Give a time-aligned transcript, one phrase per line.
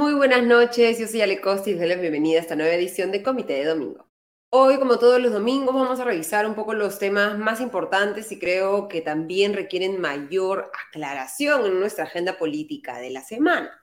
[0.00, 0.98] Muy buenas noches.
[0.98, 3.66] Yo soy Ale y les doy la bienvenida a esta nueva edición de Comité de
[3.66, 4.08] Domingo.
[4.48, 8.38] Hoy, como todos los domingos, vamos a revisar un poco los temas más importantes y
[8.38, 13.78] creo que también requieren mayor aclaración en nuestra agenda política de la semana.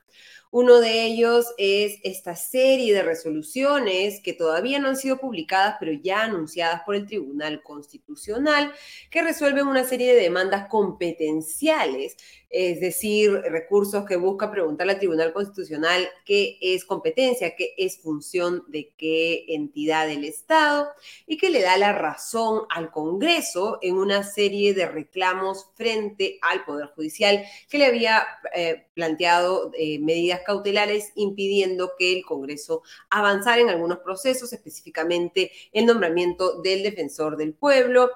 [0.49, 5.91] Uno de ellos es esta serie de resoluciones que todavía no han sido publicadas, pero
[5.91, 8.71] ya anunciadas por el Tribunal Constitucional,
[9.11, 12.17] que resuelven una serie de demandas competenciales
[12.49, 18.63] es decir, recursos que busca preguntarle al Tribunal Constitucional qué es competencia, qué es función
[18.67, 20.87] de qué entidad del Estado
[21.25, 26.63] y que le da la razón al Congreso en una serie de reclamos frente al
[26.63, 33.61] Poder Judicial que le había eh, planteado eh, medidas cautelares impidiendo que el Congreso avanzara
[33.61, 38.11] en algunos procesos, específicamente el nombramiento del defensor del pueblo,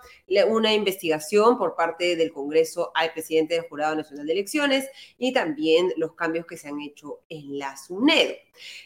[0.47, 5.93] una investigación por parte del Congreso al presidente del Jurado Nacional de Elecciones y también
[5.97, 8.35] los cambios que se han hecho en la SUNED.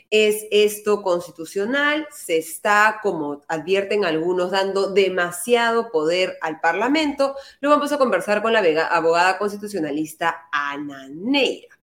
[0.10, 2.08] ¿Es esto constitucional?
[2.12, 7.36] Se está, como advierten algunos, dando demasiado poder al Parlamento.
[7.60, 11.75] Lo vamos a conversar con la abogada constitucionalista Ana Neira.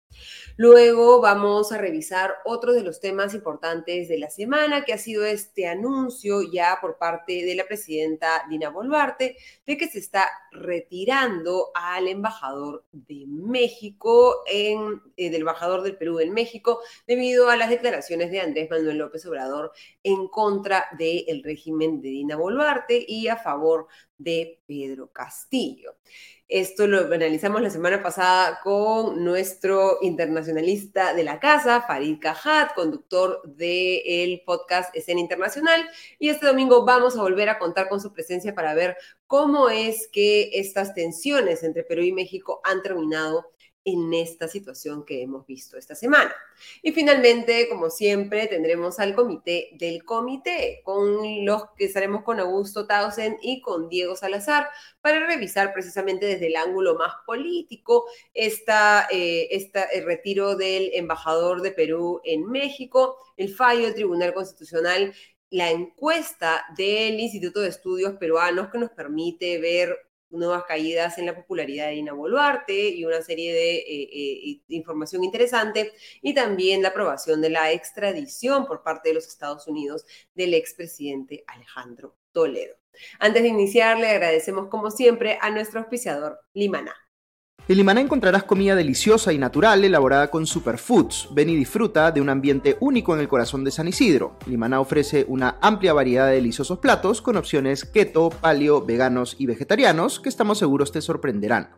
[0.57, 5.25] Luego vamos a revisar otro de los temas importantes de la semana, que ha sido
[5.25, 9.37] este anuncio ya por parte de la presidenta Dina Boluarte
[9.67, 14.77] de que se está retirando al embajador de México, eh,
[15.17, 19.73] del embajador del Perú en México, debido a las declaraciones de Andrés Manuel López Obrador
[20.03, 23.87] en contra del régimen de Dina Boluarte y a favor
[24.19, 25.97] de Pedro Castillo.
[26.53, 33.41] Esto lo analizamos la semana pasada con nuestro internacionalista de la casa, Farid Cajat, conductor
[33.47, 35.89] del podcast Escena Internacional.
[36.19, 40.09] Y este domingo vamos a volver a contar con su presencia para ver cómo es
[40.13, 43.51] que estas tensiones entre Perú y México han terminado
[43.85, 46.33] en esta situación que hemos visto esta semana.
[46.83, 52.87] Y finalmente, como siempre, tendremos al comité del comité, con los que estaremos con Augusto
[52.87, 54.69] Tausen y con Diego Salazar,
[55.01, 58.05] para revisar precisamente desde el ángulo más político
[58.35, 59.49] esta, eh,
[59.93, 65.13] el retiro del embajador de Perú en México, el fallo del Tribunal Constitucional
[65.53, 69.99] la encuesta del Instituto de Estudios Peruanos que nos permite ver
[70.33, 75.25] nuevas caídas en la popularidad de Dina Boluarte y una serie de, eh, eh, información
[75.25, 80.05] interesante, y también la aprobación de la extradición por parte de los Estados Unidos
[80.35, 82.77] del expresidente Alejandro Toledo.
[83.19, 86.95] Antes de iniciar, le agradecemos como siempre a nuestro auspiciador Limana.
[87.69, 91.29] En Limaná encontrarás comida deliciosa y natural elaborada con superfoods.
[91.31, 94.37] Ven y disfruta de un ambiente único en el corazón de San Isidro.
[94.47, 100.19] Limaná ofrece una amplia variedad de deliciosos platos con opciones keto, paleo, veganos y vegetarianos
[100.19, 101.71] que estamos seguros te sorprenderán.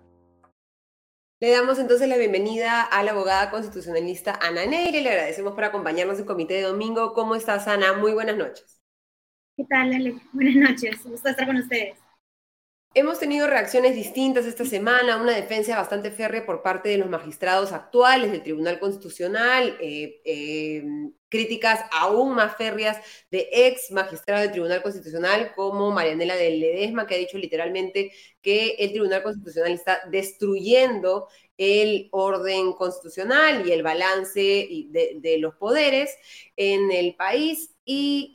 [1.40, 5.02] Le damos entonces la bienvenida a la abogada constitucionalista Ana Neire.
[5.02, 7.12] Le agradecemos por acompañarnos en Comité de Domingo.
[7.12, 7.92] ¿Cómo estás, Ana?
[7.92, 8.80] Muy buenas noches.
[9.54, 10.14] ¿Qué tal, Ale?
[10.32, 11.04] Buenas noches.
[11.04, 12.03] Gusto estar con ustedes.
[12.96, 17.72] Hemos tenido reacciones distintas esta semana, una defensa bastante férrea por parte de los magistrados
[17.72, 22.98] actuales del Tribunal Constitucional, eh, em, críticas aún más férreas
[23.32, 28.76] de ex magistrados del Tribunal Constitucional como Marianela de Ledesma, que ha dicho literalmente que
[28.78, 31.26] el Tribunal Constitucional está destruyendo
[31.56, 34.40] el orden constitucional y el balance
[34.88, 36.16] de, los poderes
[36.56, 37.70] en el país.
[37.86, 38.32] Y,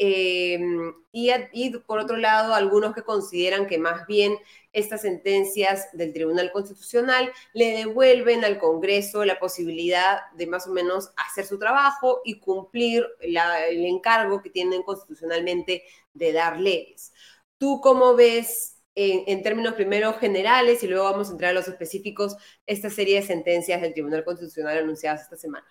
[1.11, 4.37] y, por otro lado, algunos que consideran que más bien
[4.71, 11.11] estas sentencias del Tribunal Constitucional le devuelven al Congreso la posibilidad de más o menos
[11.17, 17.11] hacer su trabajo y cumplir el encargo que tienen constitucionalmente de dar leyes.
[17.57, 22.35] ¿Tú cómo ves en, términos primero generales y luego vamos a entrar a los específicos
[22.65, 25.65] esta serie de sentencias del Tribunal Constitucional anunciadas esta semana?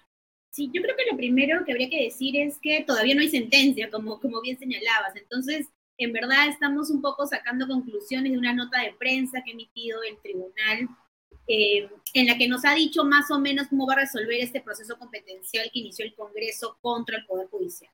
[0.50, 3.29] Sí, yo creo que lo primero que habría que decir es que todavía no hay
[3.29, 5.14] sentencia, como, como bien señalabas.
[5.14, 5.67] Entonces,
[5.99, 10.03] en verdad estamos un poco sacando conclusiones de una nota de prensa que ha emitido
[10.03, 10.88] el tribunal,
[11.47, 14.61] eh, en la que nos ha dicho más o menos cómo va a resolver este
[14.61, 17.93] proceso competencial que inició el Congreso contra el Poder Judicial.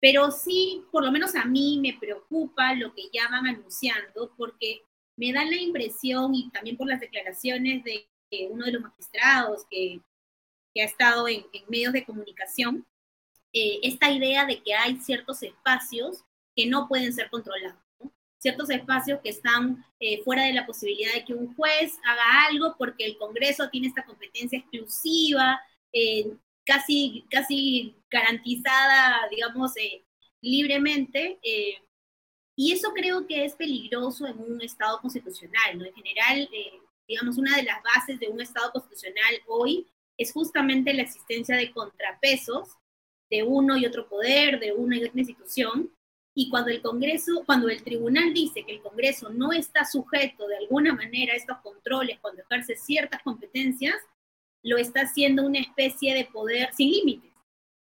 [0.00, 4.82] Pero sí, por lo menos a mí me preocupa lo que ya van anunciando, porque
[5.16, 8.08] me da la impresión, y también por las declaraciones de
[8.50, 10.02] uno de los magistrados que
[10.80, 12.86] ha estado en, medios de comunicación,
[13.52, 16.24] eh, esta idea de que hay ciertos espacios
[16.54, 17.80] que no pueden ser controlados,
[18.38, 22.76] ciertos espacios que están eh, fuera de la posibilidad de que un juez haga algo
[22.78, 25.60] porque el Congreso tiene esta competencia exclusiva,
[25.92, 26.30] eh,
[26.68, 29.72] casi, casi garantizada, digamos,
[30.42, 31.38] libremente.
[32.54, 35.86] y eso creo que es peligroso en un Estado constitucional, ¿no?
[35.86, 36.48] En general,
[37.08, 39.86] digamos, una de las bases de un Estado constitucional hoy
[40.18, 42.76] es justamente la existencia de contrapesos
[43.30, 45.90] de uno y otro poder, de una y otra institución,
[46.34, 50.58] y cuando el Congreso, cuando el tribunal dice que el Congreso no está sujeto de
[50.58, 53.96] alguna manera a estos controles cuando ejerce ciertas competencias,
[54.62, 57.32] lo está haciendo una especie de poder sin límites.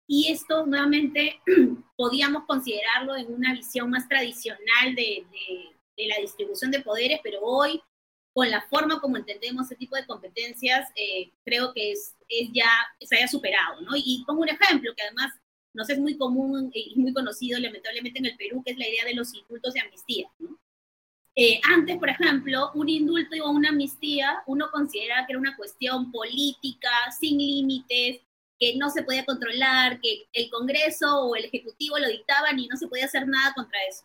[0.06, 1.40] Y esto nuevamente
[1.96, 5.26] podíamos considerarlo en una visión más tradicional de,
[5.96, 7.82] de, la distribución de poderes, pero hoy,
[8.32, 12.70] con la forma como entendemos ese tipo de competencias, eh, creo que es, es ya
[13.00, 13.90] se haya superado, ¿no?
[13.96, 15.32] Y pongo un ejemplo que además
[15.74, 19.04] nos es muy común y muy conocido lamentablemente en el Perú, que es la idea
[19.04, 20.30] de los indultos de amnistía.
[21.40, 26.10] Eh, antes, por ejemplo, un indulto o una amnistía, uno consideraba que era una cuestión
[26.10, 28.22] política, sin límites,
[28.58, 32.76] que no se podía controlar, que el Congreso o el Ejecutivo lo dictaban y no
[32.76, 34.04] se podía hacer nada contra eso.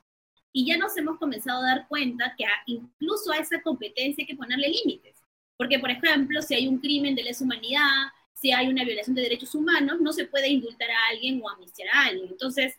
[0.52, 4.36] Y ya nos hemos comenzado a dar cuenta que incluso a esa competencia hay que
[4.36, 5.18] ponerle límites.
[5.58, 9.24] Porque, por ejemplo, si hay un crimen de lesa humanidad, si hay una violación de
[9.24, 12.28] derechos humanos, no se puede indultar a alguien o amnistiar a alguien.
[12.30, 12.76] Entonces,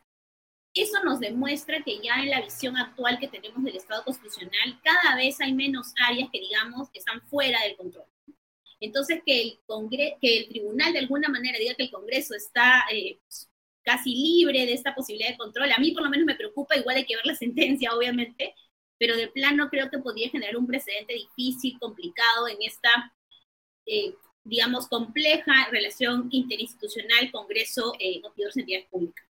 [0.74, 5.16] eso nos demuestra que ya en la visión actual que tenemos del Estado constitucional, cada
[5.16, 8.06] vez hay menos áreas que, digamos, están fuera del control.
[8.80, 9.60] Entonces, que el,
[10.20, 13.18] que el tribunal de alguna manera diga que el Congreso está eh,
[13.82, 16.96] casi libre de esta posibilidad de control, a mí por lo menos me preocupa, igual
[16.96, 18.54] hay que ver la sentencia, obviamente,
[18.98, 23.12] pero de plano creo que podría generar un precedente difícil, complicado en esta,
[23.86, 29.26] eh, digamos, compleja relación interinstitucional Congreso-Entidades eh, Públicas.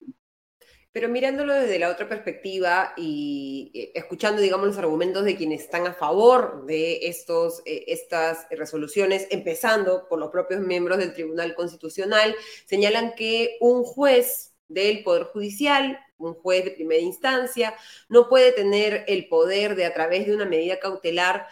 [0.94, 5.88] Pero mirándolo desde la otra perspectiva y eh, escuchando, digamos, los argumentos de quienes están
[5.88, 12.36] a favor de estos, eh, estas resoluciones, empezando por los propios miembros del Tribunal Constitucional,
[12.66, 17.74] señalan que un juez del Poder Judicial, un juez de primera instancia,
[18.10, 21.48] no puede tener el poder de a través de una medida cautelar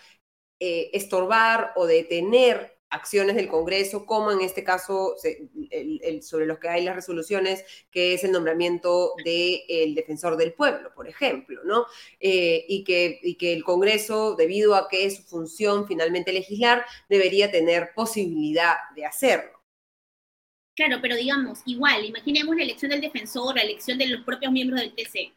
[0.60, 5.16] eh, estorbar o detener acciones del Congreso, como en este caso
[6.22, 11.08] sobre los que hay las resoluciones, que es el nombramiento del defensor del pueblo, por
[11.08, 11.86] ejemplo, ¿no?
[12.20, 17.92] Eh, y que el Congreso, debido a que es su función finalmente legislar, debería tener
[17.96, 19.60] posibilidad de hacerlo.
[20.80, 24.80] Claro, pero digamos, igual, imaginemos la elección del defensor, la elección de los propios miembros
[24.80, 25.34] del TC.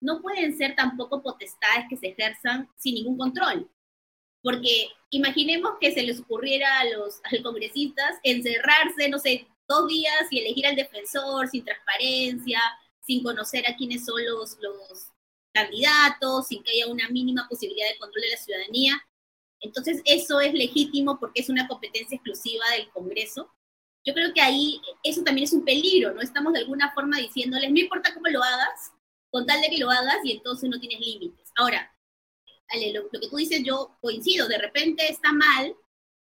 [0.00, 3.70] No pueden ser tampoco potestades que se ejerzan sin ningún control.
[4.42, 10.40] Porque imaginemos que se les ocurriera a los congresistas encerrarse, no sé, dos días y
[10.40, 12.60] elegir al defensor sin transparencia,
[13.00, 15.08] sin conocer a quiénes son los, los
[15.52, 19.02] candidatos, sin que haya una mínima posibilidad de control de la ciudadanía.
[19.60, 23.52] Entonces, eso es legítimo porque es una competencia exclusiva del Congreso.
[24.04, 26.22] Yo creo que ahí eso también es un peligro, ¿no?
[26.22, 28.92] Estamos de alguna forma diciéndoles, no importa cómo lo hagas,
[29.30, 31.52] con tal de que lo hagas y entonces no tienes límites.
[31.56, 31.94] Ahora,
[32.92, 35.74] lo, que tú dices yo coincido, de repente está mal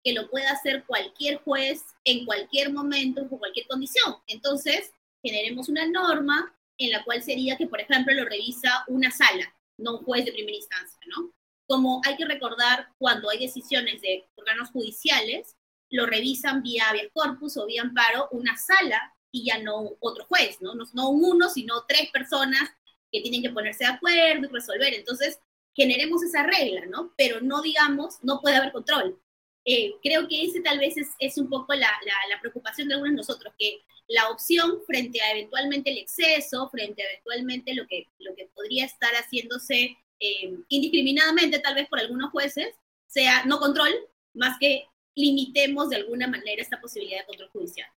[0.02, 4.16] que lo pueda hacer cualquier juez en cualquier momento, en cualquier condición.
[4.26, 4.92] Entonces,
[5.22, 9.98] generemos una norma en la cual sería que, por ejemplo, lo revisa una sala, no
[9.98, 11.32] un juez de primera instancia, ¿no?
[11.66, 15.56] Como hay que recordar, cuando hay decisiones de órganos judiciales,
[15.90, 20.60] lo revisan vía vía corpus o vía amparo una sala y ya no otro juez,
[20.60, 20.74] ¿no?
[20.74, 22.70] No, no uno, sino tres personas
[23.10, 24.94] que tienen que ponerse de acuerdo y resolver.
[24.94, 25.40] Entonces,
[25.78, 27.14] generemos esa regla, ¿no?
[27.16, 29.16] Pero no digamos, no puede haber control.
[29.64, 31.88] Eh, creo que ese tal vez es, es un poco la,
[32.30, 37.02] la, preocupación de algunos de nosotros, que la opción frente a eventualmente el exceso, frente
[37.02, 42.32] a eventualmente lo que, lo que podría estar haciéndose eh, indiscriminadamente tal vez por algunos
[42.32, 42.74] jueces,
[43.06, 43.92] sea no control,
[44.34, 47.88] más que limitemos de alguna manera esta posibilidad de control judicial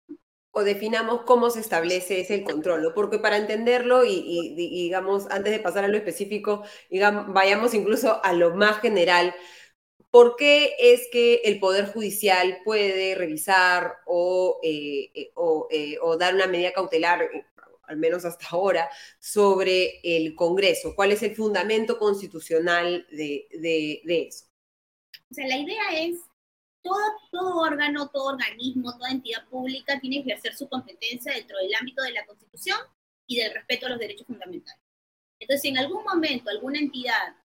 [0.51, 5.85] o definamos cómo se establece ese control, porque para entenderlo y, digamos, antes de pasar
[5.85, 9.33] a lo específico, digamos, vayamos incluso a lo más general,
[10.09, 15.31] ¿por qué es que el Poder Judicial puede revisar o, eh, eh,
[15.71, 17.29] eh, dar una medida cautelar,
[17.83, 18.89] al menos hasta ahora,
[19.19, 20.95] sobre el Congreso?
[20.95, 23.47] ¿Cuál es el fundamento constitucional de,
[24.03, 24.45] de eso?
[25.29, 26.17] O sea, la idea es
[26.81, 32.01] todo, órgano, todo organismo, toda entidad pública tiene que ejercer su competencia dentro del ámbito
[32.03, 32.77] de la Constitución
[33.27, 34.81] y del respeto a los derechos fundamentales.
[35.39, 37.35] Entonces, si en algún momento alguna entidad,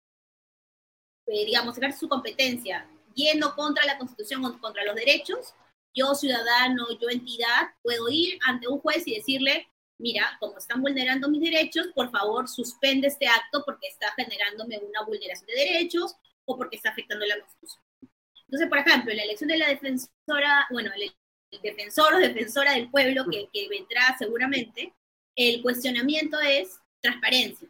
[1.27, 5.55] eh, digamos, ejerce su competencia yendo contra la Constitución o contra los derechos,
[5.95, 9.67] yo ciudadano, yo entidad, puedo ir ante un juez y decirle,
[9.99, 15.03] mira, como están vulnerando mis derechos, por favor suspende este acto porque está generándome una
[15.05, 16.15] vulneración de derechos
[16.45, 17.86] o porque está afectando la Constitución.
[18.49, 21.13] Entonces, por ejemplo, la elección de la defensora, bueno, el,
[21.63, 24.93] defensor o defensora del pueblo que, vendrá seguramente,
[25.37, 27.69] el cuestionamiento es transparencia,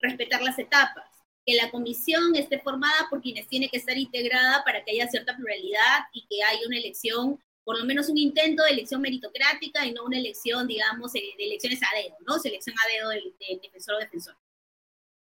[0.00, 1.10] respetar las etapas,
[1.44, 5.34] que la comisión esté formada por quienes tiene que estar integrada para que haya cierta
[5.36, 9.92] pluralidad y que haya una elección por lo menos un intento de elección meritocrática y
[9.92, 12.38] no una elección, digamos, de elecciones a dedo, ¿no?
[12.38, 14.34] Selección a dedo del, defensor o defensor.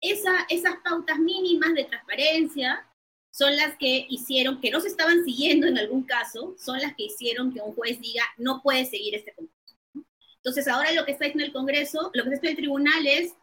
[0.00, 2.84] Esa, esas pautas mínimas de transparencia
[3.34, 7.06] son las que hicieron, que no se estaban siguiendo en algún caso, son las que
[7.06, 9.76] hicieron que un juez diga, no puede seguir este concurso.
[10.36, 13.34] Entonces, ahora lo que está en el Congreso, lo que está en el tribunal es,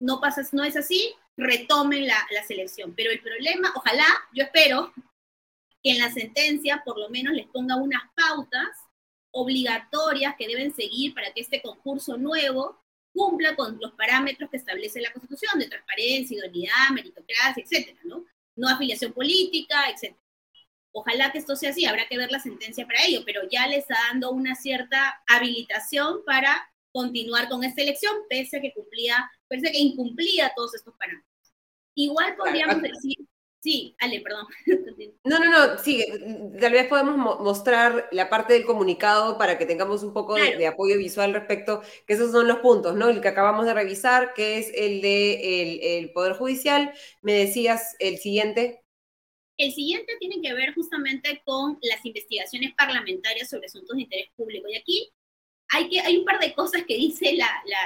[0.00, 2.94] no, pasa, no es así, retomen la, la selección.
[2.94, 4.94] Pero el problema, ojalá, yo espero
[5.82, 8.70] que en la sentencia por lo menos les ponga unas pautas
[9.32, 12.82] obligatorias que deben seguir para que este concurso nuevo
[13.12, 18.24] cumpla con los parámetros que establece la Constitución de transparencia, idoneidad, meritocracia, etcétera, ¿no?
[18.56, 20.20] No afiliación política, etcétera.
[20.92, 23.78] Ojalá que esto sea así, habrá que ver la sentencia para ello, pero ya le
[23.78, 29.68] está dando una cierta habilitación para continuar con esta elección, pese a que cumplía, pese
[29.68, 31.28] a que incumplía todos estos parámetros.
[31.96, 33.16] Igual podríamos decir
[33.64, 34.46] Sí, Ale, perdón.
[35.24, 36.04] No, no, no, sigue.
[36.60, 40.98] Tal vez podemos mostrar la parte del comunicado para que tengamos un poco de, apoyo
[40.98, 43.08] visual respecto, que esos son los puntos, ¿no?
[43.08, 46.92] El que acabamos de revisar, que es el de el, Poder Judicial.
[47.22, 48.82] Me decías el siguiente.
[49.56, 54.68] El siguiente tiene que ver justamente con las investigaciones parlamentarias sobre asuntos de interés público.
[54.68, 55.10] Y aquí
[55.70, 57.34] hay, que, hay un par de cosas que dice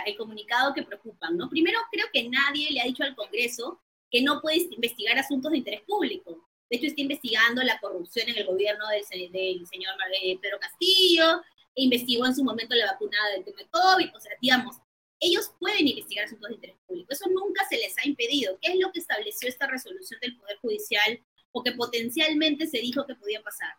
[0.07, 1.49] el comunicado que preocupan, ¿no?
[1.49, 3.81] Primero, creo que nadie le ha dicho al Congreso
[4.11, 6.49] que no puede investigar asuntos de interés público.
[6.71, 11.43] De hecho, está investigando la corrupción en el gobierno del, señor eh, Pedro Castillo,
[11.75, 14.77] e investigó en su momento la vacunada del tema de COVID, o sea, digamos,
[15.21, 17.13] ellos pueden investigar asuntos de interés público.
[17.13, 18.59] Eso nunca se les ha impedido.
[18.61, 21.21] ¿Qué es lo que estableció esta resolución del Poder Judicial
[21.53, 23.75] o que potencialmente se dijo que podía pasar?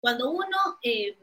[0.00, 1.16] Cuando uno eh,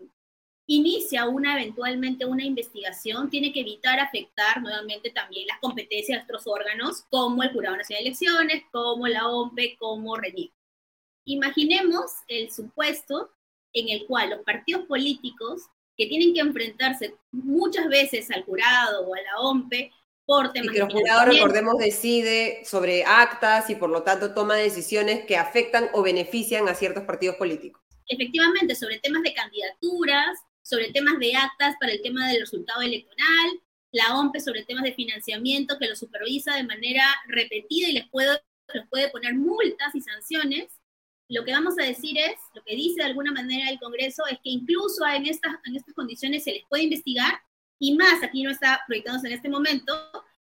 [0.75, 6.47] inicia una eventualmente una investigación, tiene que evitar afectar nuevamente también las competencias de otros
[6.47, 10.51] órganos, como el Jurado Nacional de Elecciones, como la OMPE, como RENIEC.
[11.25, 13.31] Imaginemos el supuesto
[13.73, 15.63] en el cual los partidos políticos
[15.97, 19.91] que tienen que enfrentarse muchas veces al jurado o a la OMPE
[20.25, 24.55] por temas y que el jurado, recordemos, decide sobre actas y por lo tanto toma
[24.55, 27.81] decisiones que afectan o benefician a ciertos partidos políticos.
[28.07, 33.61] Efectivamente, sobre temas de candidaturas, sobre temas de actas para el tema del resultado electoral,
[33.91, 38.39] la OMPE sobre temas de financiamiento que lo supervisa de manera repetida y les puede,
[38.73, 40.79] les puede poner multas y sanciones.
[41.27, 44.37] Lo que vamos a decir es, lo que dice de alguna manera el Congreso es
[44.43, 47.41] que incluso en estas, en estas condiciones se les puede investigar
[47.79, 49.93] y más, aquí no está proyectándose en este momento,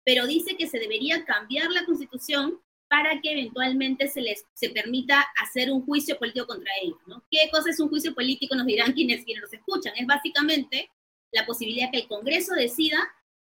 [0.05, 5.27] pero dice que se debería cambiar la constitución para que eventualmente se les se permita
[5.43, 6.99] hacer un juicio político contra ellos.
[7.07, 7.25] ¿no?
[7.31, 8.55] ¿Qué cosa es un juicio político?
[8.55, 9.93] Nos dirán quienes, quienes nos escuchan.
[9.97, 10.91] Es básicamente
[11.33, 12.99] la posibilidad que el Congreso decida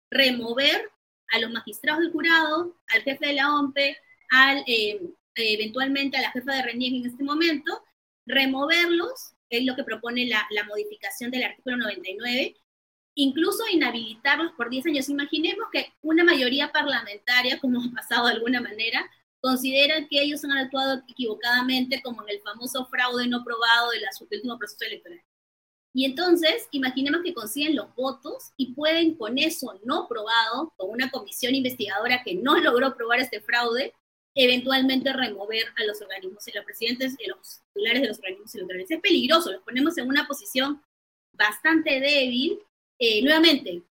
[0.09, 0.89] remover
[1.31, 3.97] a los magistrados del jurado, al jefe de la OMPE,
[4.31, 5.01] al, eh,
[5.35, 7.83] eventualmente a la jefa de RENIEG en este momento,
[8.25, 12.55] removerlos, es lo que propone la, la modificación del artículo 99,
[13.15, 15.09] incluso inhabilitarlos por 10 años.
[15.09, 19.09] Imaginemos que una mayoría parlamentaria, como ha pasado de alguna manera,
[19.45, 24.57] consideran que ellos han actuado equivocadamente, como en el famoso fraude no probado del último
[24.57, 25.21] proceso electoral.
[25.93, 31.11] Y entonces, imaginemos que consiguen los votos y pueden con eso no probado, con una
[31.11, 33.93] comisión investigadora que no logró probar este fraude,
[34.33, 38.89] eventualmente remover a los organismos, a los presidentes y los titulares de los organismos electorales.
[38.89, 40.81] Es peligroso, los ponemos en una posición
[41.33, 42.57] bastante débil.
[42.97, 43.83] Eh, nuevamente,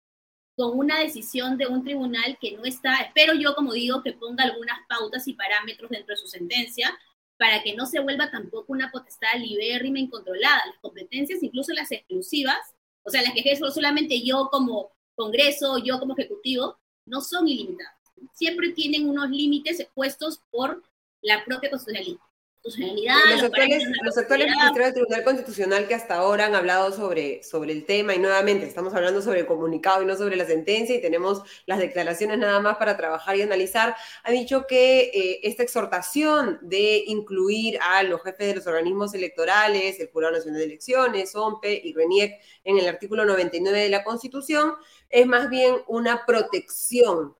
[0.56, 4.44] con una decisión de un tribunal que no está, espero yo, como digo, que ponga
[4.44, 6.96] algunas pautas y parámetros dentro de su sentencia
[7.36, 10.62] para que no se vuelva tampoco una potestad libérrima incontrolada.
[10.66, 15.98] Las competencias, incluso las exclusivas, o sea, las que ejerzo solamente yo como Congreso, yo
[15.98, 17.94] como Ejecutivo, no son ilimitadas.
[18.32, 20.82] Siempre tienen unos límites expuestos por
[21.20, 22.20] la propia constitucionalidad
[22.64, 27.72] los, actuales, los actuales magistrados del Tribunal Constitucional que hasta ahora han hablado sobre, sobre
[27.72, 31.02] el tema y nuevamente estamos hablando sobre el comunicado y no sobre la sentencia y
[31.02, 36.58] tenemos las declaraciones nada más para trabajar y analizar, han dicho que eh, esta exhortación
[36.62, 41.82] de incluir a los jefes de los organismos electorales, el Jurado Nacional de Elecciones, OMPE
[41.84, 44.72] y RENIEC en el artículo 99 de la Constitución
[45.10, 47.36] es más bien una protección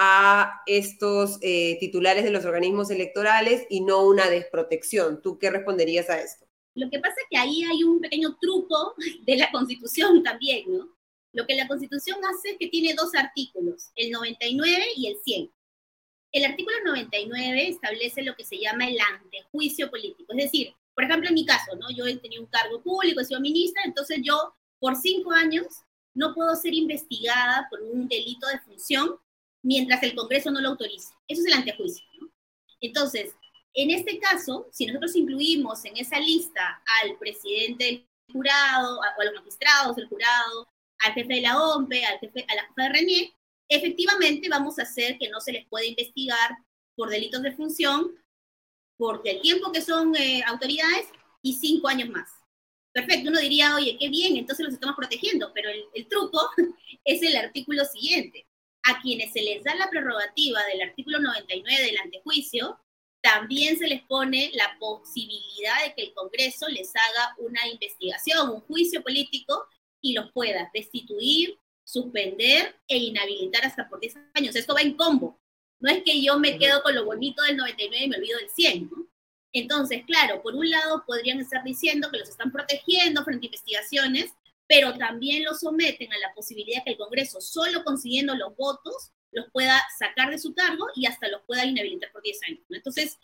[0.00, 5.20] a estos eh, titulares de los organismos electorales y no una desprotección.
[5.20, 6.46] ¿Tú qué responderías a esto?
[6.76, 8.94] Lo que pasa es que ahí hay un pequeño truco
[9.26, 10.96] de la Constitución también, ¿no?
[11.32, 15.50] Lo que la Constitución hace es que tiene dos artículos, el 99 y el 100.
[16.30, 20.32] El artículo 99 establece lo que se llama el antejuicio político.
[20.32, 21.90] Es decir, por ejemplo, en mi caso, ¿no?
[21.90, 25.66] Yo tenía un cargo público, he sido ministra, entonces yo por cinco años
[26.14, 29.18] no puedo ser investigada por un delito de función
[29.62, 31.14] mientras el Congreso no lo autorice.
[31.26, 32.04] Eso es el antejuicio.
[32.20, 32.30] ¿no?
[32.80, 33.34] Entonces,
[33.74, 39.34] en este caso, si nosotros incluimos en esa lista al presidente jurado, o a los
[39.34, 40.68] magistrados del jurado,
[41.00, 43.34] al jefe de la OMPE, al jefe, a la jefa de RENIEC,
[43.68, 46.50] efectivamente vamos a hacer que no se les pueda investigar
[46.96, 48.12] por delitos de función
[48.96, 51.06] porque el tiempo que son eh, autoridades
[51.40, 52.28] y cinco años más.
[52.92, 56.50] Perfecto, uno diría, oye, qué bien, entonces los estamos protegiendo, pero el, el truco
[57.04, 58.47] es el artículo siguiente.
[58.88, 62.80] A quienes se les da la prerrogativa del artículo 99 del antejuicio,
[63.20, 68.60] también se les pone la posibilidad de que el Congreso les haga una investigación, un
[68.62, 69.66] juicio político
[70.00, 74.56] y los pueda destituir, suspender e inhabilitar hasta por 10 años.
[74.56, 75.38] Esto va en combo.
[75.80, 78.48] No es que yo me quedo con lo bonito del 99 y me olvido del
[78.48, 79.06] 100, ¿no?
[79.52, 84.32] Entonces, claro, por un lado podrían estar diciendo que los están protegiendo frente a investigaciones,
[84.68, 89.50] pero también los someten a la posibilidad que el Congreso, solo consiguiendo los votos, los
[89.50, 92.60] pueda sacar de su cargo y hasta los pueda inhabilitar por 10 años.
[92.70, 93.18] Entonces,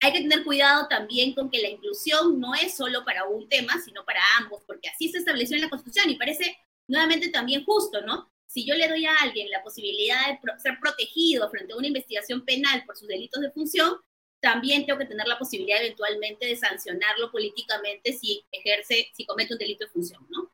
[0.00, 3.80] hay que tener cuidado también con que la inclusión no es solo para un tema,
[3.84, 8.02] sino para ambos, porque así se estableció en la Constitución y parece nuevamente también justo,
[8.02, 8.30] ¿no?
[8.46, 12.44] Si yo le doy a alguien la posibilidad de ser protegido frente a una investigación
[12.44, 13.96] penal por sus delitos de función,
[14.40, 19.58] también tengo que tener la posibilidad eventualmente de sancionarlo políticamente si ejerce, si comete un
[19.58, 20.45] delito de función, ¿no?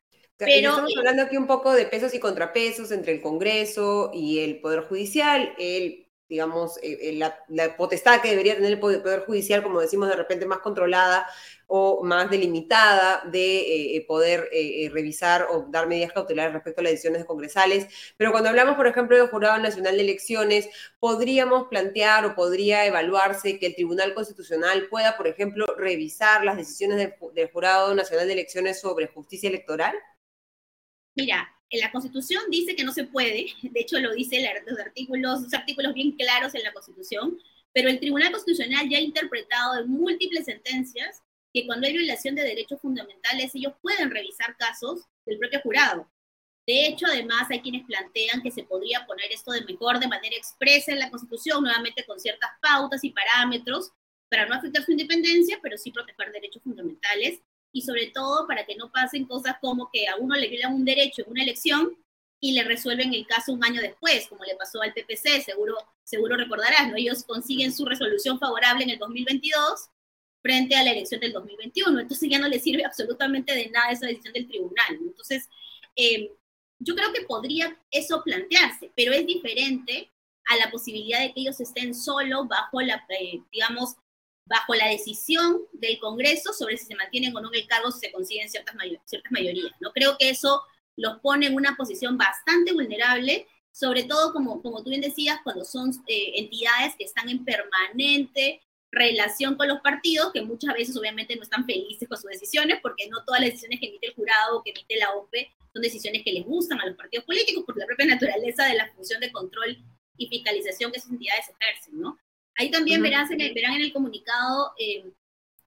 [0.45, 4.59] Pero estamos hablando aquí un poco de pesos y contrapesos entre el Congreso y el
[4.59, 5.53] Poder Judicial.
[5.57, 10.15] El digamos, eh, eh, la, potestad que debería tener el Poder Judicial, como decimos, de
[10.15, 11.27] repente más controlada
[11.67, 14.49] o más delimitada de eh, poder
[14.91, 17.87] revisar o dar medidas cautelares respecto a las decisiones congresales.
[18.17, 20.69] Pero cuando hablamos, por ejemplo, del Jurado Nacional de Elecciones,
[20.99, 27.13] podríamos plantear o podría evaluarse que el Tribunal Constitucional pueda, por ejemplo, revisar las decisiones
[27.33, 29.93] del Jurado Nacional de Elecciones sobre justicia electoral.
[31.15, 35.53] Mira, la Constitución dice que no se puede, de hecho lo dice los artículos, los
[35.53, 37.37] artículos bien claros en la Constitución,
[37.73, 41.23] pero el Tribunal Constitucional ya ha interpretado en múltiples sentencias
[41.53, 46.09] que cuando hay violación de derechos fundamentales, ellos pueden revisar casos del propio jurado.
[46.65, 50.35] De hecho, además, hay quienes plantean que se podría poner esto de mejor de manera
[50.35, 53.91] expresa en la Constitución, nuevamente con ciertas pautas y parámetros,
[54.29, 57.41] para no afectar su independencia, pero sí proteger derechos fundamentales
[57.73, 60.85] y sobre todo para que no pasen cosas como que a uno le violan un
[60.85, 61.97] derecho en una elección
[62.39, 66.37] y le resuelven el caso un año después, como le pasó al PPC, seguro, seguro
[66.37, 66.95] recordarás, ¿no?
[66.97, 69.89] Ellos consiguen su resolución favorable en el 2022
[70.41, 74.07] frente a la elección del 2021, entonces ya no les sirve absolutamente de nada esa
[74.07, 74.99] decisión del tribunal.
[75.01, 75.49] Entonces,
[75.95, 76.31] eh,
[76.79, 80.11] yo creo que podría eso plantearse, pero es diferente
[80.45, 83.95] a la posibilidad de que ellos estén solo bajo la, eh, digamos,
[84.45, 87.99] bajo la decisión del Congreso sobre si se mantienen o no en el cargo, si
[87.99, 88.75] se consiguen ciertas,
[89.05, 89.71] ciertas mayorías.
[89.79, 89.91] ¿no?
[89.91, 90.61] Creo que eso
[90.95, 95.65] los pone en una posición bastante vulnerable, sobre todo, como, como tú bien decías, cuando
[95.65, 101.35] son eh, entidades que están en permanente relación con los partidos, que muchas veces obviamente
[101.35, 104.57] no están felices con sus decisiones, porque no todas las decisiones que emite el jurado
[104.57, 107.75] o que emite la OPE son decisiones que les gustan a los partidos políticos, por
[107.75, 109.83] la propia naturaleza de la función de control
[110.17, 112.19] y fiscalización que esas entidades ejercen, ¿no?
[112.57, 115.11] Ahí también verán, en el, verán en el comunicado eh,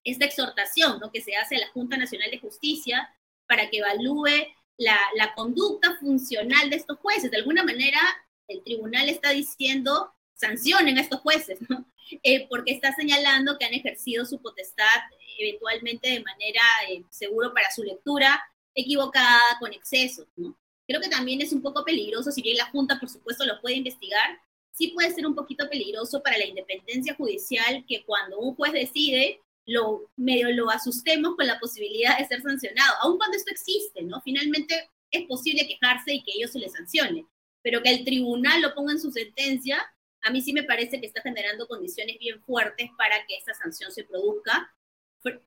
[0.04, 1.10] esta exhortación ¿no?
[1.10, 3.12] que se hace a la Junta Nacional de Justicia
[3.46, 4.30] para que evalúe
[4.78, 7.30] la, la, conducta funcional de estos jueces.
[7.30, 8.00] De alguna manera,
[8.46, 11.84] el tribunal está diciendo sancionen a estos jueces, ¿no?
[12.22, 15.00] Eh, porque está señalando que han ejercido su potestad
[15.38, 18.40] eventualmente de manera eh, seguro para su lectura,
[18.74, 20.26] equivocada, con excesos.
[20.36, 20.56] ¿no?
[20.86, 23.76] Creo que también es un poco peligroso, si bien la Junta, por supuesto, lo puede
[23.76, 24.40] investigar,
[24.76, 29.40] sí puede ser un poquito peligroso para la independencia judicial que cuando un juez decide,
[29.64, 34.20] lo medio lo asustemos con la posibilidad de ser sancionado, aun cuando esto existe, ¿no?
[34.22, 37.26] Finalmente es posible quejarse y que ellos se les sancione,
[37.62, 39.82] pero que el tribunal lo ponga en su sentencia,
[40.22, 43.90] a mí sí me parece que está generando condiciones bien fuertes para que esta sanción
[43.90, 44.72] se produzca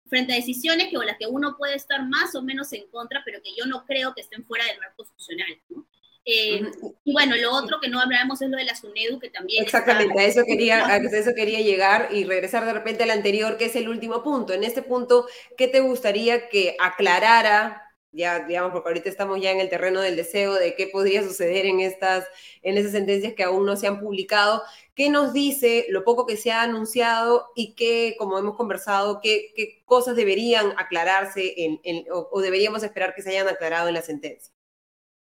[0.08, 3.22] frente a decisiones que o las que uno puede estar más o menos en contra,
[3.24, 5.62] pero que yo no creo que estén fuera del marco constitucional.
[5.70, 5.88] ¿no?
[6.32, 6.62] Eh,
[7.04, 9.63] y bueno, lo otro que no hablamos es lo de la SUNEDU, que también...
[9.63, 13.65] Exactamente, a, eso quería, a eso quería llegar y regresar de repente al anterior, que
[13.65, 14.54] es el último punto.
[14.54, 15.26] En este punto,
[15.58, 20.15] ¿qué te gustaría que aclarara ya digamos, porque ahorita estamos ya en el terreno del
[20.15, 22.26] deseo de qué podría suceder en estas,
[22.63, 24.63] en esas sentencias que aún no se han publicado,
[24.96, 29.54] ¿qué nos dice lo poco que se ha anunciado y qué, como hemos conversado, qué,
[29.56, 34.02] qué cosas deberían aclararse en, o, o, deberíamos esperar que se hayan aclarado en la
[34.02, 34.54] sentencia?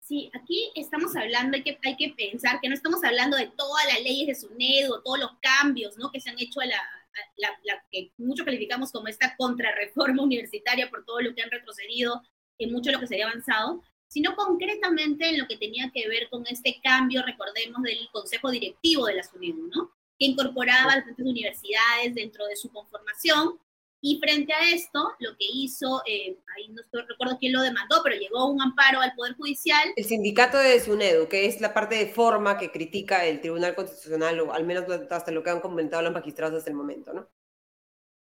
[0.10, 3.86] Sí, aquí estamos hablando, hay que, hay que pensar que no estamos hablando de todas
[3.86, 6.12] las leyes de SUNED o todos los cambios ¿no?
[6.12, 6.82] que se han hecho a la,
[7.38, 12.24] la, que muchos calificamos como esta contrarreforma universitaria por todo lo que han retrocedido
[12.58, 16.28] en mucho lo que se había avanzado, sino concretamente en lo que tenía que ver
[16.32, 19.92] con este cambio, recordemos, del consejo directivo de la SUNED, ¿no?
[20.18, 23.60] que incorporaba a las universidades dentro de su conformación
[24.02, 28.16] Y frente a esto, lo que hizo, eh, ahí no recuerdo quién lo demandó, pero
[28.16, 29.92] llegó un amparo al Poder Judicial.
[29.96, 34.40] El sindicato de SUNEDU, que es la parte de forma que critica el Tribunal Constitucional,
[34.40, 37.30] o al menos hasta lo que han comentado los magistrados hasta el momento, ¿no?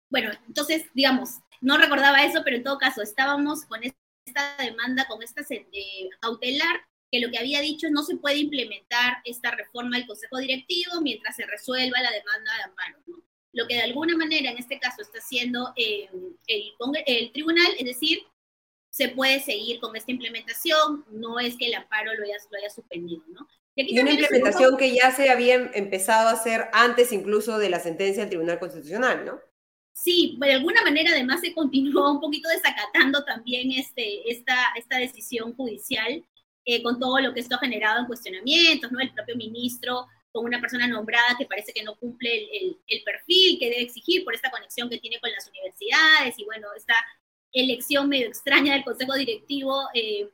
[0.09, 5.21] Bueno, entonces, digamos, no recordaba eso, pero en todo caso, estábamos con esta demanda, con
[5.21, 9.97] esta eh, cautelar, que lo que había dicho es no se puede implementar esta reforma
[9.97, 13.28] del Consejo Directivo mientras se resuelva la demanda de amparo, ¿no?
[13.59, 16.09] Lo que de alguna manera en este caso está haciendo eh,
[16.47, 16.73] el,
[17.05, 18.19] el, tribunal, es decir,
[18.89, 22.69] se puede seguir con esta implementación, no es que el amparo lo haya, lo haya
[22.69, 23.47] suspendido, ¿no?
[23.75, 28.23] Y, una implementación que ya se había empezado a hacer antes incluso de la sentencia
[28.23, 29.39] del Tribunal Constitucional, ¿no?
[29.93, 35.53] Sí, de alguna manera además se continuó un poquito desacatando también este, esta, esta decisión
[35.55, 36.25] judicial
[36.65, 38.99] eh, con todo lo que esto ha generado en cuestionamientos, ¿no?
[38.99, 43.57] El propio ministro con una persona nombrada que parece que no cumple el, el, perfil
[43.59, 46.95] que debe exigir por esta conexión que tiene con las universidades y bueno, esta
[47.51, 50.29] elección medio extraña del consejo directivo eh,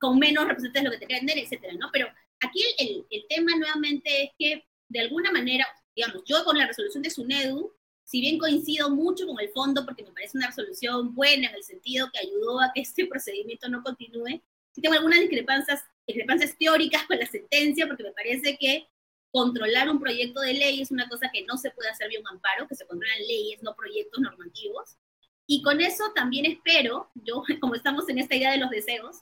[0.00, 1.90] con menos representantes de lo que tener, etcétera, ¿no?
[1.92, 2.08] Pero
[2.40, 7.02] aquí el, el, tema nuevamente es que de alguna manera, digamos, yo con la resolución
[7.02, 7.72] de SUNEDU,
[8.04, 11.64] si bien coincido mucho con el fondo porque me parece una resolución buena en el
[11.64, 17.04] sentido que ayudó a que este procedimiento no continúe, sí tengo algunas discrepancias, discrepancias teóricas
[17.06, 18.86] con la sentencia porque me parece que
[19.34, 22.28] controlar un proyecto de ley es una cosa que no se puede hacer vía un
[22.28, 24.96] amparo, que se controlan leyes, no proyectos normativos.
[25.44, 29.16] Y con eso también espero, yo como estamos en esta idea de los deseos,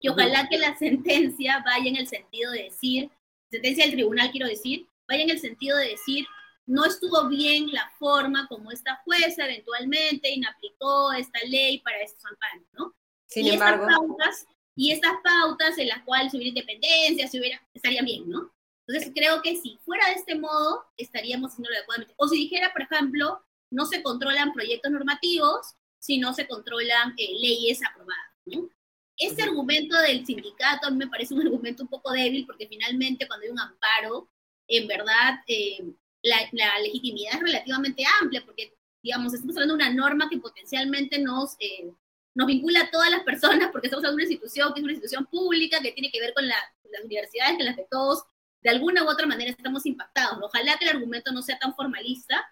[0.00, 3.10] que ojalá que la sentencia vaya en el sentido de decir,
[3.50, 6.24] sentencia del tribunal quiero decir, vaya en el sentido de decir,
[6.64, 12.68] no estuvo bien la forma como esta jueza eventualmente inaplicó esta ley para estos amparos,
[12.72, 12.94] ¿no?
[13.26, 13.82] Sin y embargo.
[13.82, 18.52] Estas pautas, y estas pautas en las cuales hubiera independencia, si hubiera, estaría bien, ¿no?
[18.86, 22.14] Entonces creo que si fuera de este modo, estaríamos haciéndolo adecuadamente.
[22.16, 27.34] O si dijera, por ejemplo, no se controlan proyectos normativos, si no se controlan eh,
[27.40, 28.32] leyes aprobadas.
[28.46, 28.70] ¿no?
[29.16, 33.26] Este argumento del sindicato a mí me parece un argumento un poco débil porque finalmente
[33.26, 34.30] cuando hay un amparo,
[34.68, 35.84] en verdad eh,
[36.22, 41.56] la, legitimidad es relativamente amplia porque, digamos, estamos hablando de una norma que potencialmente nos,
[41.58, 41.90] eh,
[42.34, 44.92] nos vincula a todas las personas porque estamos hablando de una institución que es una
[44.92, 46.62] institución pública que tiene que ver con las
[47.04, 48.24] universidades, que las de todos
[48.66, 50.40] de alguna u otra manera estamos impactados.
[50.42, 52.44] Ojalá que el argumento no sea tan formalista,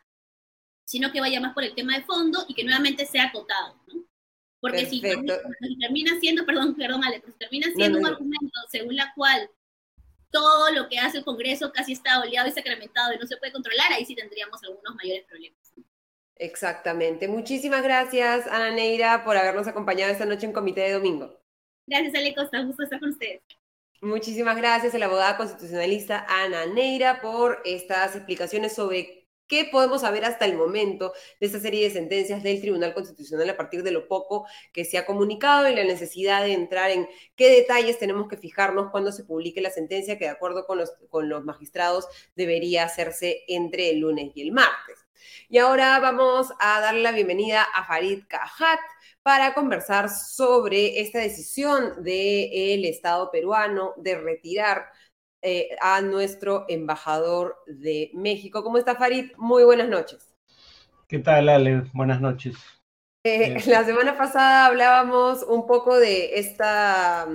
[0.85, 4.05] sino que vaya más por el tema de fondo y que nuevamente sea acotado, ¿no?
[4.61, 9.51] Porque si, termina siendo, perdón, perdón, Ale, termina siendo un argumento según la cual
[10.31, 13.53] todo lo que hace el Congreso casi está oleado y sacramentado y no se puede
[13.53, 15.59] controlar, ahí sí tendríamos algunos mayores problemas.
[16.37, 17.27] Exactamente.
[17.27, 21.41] Muchísimas gracias, Ana Neira, por habernos acompañado esta noche en Comité de Domingo.
[21.89, 22.61] Gracias, Ale Costa.
[22.61, 23.43] Un gusto estar con ustedes.
[24.05, 30.27] Muchísimas gracias a la abogada constitucionalista Ana Neira por estas explicaciones sobre qué podemos saber
[30.27, 34.07] hasta el momento de esta serie de sentencias del Tribunal Constitucional a partir de lo
[34.07, 38.37] poco que se ha comunicado y la necesidad de entrar en qué detalles tenemos que
[38.37, 42.85] fijarnos cuando se publique la sentencia que de acuerdo con los, con los magistrados debería
[42.85, 44.99] hacerse entre el lunes y el martes.
[45.49, 48.81] Y ahora vamos a darle la bienvenida a Farid Cajat
[49.25, 54.85] para conversar sobre esta decisión del Estado peruano de retirar
[55.43, 58.63] eh, a nuestro embajador de México.
[58.63, 59.33] ¿Cómo está Farid?
[59.39, 60.37] Muy buenas noches.
[61.09, 61.85] ¿Qué tal, Ale?
[61.95, 62.55] Buenas noches.
[63.25, 67.27] Eh, la semana pasada hablábamos un poco de esta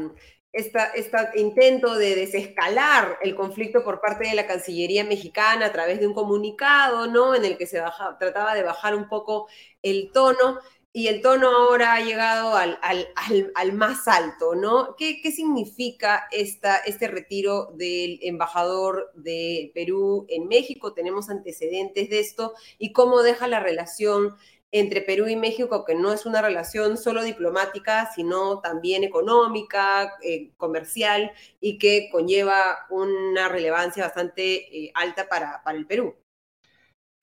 [0.51, 6.07] este intento de desescalar el conflicto por parte de la Cancillería mexicana a través de
[6.07, 7.35] un comunicado, ¿no?
[7.35, 7.81] En el que se
[8.19, 9.47] trataba de bajar un poco
[9.83, 10.59] el tono
[10.91, 14.95] y el tono ahora ha llegado al, al, más alto, ¿no?
[14.97, 20.93] ¿Qué, qué significa esta, este retiro del embajador de Perú en México?
[20.93, 22.53] ¿Tenemos antecedentes de esto?
[22.79, 24.35] ¿Y cómo deja la relación
[24.71, 30.51] entre Perú y México, que no es una relación solo diplomática, sino también económica, eh,
[30.57, 36.15] comercial y que conlleva una relevancia bastante eh, alta para, para el Perú.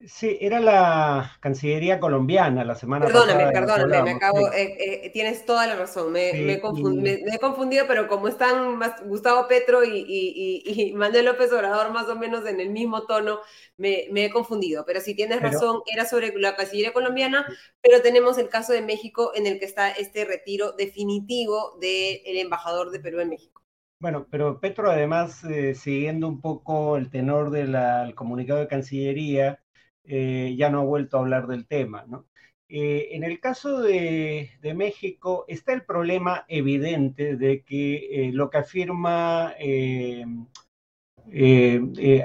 [0.05, 3.51] Sí, era la Cancillería colombiana la semana perdóname, pasada.
[3.51, 8.07] Perdóname, perdóname, me acabo, eh, eh, tienes toda la razón, me, me, he confundido, pero
[8.07, 12.69] como están Gustavo Petro y, y, y, Manuel López Obrador más o menos en el
[12.69, 13.39] mismo tono,
[13.77, 14.85] me, he confundido.
[14.85, 17.47] Pero si tienes razón, era sobre la Cancillería colombiana,
[17.81, 22.91] pero tenemos el caso de México en el que está este retiro definitivo del embajador
[22.91, 23.63] de Perú en México.
[23.99, 29.59] Bueno, pero Petro además, eh, siguiendo un poco el tenor del comunicado de Cancillería,
[30.07, 32.05] eh, ya no ha vuelto a hablar del tema.
[32.07, 32.27] ¿no?
[32.69, 38.57] Eh, en el caso de, México está el problema evidente de que eh, lo que
[38.59, 39.53] afirma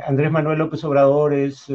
[0.06, 1.66] Andrés Manuel López Obrador es,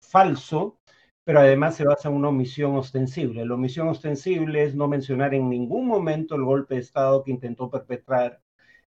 [0.00, 0.78] falso,
[1.24, 3.44] pero además se basa en una omisión ostensible.
[3.46, 7.70] La omisión ostensible es no mencionar en ningún momento el golpe de Estado que intentó
[7.70, 8.40] perpetrar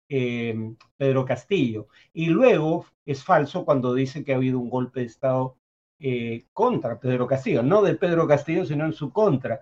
[0.08, 1.88] Pedro Castillo.
[2.12, 5.56] Y luego es falso cuando dice que ha habido un golpe de Estado
[6.02, 9.60] eh, contra Pedro Castillo, no de Pedro Castillo, sino en su contra.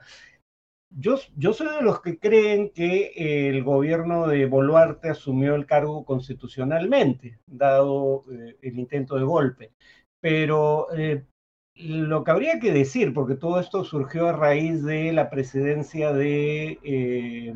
[0.90, 3.12] Yo, yo soy de los que creen que
[3.48, 9.72] el gobierno de Boluarte asumió el cargo constitucionalmente, dado eh, el intento de golpe.
[10.20, 10.88] Pero
[11.82, 16.78] lo que habría que decir, porque todo esto surgió a raíz de la presidencia de
[16.82, 17.54] eh,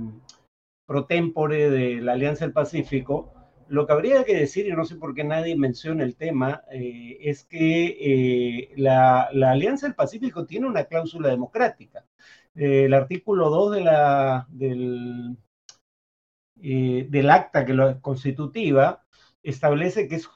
[0.86, 3.33] pro tempore de la Alianza del Pacífico,
[3.74, 7.18] lo que habría que decir, y no sé por qué nadie menciona el tema, eh,
[7.20, 12.04] es que eh, la, Alianza del Pacífico tiene una cláusula democrática.
[12.54, 15.36] el artículo 2 de la, del,
[16.56, 19.04] del acta que lo constitutiva
[19.42, 20.28] establece que es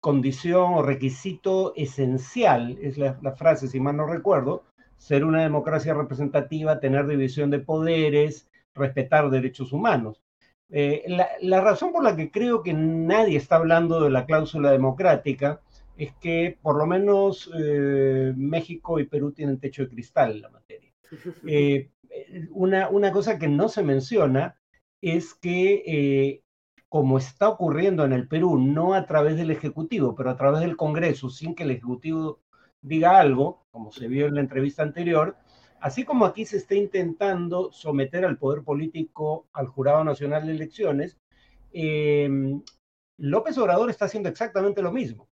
[0.00, 4.64] condición o requisito esencial, es la, frase, si mal no recuerdo,
[4.96, 10.22] ser una democracia representativa, tener división de poderes, respetar derechos humanos.
[10.70, 11.04] Eh,
[11.42, 15.60] la, razón por la que creo que nadie está hablando de la cláusula democrática
[15.96, 20.50] es que por lo menos eh, México y Perú tienen techo de cristal en la
[20.50, 20.92] materia.
[22.18, 24.56] Eh, una, una, cosa que no se menciona
[25.02, 26.42] es que
[26.88, 30.78] como está ocurriendo en el Perú, no a través del Ejecutivo, pero a través del
[30.78, 32.40] Congreso, sin que el Ejecutivo
[32.80, 35.36] diga algo, como se vio en la entrevista anterior,
[35.80, 41.18] así como aquí se está intentando someter al poder político al Jurado Nacional de Elecciones,
[41.72, 42.28] eh,
[43.18, 45.28] López Obrador está haciendo exactamente lo mismo.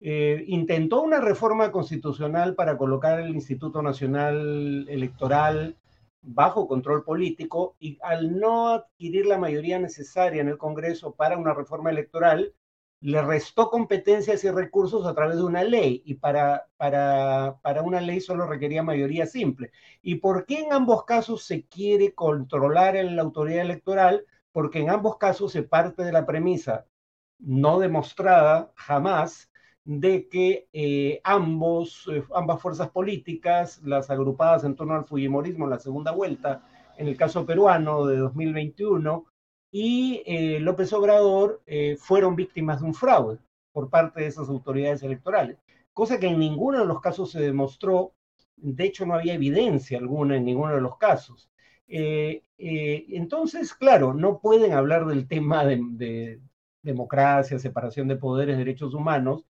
[0.00, 5.76] Eh, intentó una reforma constitucional para colocar el Instituto Nacional Electoral
[6.22, 11.54] bajo control político y al no adquirir la mayoría necesaria en el Congreso para una
[11.54, 12.52] reforma electoral,
[13.02, 18.00] le restó competencias y recursos a través de una ley y para, para, para una
[18.00, 19.72] ley solo requería mayoría simple.
[20.02, 24.24] ¿Y por qué en ambos casos se quiere controlar la autoridad electoral?
[24.52, 26.86] Porque en ambos casos se parte de la premisa
[27.40, 29.50] no demostrada jamás
[29.84, 35.70] de que eh, ambos, eh, ambas fuerzas políticas, las agrupadas en torno al Fujimorismo en
[35.70, 36.62] la segunda vuelta,
[36.96, 39.24] en el caso peruano de 2021,
[39.72, 41.62] y eh, López Obrador
[41.98, 43.38] fueron víctimas de un fraude
[43.72, 45.58] por parte de esas autoridades electorales,
[45.92, 48.12] cosa que en ninguno de los casos se demostró,
[48.56, 51.50] de hecho no había evidencia alguna en ninguno de los casos.
[52.58, 56.40] entonces, claro, no pueden hablar del tema de
[56.82, 59.46] democracia, separación de poderes, derechos humanos,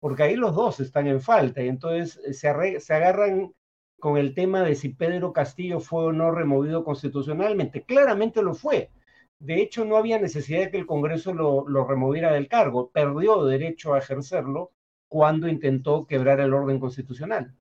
[0.00, 3.52] porque ahí los dos están en falta y entonces eh, se agarran
[3.98, 7.82] con el tema de si Pedro Castillo fue o no removido constitucionalmente.
[7.84, 8.90] Claramente lo fue.
[9.38, 12.90] De hecho, no había necesidad de que el Congreso lo, removiera del cargo.
[12.90, 14.72] Perdió derecho a ejercerlo
[15.08, 17.54] cuando intentó quebrar el orden constitucional.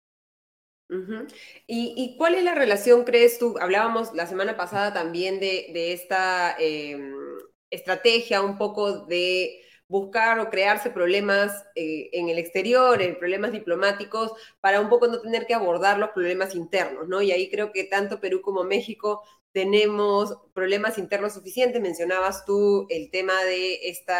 [1.67, 3.55] ¿Y, cuál es la relación, crees tú?
[3.59, 7.13] Hablábamos la semana pasada también de, de esta em,
[7.69, 14.31] estrategia un poco de buscar o crearse problemas eh, en el exterior, en problemas diplomáticos,
[14.59, 17.21] para un poco no tener que abordar los problemas internos, ¿no?
[17.21, 19.23] Y ahí creo que tanto Perú como México
[19.55, 21.81] tenemos problemas internos suficientes.
[21.81, 24.11] Mencionabas tú el tema de este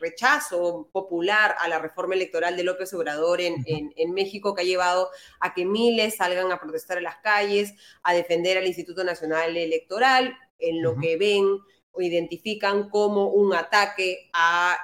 [0.00, 5.08] rechazo popular a la reforma electoral de López Obrador en, en, México, que ha llevado
[5.38, 10.36] a que miles salgan a protestar en las calles, a defender al Instituto Nacional Electoral,
[10.58, 11.46] en lo que ven
[11.92, 14.78] o identifican como un ataque a,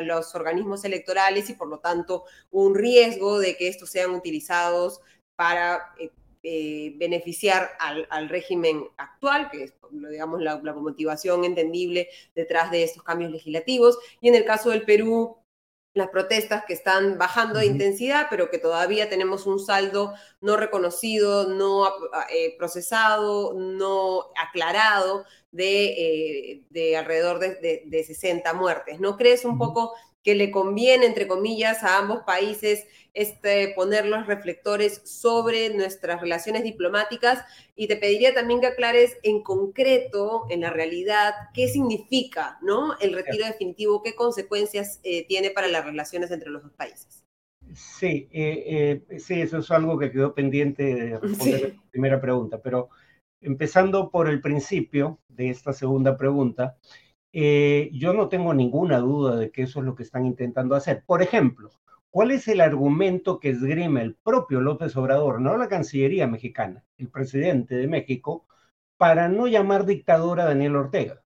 [0.00, 5.00] los organismos electorales y por lo tanto un riesgo de que estos sean utilizados
[5.34, 6.10] para eh,
[6.42, 13.02] eh, beneficiar al, régimen actual, que es digamos, la, la motivación entendible detrás de estos
[13.02, 13.98] cambios legislativos.
[14.20, 15.42] Y en el caso del Perú,
[15.94, 21.48] las protestas que están bajando de intensidad, pero que todavía tenemos un saldo no reconocido,
[21.48, 21.86] no
[22.30, 29.00] eh, procesado, no aclarado de, eh, alrededor de, 60 muertes.
[29.00, 34.26] ¿No crees un poco que le conviene, entre comillas, a ambos países este, poner los
[34.26, 37.44] reflectores sobre nuestras relaciones diplomáticas
[37.76, 42.98] y te pediría también que aclares en concreto, en la realidad, qué significa ¿no?
[43.00, 47.22] el retiro definitivo, qué consecuencias eh, tiene para las relaciones entre los dos países.
[47.74, 52.60] Sí, eh, eh, sí, eso es algo que quedó pendiente de responder la primera pregunta,
[52.60, 52.90] pero
[53.40, 56.76] empezando por el principio de esta segunda pregunta,
[57.32, 61.02] yo no tengo ninguna duda de que eso es lo que están intentando hacer.
[61.06, 61.70] Por ejemplo,
[62.12, 67.08] ¿Cuál es el argumento que esgrime el propio López Obrador, no la Cancillería mexicana, el
[67.08, 68.46] presidente de México,
[68.98, 71.22] para no llamar dictador a Daniel Ortega?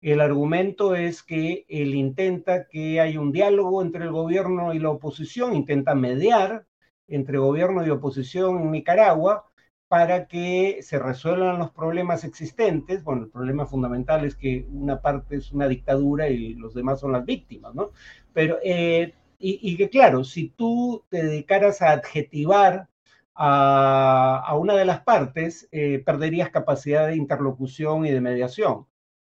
[0.00, 4.90] El argumento es que él intenta que haya un diálogo entre el gobierno y la
[4.90, 6.64] oposición, intenta mediar
[7.08, 9.49] entre gobierno y oposición en Nicaragua
[9.90, 13.02] para que se resuelvan los problemas existentes.
[13.02, 17.10] Bueno, el problema fundamental es que una parte es una dictadura y los demás son
[17.10, 17.90] las víctimas, ¿no?
[18.32, 22.88] Pero, eh, y, que claro, si tú te dedicaras a adjetivar
[23.34, 28.86] a, una de las partes, eh, perderías capacidad de interlocución y de mediación.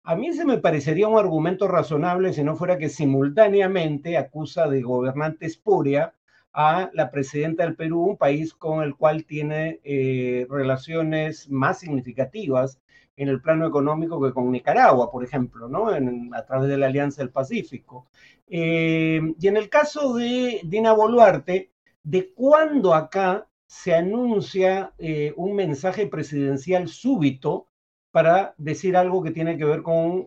[0.03, 4.81] A mí se me parecería un argumento razonable si no fuera que simultáneamente acusa de
[4.83, 6.13] gobernante espuria
[6.57, 12.79] a la presidenta del Perú, un país con el cual tiene eh, relaciones más significativas
[13.17, 15.89] en el plano económico que con Nicaragua, por ejemplo, ¿no?
[15.89, 18.07] a través de la Alianza del Pacífico.
[18.47, 21.71] Eh, y en el caso de Dina Boluarte,
[22.03, 27.67] ¿de cuándo acá se anuncia eh, un mensaje presidencial súbito
[28.11, 30.25] para decir algo que tiene que ver con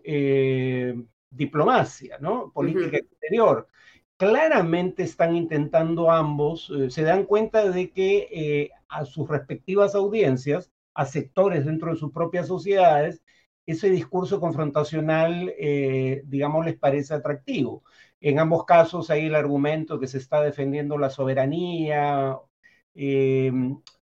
[1.31, 2.51] diplomacia, ¿no?
[2.51, 3.67] Política exterior
[4.19, 10.71] claramente están intentando ambos, eh, se dan cuenta de que eh, a sus respectivas audiencias,
[10.93, 13.23] a sectores dentro de sus propias sociedades,
[13.65, 17.83] ese discurso confrontacional, eh, digamos, les parece atractivo.
[18.19, 22.37] En ambos casos hay el argumento que se está defendiendo la soberanía,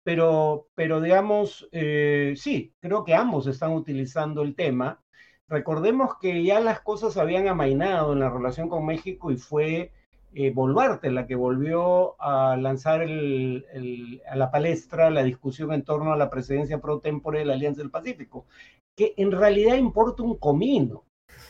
[0.03, 1.69] pero, pero digamos,
[2.37, 5.03] sí, creo que ambos están utilizando el tema.
[5.49, 9.93] Recordemos que ya las cosas habían amainado en la relación con México y fue
[10.35, 16.17] eh, Boluarte la que volvió a lanzar a la palestra la discusión en torno a
[16.17, 18.47] la presidencia pro tempore de la Alianza del Pacífico,
[18.97, 21.05] que en realidad importa un comino.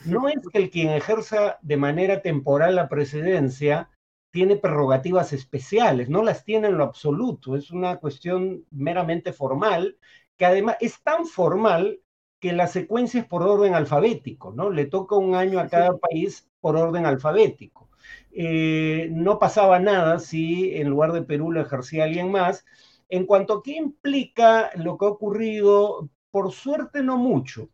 [0.05, 3.89] No es que el quien ejerza de manera temporal la presidencia
[4.31, 9.97] tiene prerrogativas especiales, no las tiene en lo absoluto, es una cuestión meramente formal,
[10.37, 12.01] que además es tan formal
[12.41, 14.69] que la secuencia es por orden alfabético, ¿no?
[14.69, 17.89] Le toca un año a cada país por orden alfabético.
[18.35, 22.65] Eh, no pasaba nada si en lugar de Perú lo ejercía alguien más.
[23.09, 27.69] En cuanto a qué implica lo que ha ocurrido, por suerte no mucho.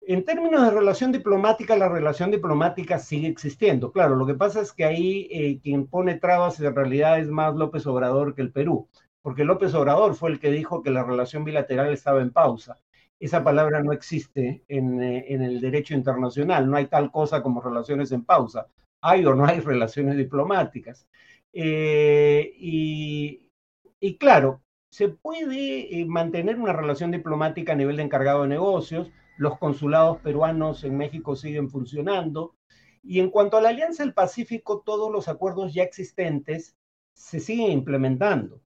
[0.00, 3.92] En términos de relación diplomática, la relación diplomática sigue existiendo.
[3.92, 7.54] Claro, lo que pasa es que ahí eh, quien pone trabas en realidad es más
[7.54, 8.88] López Obrador que el Perú,
[9.22, 12.78] porque López Obrador fue el que dijo que la relación bilateral estaba en pausa.
[13.20, 17.60] Esa palabra no existe en, eh, en el derecho internacional, no hay tal cosa como
[17.60, 18.66] relaciones en pausa
[19.02, 21.06] hay o no hay relaciones diplomáticas.
[21.52, 28.48] Eh, y, claro, se puede eh, mantener una relación diplomática a nivel de encargado de
[28.48, 32.54] negocios, los consulados peruanos en México siguen funcionando,
[33.02, 36.76] y en cuanto a la Alianza del Pacífico, todos los acuerdos ya existentes
[37.14, 38.62] se siguen implementando.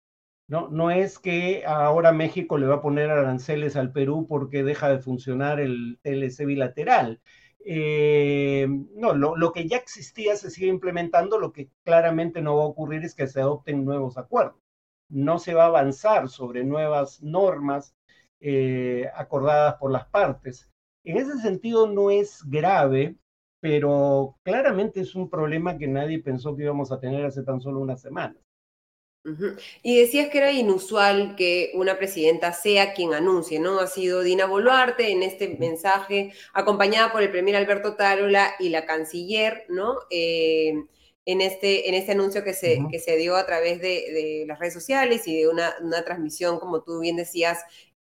[0.49, 4.88] No, no es que ahora México le va a poner aranceles al Perú porque deja
[4.90, 7.20] de funcionar el TLC bilateral.
[7.69, 12.67] Eh, no, lo, que ya existía se sigue implementando, lo que claramente no va a
[12.67, 14.63] ocurrir es que se adopten nuevos acuerdos.
[15.09, 17.97] No se va a avanzar sobre nuevas normas
[18.41, 20.71] eh, acordadas por las partes.
[21.05, 23.17] En ese sentido no es grave,
[23.61, 27.81] pero claramente es un problema que nadie pensó que íbamos a tener hace tan solo
[27.81, 28.46] unas semanas.
[29.83, 33.81] Y decías que era inusual que una presidenta sea quien anuncie, ¿no?
[33.81, 38.87] Ha sido Dina Boluarte en este mensaje, acompañada por el primer Alberto Tarola y la
[38.87, 39.97] canciller, ¿no?
[40.11, 40.75] Eh,
[41.25, 44.75] en, este, en este anuncio que se, que se dio a través de, las redes
[44.75, 47.59] sociales y de una, una transmisión, como tú bien decías,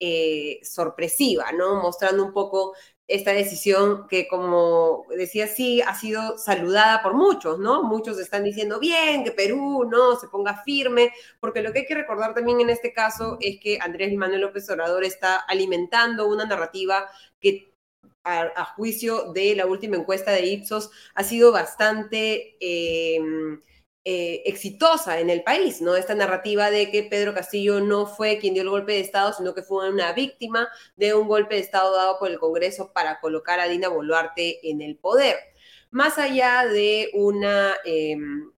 [0.05, 1.81] eh, sorpresiva, ¿no?
[1.81, 2.73] Mostrando un poco
[3.07, 7.83] esta decisión que, como decía, sí, ha sido saludada por muchos, ¿no?
[7.83, 10.15] Muchos están diciendo, bien, que Perú, ¿no?
[10.15, 13.77] Se ponga firme, porque lo que hay que recordar también en este caso es que
[13.81, 17.09] Andrés Manuel López Obrador está alimentando una narrativa
[17.41, 17.73] que
[18.23, 22.55] a, juicio de la última encuesta de Ipsos ha sido bastante...
[22.59, 23.19] Eh,
[24.05, 25.95] eh, exitosa en el país, ¿no?
[25.95, 29.53] Esta narrativa de que Pedro Castillo no fue quien dio el golpe de Estado, sino
[29.53, 33.59] que fue una víctima de un golpe de Estado dado por el Congreso para colocar
[33.59, 35.37] a Dina Boluarte en el poder.
[35.91, 37.75] Más allá de una...
[37.85, 38.52] Em,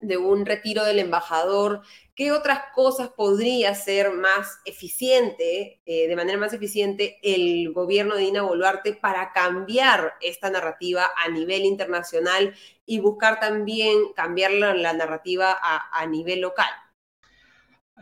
[0.00, 1.82] de un retiro del embajador,
[2.14, 8.22] ¿qué otras cosas podría ser más eficiente, eh, de manera más eficiente, el gobierno de
[8.22, 12.54] Dina Boluarte para cambiar esta narrativa a nivel internacional
[12.86, 16.70] y buscar también cambiar la, narrativa a, nivel local?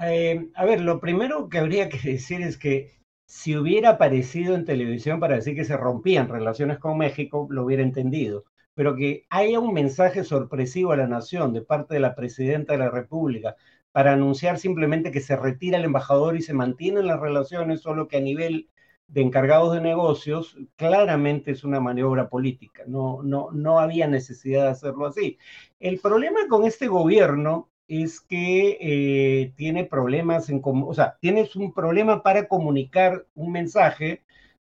[0.02, 2.94] Eh, a ver, lo primero que habría que decir es que
[3.26, 7.82] si hubiera aparecido en televisión para decir que se rompían relaciones con México, lo hubiera
[7.82, 8.44] entendido
[8.76, 12.78] pero que haya un mensaje sorpresivo a la nación de parte de la presidenta de
[12.78, 13.56] la República
[13.90, 18.18] para anunciar simplemente que se retira el embajador y se mantienen las relaciones, solo que
[18.18, 18.68] a nivel
[19.08, 22.82] de encargados de negocios, claramente es una maniobra política.
[22.86, 25.38] No, no, no había necesidad de hacerlo así.
[25.80, 31.72] El problema con este gobierno es que eh, tiene problemas en, o sea, tienes un
[31.72, 34.22] problema para comunicar un mensaje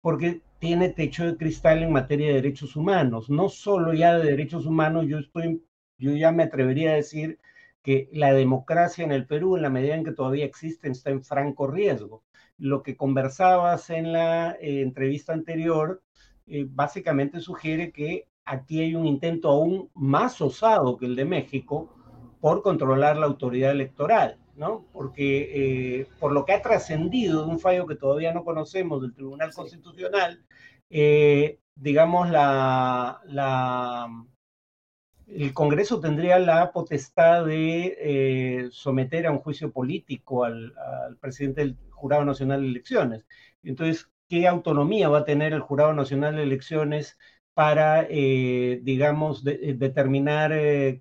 [0.01, 4.66] porque tiene techo de cristal en materia de derechos humanos, no solo ya de derechos
[4.66, 5.64] humanos, yo estoy,
[5.98, 7.38] yo ya me atrevería a decir
[7.82, 11.24] que la democracia en el Perú, en la medida en que todavía existe, está en
[11.24, 12.22] franco riesgo.
[12.58, 16.02] Lo que conversabas en la eh, entrevista anterior
[16.46, 21.94] eh, básicamente sugiere que aquí hay un intento aún más osado que el de México
[22.38, 24.86] por controlar la autoridad electoral, ¿no?
[24.92, 29.14] Porque eh, por lo que ha trascendido de un fallo que todavía no conocemos del
[29.14, 30.44] Tribunal Constitucional,
[31.74, 34.06] digamos, la, la,
[35.26, 40.74] el Congreso tendría la potestad de eh, someter a un juicio político al,
[41.20, 43.24] presidente del Jurado Nacional de Elecciones.
[43.62, 47.18] Entonces, ¿qué autonomía va a tener el Jurado Nacional de Elecciones
[47.61, 50.50] para, eh, digamos, eh, determinar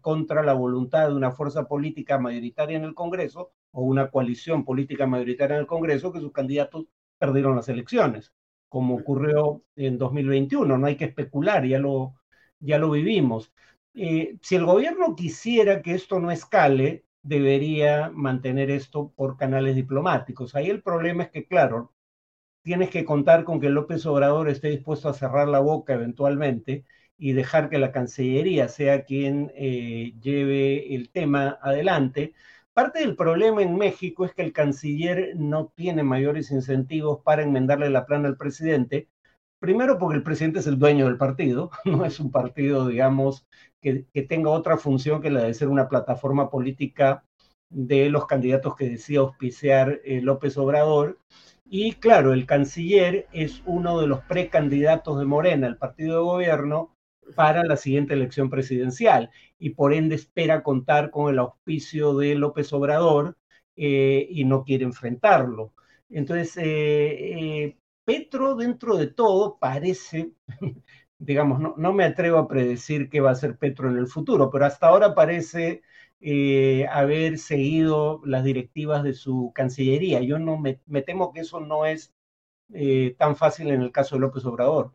[0.02, 5.08] contra la voluntad de una fuerza política mayoritaria en el Congreso o una coalición política
[5.08, 6.86] mayoritaria en el Congreso que sus candidatos
[7.18, 8.34] perdieron las elecciones,
[8.68, 10.78] como ocurrió en 2021?
[10.78, 12.16] No hay que especular, ya lo,
[12.60, 13.54] ya lo vivimos.
[13.94, 20.56] Eh, si el gobierno quisiera que esto no escale, debería mantener esto por canales diplomáticos.
[20.56, 21.94] Ahí el problema es que, claro,
[22.70, 26.86] tienes que contar con que López Obrador esté dispuesto a cerrar la boca eventualmente
[27.18, 32.36] y dejar que la Cancillería sea quien eh, lleve el tema adelante.
[32.72, 37.90] Parte del problema en México es que el canciller no tiene mayores incentivos para enmendarle
[37.90, 39.08] la plana al presidente,
[39.60, 43.48] Primero porque el presidente es el dueño del partido, no es un partido, digamos,
[43.82, 47.26] que, tenga otra función que la de ser una plataforma política
[47.70, 51.18] de los candidatos que decía auspiciar eh, López Obrador.
[51.70, 56.96] Y claro, el canciller es uno de los precandidatos de Morena, el partido de gobierno,
[57.36, 62.74] para la siguiente elección presidencial y por ende espera contar con el auspicio de López
[62.74, 63.38] Obrador
[63.76, 65.74] eh, y no quiere enfrentarlo.
[66.10, 70.32] Entonces, eh, Petro, dentro de todo, parece,
[71.20, 74.66] digamos, no, me atrevo a predecir qué va a ser Petro en el futuro, pero
[74.66, 75.84] hasta ahora parece
[76.22, 80.22] eh, haber seguido las directivas de su Cancillería.
[80.22, 82.14] Yo no me, temo que eso no es
[82.74, 84.94] eh, tan fácil en el caso de López Obrador.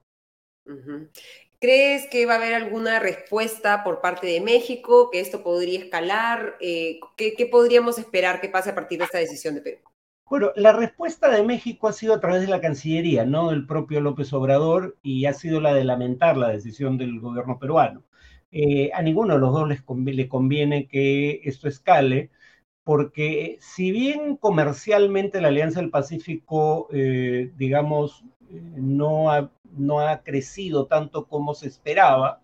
[1.60, 6.56] ¿Crees que va a haber alguna respuesta por parte de México, que esto podría escalar?
[6.60, 9.78] Eh, ¿qué, ¿Qué podríamos esperar que pase a partir de esta decisión de Perú?
[10.26, 14.00] Bueno, la respuesta de México ha sido a través de la Cancillería, no del propio
[14.00, 18.02] López Obrador, y ha sido la de lamentar la decisión del gobierno peruano.
[18.56, 19.82] Eh, a ninguno de los dos les
[20.16, 22.30] le conviene que esto escale,
[22.84, 28.24] porque si bien comercialmente la Alianza del Pacífico, eh, digamos,
[28.76, 32.42] no ha, no ha crecido tanto como se esperaba,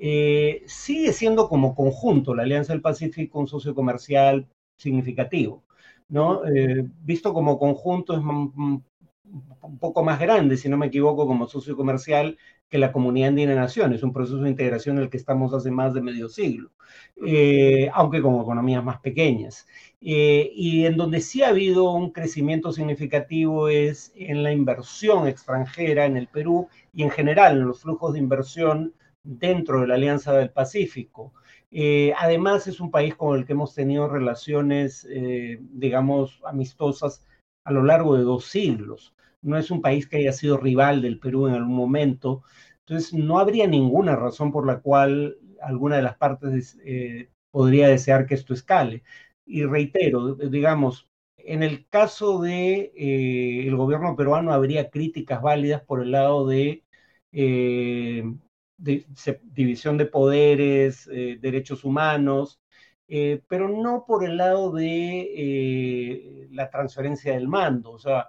[0.00, 4.48] eh, sigue siendo como conjunto la Alianza del Pacífico un socio comercial
[4.78, 5.62] significativo.
[6.08, 6.46] ¿no?
[6.46, 11.76] Eh, visto como conjunto es un poco más grande, si no me equivoco, como socio
[11.76, 12.38] comercial
[12.72, 15.70] que la Comunidad Andina de Naciones, un proceso de integración en el que estamos hace
[15.70, 16.70] más de medio siglo,
[17.22, 19.66] eh, aunque con economías más pequeñas.
[20.00, 26.06] Eh, y en donde sí ha habido un crecimiento significativo es en la inversión extranjera
[26.06, 30.32] en el Perú y en general en los flujos de inversión dentro de la Alianza
[30.32, 31.34] del Pacífico.
[31.70, 37.22] Eh, además, es un país con el que hemos tenido relaciones, eh, digamos, amistosas
[37.64, 39.14] a lo largo de dos siglos.
[39.42, 42.42] No es un país que haya sido rival del Perú en algún momento.
[42.80, 48.26] Entonces, no habría ninguna razón por la cual alguna de las partes eh, podría desear
[48.26, 49.02] que esto escale.
[49.44, 52.92] Y reitero, digamos, en el caso de
[53.66, 56.84] el gobierno peruano habría críticas válidas por el lado de
[59.42, 62.60] división de poderes, eh, derechos humanos,
[63.08, 67.92] eh, pero no por el lado de eh, la transferencia del mando.
[67.92, 68.28] O sea,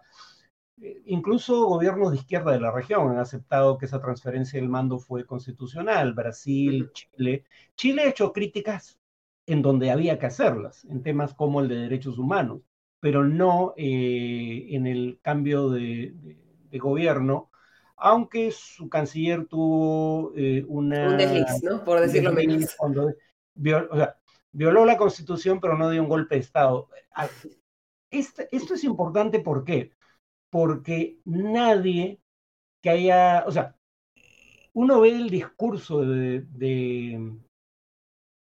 [1.05, 5.25] incluso gobiernos de izquierda de la región han aceptado que esa transferencia del mando fue
[5.25, 6.13] constitucional.
[6.13, 7.45] Brasil, Chile.
[7.75, 8.99] Chile ha hecho críticas
[9.45, 12.61] en donde había que hacerlas, en temas como el de derechos humanos,
[12.99, 16.13] pero no en el cambio de
[16.71, 17.49] gobierno
[18.03, 21.07] aunque su canciller tuvo eh, una...
[21.07, 21.85] Un desliz, ¿no?
[21.85, 22.75] Por decirlo menos.
[24.51, 26.89] violó, la constitución, pero no dio un golpe de Estado.
[27.15, 27.29] Ah,
[28.11, 29.93] este, esto es importante, ¿por qué?
[30.53, 32.19] Porque nadie
[32.81, 33.75] que haya, o sea,
[34.73, 36.45] uno ve el discurso de,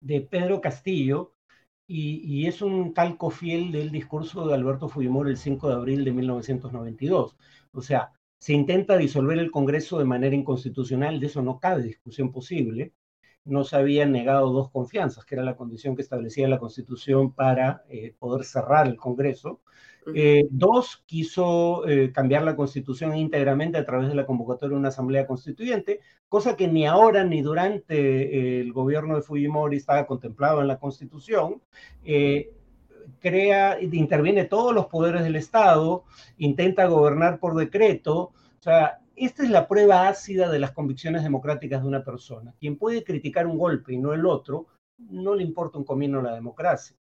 [0.01, 1.35] de, Pedro Castillo
[1.87, 6.03] y, y, es un calco fiel del discurso de Alberto Fujimori el 5 de abril
[6.03, 7.37] de 1992.
[7.71, 12.33] O sea, se intenta disolver el Congreso de manera inconstitucional, de eso no cabe discusión
[12.33, 12.93] posible.
[13.45, 17.85] no se habían negado dos confianzas, que era la condición que establecía la Constitución para
[17.89, 19.61] eh, poder cerrar el Congreso.
[20.15, 24.89] Eh, dos, quiso eh, cambiar la Constitución íntegramente a través de la convocatoria de una
[24.89, 30.67] Asamblea Constituyente, cosa que ni ahora ni durante el gobierno de Fujimori estaba contemplado en
[30.67, 31.61] la Constitución
[33.19, 36.03] crea, interviene todos los poderes del Estado,
[36.37, 38.15] intenta gobernar por decreto.
[38.19, 42.53] O sea, esta es la prueba ácida de las convicciones democráticas de una persona.
[42.59, 46.33] Quien puede criticar un golpe y no el otro, no le importa un comino la
[46.33, 46.97] democracia.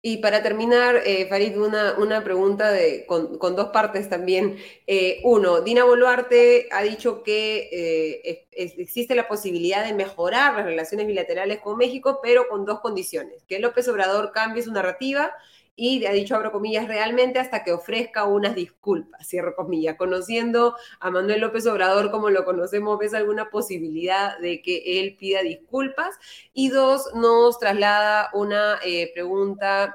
[0.00, 4.56] Y para terminar, eh, Farid, una, una pregunta de, con, dos partes también.
[4.86, 11.06] Eh, uno, Dina Boluarte ha dicho que eh, existe la posibilidad de mejorar las relaciones
[11.08, 13.42] bilaterales con México, pero con dos condiciones.
[13.48, 15.32] Que López Obrador cambie su narrativa
[15.80, 19.96] y ha dicho, abro comillas, realmente hasta que ofrezca unas disculpas, cierro comillas.
[19.96, 25.42] Conociendo a Manuel López Obrador como lo conocemos, ¿ves alguna posibilidad de que él pida
[25.42, 26.16] disculpas?
[26.52, 29.94] Y dos, nos traslada una eh, pregunta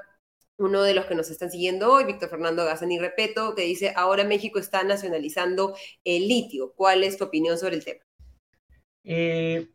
[0.58, 4.24] uno de los que nos están siguiendo hoy, Víctor Fernando Gazani Repeto, que dice, ahora
[4.24, 5.76] México está nacionalizando
[6.06, 6.72] el litio.
[6.78, 8.00] ¿Cuál es tu opinión sobre el tema?
[9.04, 9.68] Eh,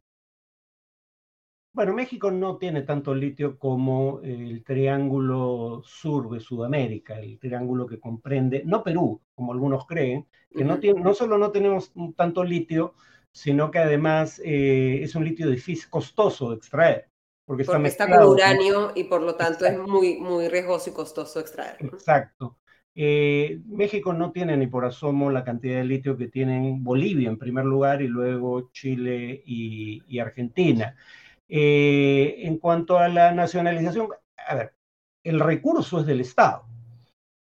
[1.79, 8.01] bueno, México no tiene tanto litio como el triángulo sur de Sudamérica, el triángulo que
[8.01, 12.95] comprende, no Perú, como algunos creen, que no, tiene, no solo no tenemos tanto litio,
[13.31, 17.11] sino que además eh, es un litio difícil, costoso de extraer.
[17.45, 21.77] Porque, está, con uranio y por lo tanto es muy, muy riesgoso y costoso extraer.
[21.79, 22.59] Exacto.
[22.93, 27.39] Eh, México no tiene ni por asomo la cantidad de litio que tienen Bolivia en
[27.39, 30.97] primer lugar y luego Chile y, y Argentina.
[31.49, 34.75] Eh, en cuanto a la nacionalización, a ver,
[35.23, 36.67] el recurso es del Estado.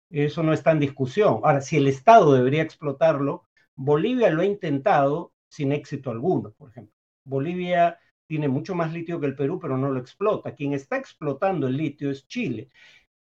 [0.10, 1.40] Eso no está en discusión.
[1.44, 6.94] Ahora, si el Estado debería explotarlo, Bolivia lo ha intentado sin éxito alguno, por ejemplo.
[7.24, 10.56] Bolivia tiene mucho más litio que el Perú, pero no lo explota.
[10.56, 12.70] Quien está explotando el litio es Chile.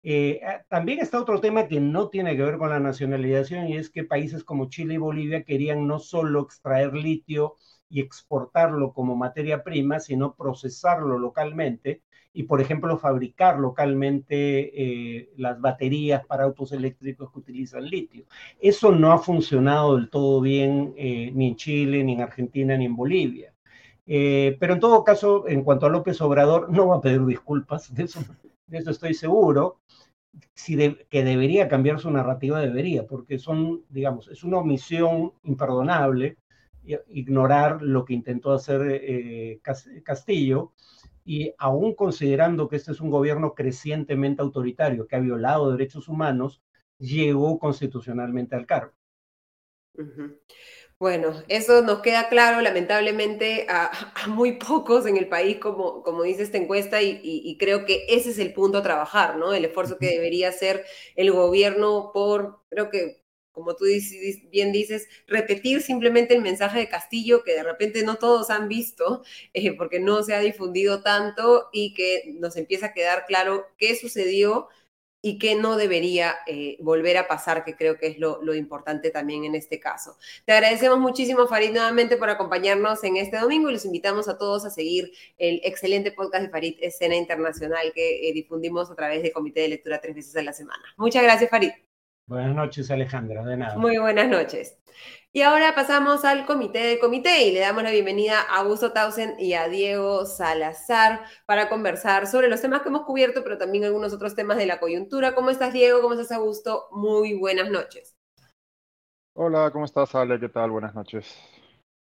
[0.03, 3.77] Eh, ah, también está otro tema que no tiene que ver con la nacionalización y
[3.77, 7.57] es que países como Chile y Bolivia querían no solo extraer litio
[7.93, 12.01] y exportarlo como materia prima, sino procesarlo localmente
[12.33, 14.37] y, por ejemplo, fabricar localmente
[14.75, 18.25] eh, las baterías para autos eléctricos que utilizan litio.
[18.59, 22.87] Eso no ha funcionado del todo bien eh, ni en Chile, ni en Argentina, ni
[22.87, 23.53] en Bolivia.
[24.07, 27.95] Eh, pero en todo caso, en cuanto a López Obrador, no va a pedir disculpas,
[27.95, 28.21] de eso,
[28.69, 29.81] de eso estoy seguro.
[30.55, 30.77] Si
[31.11, 36.39] que debería cambiar su narrativa, debería, porque son, digamos, es una omisión imperdonable
[37.09, 39.61] ignorar lo que intentó hacer eh,
[40.05, 40.73] Castillo
[41.25, 46.63] y aún considerando que este es un gobierno crecientemente autoritario que ha violado derechos humanos,
[46.99, 48.93] llegó constitucionalmente al cargo.
[50.99, 53.91] Bueno, eso nos queda claro, lamentablemente, a,
[54.29, 58.39] muy pocos en el país, como, como dice esta encuesta, y, creo que ese es
[58.39, 59.53] el punto a trabajar, ¿no?
[59.53, 60.85] El esfuerzo que debería hacer
[61.17, 63.22] el gobierno por, creo que
[63.53, 63.85] como tú
[64.51, 69.23] bien dices, repetir simplemente el mensaje de Castillo que de repente no todos han visto
[69.53, 73.95] eh, porque no se ha difundido tanto y que nos empieza a quedar claro qué
[73.97, 74.69] sucedió
[75.25, 79.11] y qué no debería eh, volver a pasar, que creo que es lo, lo, importante
[79.11, 80.17] también en este caso.
[80.45, 84.65] Te agradecemos muchísimo, Farid, nuevamente por acompañarnos en este domingo y los invitamos a todos
[84.65, 89.33] a seguir el excelente podcast de Farid Escena Internacional que eh, difundimos a través de
[89.33, 90.83] Comité de Lectura tres veces a la semana.
[90.97, 91.92] Muchas gracias, Farid.
[92.27, 93.77] Buenas noches, Alejandra, de nada.
[93.77, 94.79] Muy buenas noches.
[95.33, 99.35] Y ahora pasamos al comité del comité y le damos la bienvenida a Augusto Tausen
[99.39, 104.13] y a Diego Salazar para conversar sobre los temas que hemos cubierto, pero también algunos
[104.13, 105.35] otros temas de la coyuntura.
[105.35, 106.01] ¿Cómo estás, Diego?
[106.03, 106.89] ¿Cómo estás, Augusto?
[106.93, 108.15] Muy buenas noches.
[109.35, 110.39] Hola, ¿cómo estás, Ale?
[110.39, 110.71] ¿Qué tal?
[110.71, 111.35] Buenas noches.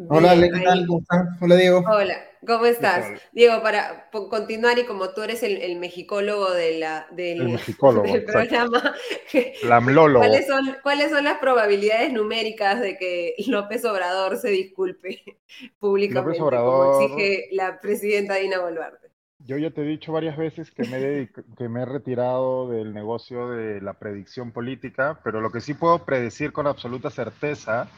[0.07, 0.87] Hola, ¿qué tal?
[0.87, 1.37] ¿Cómo están?
[1.41, 1.83] Hola, Diego.
[1.85, 2.15] Hola,
[2.47, 3.05] ¿cómo estás?
[3.33, 7.59] Diego, para continuar y como tú eres el, mexicólogo de la, del,
[8.25, 8.95] programa,
[10.17, 15.21] ¿cuáles son, ¿cuáles son las probabilidades numéricas de que López Obrador se disculpe
[15.79, 19.09] públicamente, como exige la presidenta Dina Boluarte?
[19.39, 23.49] Yo ya te he dicho varias veces que me, que me he retirado del negocio
[23.49, 27.89] de la predicción política, pero lo que sí puedo predecir con absoluta certeza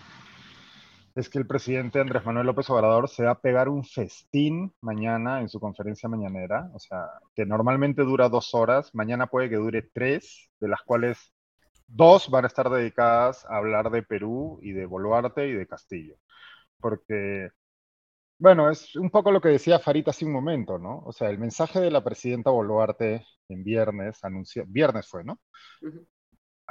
[1.15, 5.41] es que el presidente Andrés Manuel López Obrador se va a pegar un festín mañana
[5.41, 9.81] en su conferencia mañanera, o sea, que normalmente dura dos horas, mañana puede que dure
[9.93, 11.33] tres, de las cuales
[11.87, 16.15] dos van a estar dedicadas a hablar de Perú y de Boluarte y de Castillo.
[16.79, 17.49] Porque,
[18.39, 20.99] bueno, es un poco lo que decía Farita hace un momento, ¿no?
[21.05, 25.39] O sea, el mensaje de la presidenta Boluarte en viernes, anunció, viernes fue, ¿no?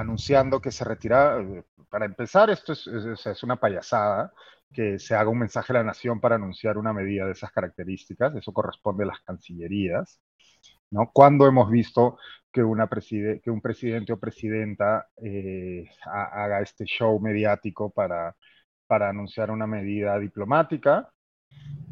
[0.01, 1.37] Anunciando que se retira.
[1.91, 4.33] Para empezar, esto es, es, una payasada
[4.73, 8.35] que se haga un mensaje a la nación para anunciar una medida de esas características.
[8.35, 10.21] Eso corresponde a las cancillerías.
[10.91, 11.11] ¿no?
[11.13, 12.19] ¿Cuándo hemos visto
[12.53, 18.35] que, una que un presidente o presidenta eh, haga este show mediático para,
[18.87, 21.11] para anunciar una medida diplomática?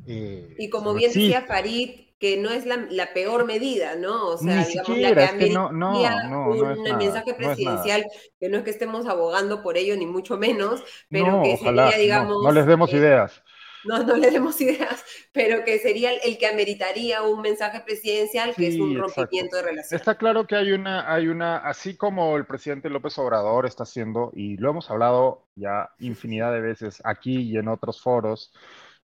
[0.06, 4.28] Eh, y como bien decía Farid, que no es la, peor medida, ¿no?
[4.28, 8.04] O sea, digamos, la que, no, no, un mensaje presidencial,
[8.40, 12.42] que no es que estemos abogando por ello, ni mucho menos, pero que sería, digamos...
[12.42, 13.42] No, les demos ideas.
[13.84, 18.68] No, no les demos ideas, pero que sería el, que ameritaría un mensaje presidencial, que
[18.68, 19.92] es un rompimiento de relaciones.
[19.92, 24.32] Está claro que hay una, hay una, así como el presidente López Obrador está haciendo,
[24.34, 28.52] y lo hemos hablado ya infinidad de veces aquí y en otros foros,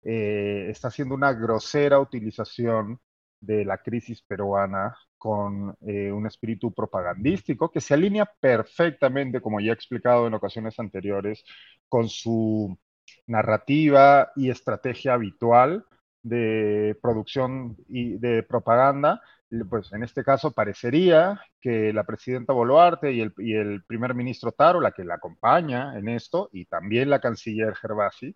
[0.04, 3.00] eh, está haciendo una grosera utilización
[3.41, 9.72] de la crisis peruana con eh, un espíritu propagandístico que se alinea perfectamente, como ya
[9.72, 11.43] he explicado en ocasiones anteriores,
[11.89, 12.78] con su
[13.28, 15.86] narrativa y estrategia habitual
[16.22, 19.22] de producción y de propaganda,
[19.70, 24.52] pues en este caso parecería que la presidenta Boluarte y el, y el primer ministro
[24.52, 28.36] Taro, la que la acompaña en esto, y también la canciller Gervasi,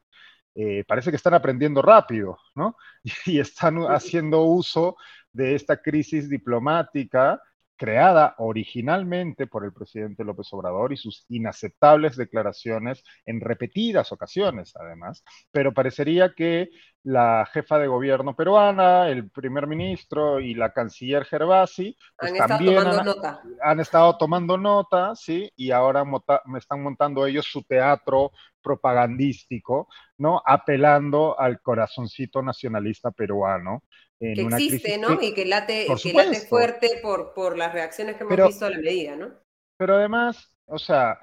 [0.55, 2.77] eh, parece que están aprendiendo rápido, ¿no?
[3.25, 4.97] Y están haciendo uso
[5.31, 7.41] de esta crisis diplomática
[7.75, 15.23] creada originalmente por el presidente López Obrador y sus inaceptables declaraciones en repetidas ocasiones, además,
[15.51, 16.69] pero parecería que
[17.03, 22.77] la jefa de gobierno peruana, el primer ministro y la canciller Gervasi pues han también
[22.77, 23.41] estado tomando han, nota.
[23.61, 25.51] han, estado tomando nota, ¿sí?
[25.57, 28.31] Y ahora me están montando ellos su teatro
[28.63, 29.87] propagandístico,
[30.17, 30.41] ¿no?
[30.45, 33.83] Apelando al corazoncito nacionalista peruano.
[34.19, 35.21] que existe, ¿no?
[35.21, 38.77] y que late, que late fuerte por, por las reacciones que hemos visto a la
[38.77, 39.31] medida, ¿no?
[39.77, 41.19] Pero además, o sea,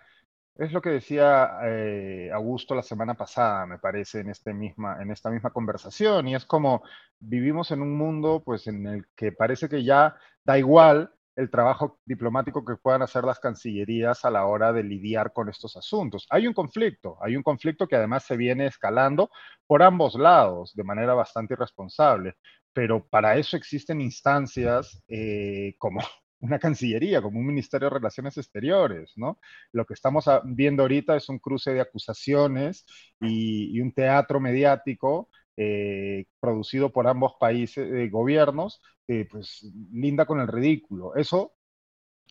[0.56, 5.10] es lo que decía eh, Augusto la semana pasada, me parece, en, este misma, en
[5.10, 6.82] esta misma conversación, y es como
[7.18, 12.00] vivimos en un mundo pues, en el que parece que ya da igual el trabajo
[12.04, 16.26] diplomático que puedan hacer las cancillerías a la hora de lidiar con estos asuntos.
[16.30, 19.30] Hay un conflicto, hay un conflicto que además se viene escalando
[19.66, 22.34] por ambos lados de manera bastante irresponsable,
[22.72, 26.00] pero para eso existen instancias eh, como
[26.40, 29.38] una cancillería, como un ministerio de relaciones exteriores, ¿no?
[29.72, 32.86] Lo que estamos viendo ahorita es un cruce de acusaciones
[33.20, 40.40] y, un teatro mediático eh, producido por ambos países, eh, gobiernos, que pues linda con
[40.40, 41.14] el ridículo.
[41.16, 41.54] Eso,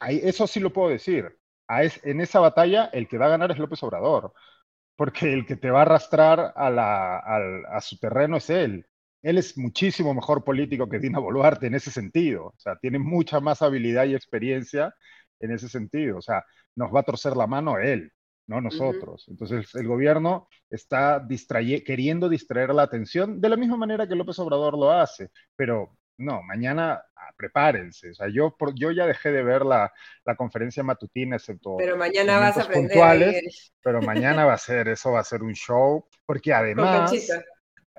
[0.07, 1.37] eso sí lo puedo decir.
[1.67, 4.33] en esa batalla el que va a ganar es López Obrador,
[4.95, 8.85] porque el que te va a arrastrar a su terreno es él
[9.21, 12.47] él es muchísimo mejor político que Dina Boluarte en ese sentido.
[12.47, 14.95] O sea, tiene mucha más habilidad y experiencia
[15.39, 16.17] en ese sentido.
[16.17, 18.11] O sea, nos va a torcer la mano él,
[18.47, 19.25] no nosotros.
[19.27, 21.25] Entonces, el gobierno está
[21.85, 25.29] queriendo distraer la atención de la misma manera que López Obrador lo hace.
[25.55, 28.11] Pero no, mañana ah, prepárense.
[28.11, 29.91] O sea, yo, yo ya dejé de ver la,
[30.37, 31.77] conferencia matutina, excepto.
[31.77, 32.91] Pero mañana vas a aprender.
[32.91, 37.11] Puntuales, pero mañana va a ser, eso va a ser un show, porque además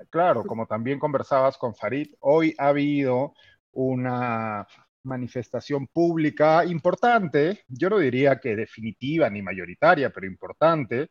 [0.09, 3.33] claro, como también conversabas con Farid, hoy ha habido
[3.71, 4.67] una
[5.03, 11.09] manifestación pública importante, yo no diría que definitiva ni mayoritaria, pero importante,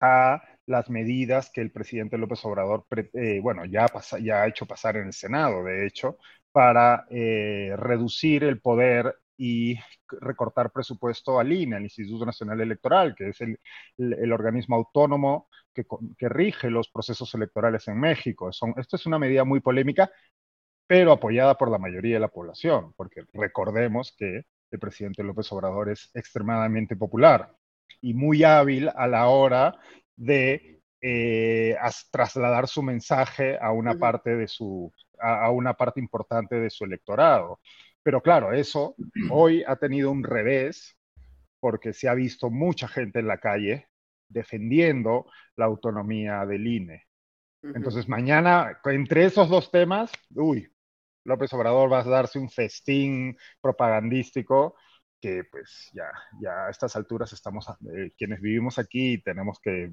[0.00, 5.06] a las medidas que el presidente López Obrador, eh, bueno, ya, ha hecho pasar en
[5.06, 6.18] el Senado, de hecho,
[6.52, 9.76] para eh, reducir el poder y
[10.20, 13.58] recortar presupuesto al INE, al Instituto Nacional Electoral, que es el,
[13.96, 15.86] el, organismo autónomo que,
[16.18, 18.52] que, rige los procesos electorales en México.
[18.52, 20.10] Son, esto es una medida muy polémica,
[20.86, 25.88] pero apoyada por la mayoría de la población, porque recordemos que el presidente López Obrador
[25.88, 27.54] es extremadamente popular
[28.02, 29.78] y muy hábil a la hora
[30.18, 31.76] de eh,
[32.10, 37.60] trasladar su mensaje a una parte de su a, una parte importante de su electorado.
[38.02, 38.94] Pero claro, eso
[39.30, 40.96] hoy ha tenido un revés
[41.60, 43.88] porque se ha visto mucha gente en la calle
[44.28, 47.04] defendiendo la autonomía del INE.
[47.62, 50.70] Entonces, mañana, entre esos dos temas, uy,
[51.24, 54.76] López Obrador va a darse un festín propagandístico
[55.20, 56.10] que pues ya,
[56.40, 59.92] ya a estas alturas estamos, eh, quienes vivimos aquí tenemos que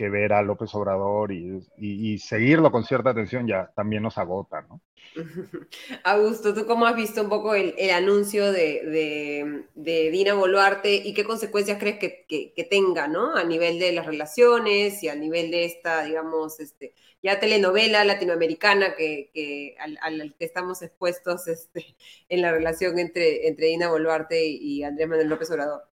[0.00, 4.80] que ver a López Obrador y, seguirlo con cierta atención ya también nos agota, ¿no?
[6.04, 11.78] Augusto, ¿tú cómo has visto un poco el, anuncio de, Dina Boluarte y qué consecuencias
[11.78, 13.36] crees que, tenga, ¿no?
[13.36, 18.94] A nivel de las relaciones y a nivel de esta, digamos, este, ya telenovela latinoamericana
[18.94, 21.94] que, al, que estamos expuestos este,
[22.30, 25.89] en la relación entre Dina Boluarte y Andrés Manuel López Obrador.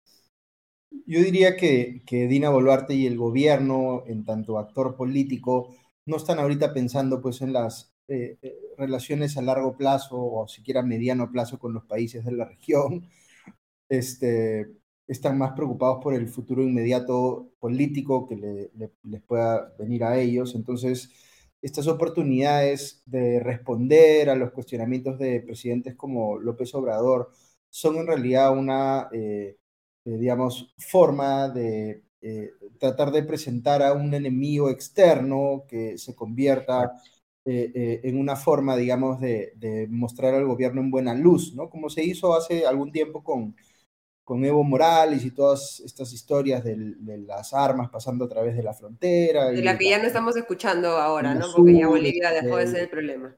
[1.06, 5.74] Yo diría que, que Dina Boluarte y el gobierno, en tanto actor político,
[6.06, 10.82] no están ahorita pensando pues en las eh, eh, relaciones a largo plazo o siquiera
[10.82, 13.06] mediano plazo con los países de la región.
[13.88, 14.68] Este,
[15.06, 18.70] están más preocupados por el futuro inmediato político que
[19.04, 20.54] les pueda venir a ellos.
[20.54, 21.10] Entonces,
[21.62, 27.30] estas oportunidades de responder a los cuestionamientos de presidentes como López Obrador
[27.70, 29.58] son en realidad una, eh,
[30.04, 36.92] eh, digamos, forma de eh, tratar de presentar a un enemigo externo que se convierta
[37.44, 41.68] en una forma, digamos, de, de, mostrar al gobierno en buena luz, ¿no?
[41.68, 43.56] Como se hizo hace algún tiempo con,
[44.24, 46.76] con Evo Morales y todas estas historias de,
[47.26, 49.50] las armas pasando a través de la frontera.
[49.50, 51.46] De la que ya no estamos escuchando ahora, ¿no?
[51.54, 53.36] Porque ya Bolivia dejó de ser el problema.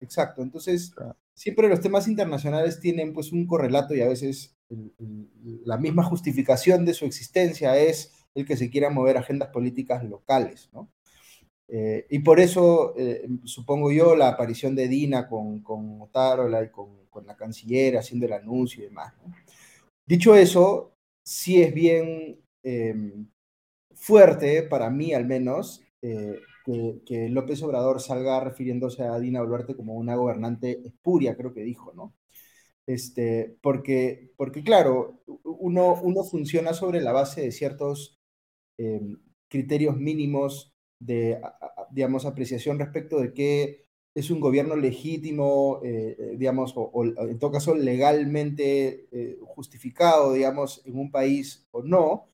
[0.00, 0.92] Exacto, entonces
[1.32, 4.53] siempre los temas internacionales tienen pues un correlato y a veces
[5.64, 10.68] la misma justificación de su existencia es el que se quiera mover agendas políticas locales,
[10.72, 10.90] ¿no?
[11.68, 16.68] Eh, y por eso, eh, supongo yo, la aparición de Dina con, con Otárola y
[16.70, 19.14] con, con la canciller haciendo el anuncio y demás.
[20.06, 20.94] Dicho eso,
[21.24, 23.28] sí es bien em,
[23.94, 26.38] fuerte, para mí al menos, eh,
[27.06, 31.92] que, López Obrador salga refiriéndose a Dina Boluarte como una gobernante espuria, creo que dijo,
[31.94, 32.14] ¿no?
[32.86, 38.20] Este, porque, porque claro, uno, uno funciona sobre la base de ciertos
[38.78, 39.18] em,
[39.48, 41.40] criterios mínimos de,
[41.90, 47.50] digamos, apreciación respecto de qué es un gobierno legítimo, eh, eh, digamos, o, en todo
[47.50, 52.30] caso legalmente eh, justificado, digamos, en un país o no,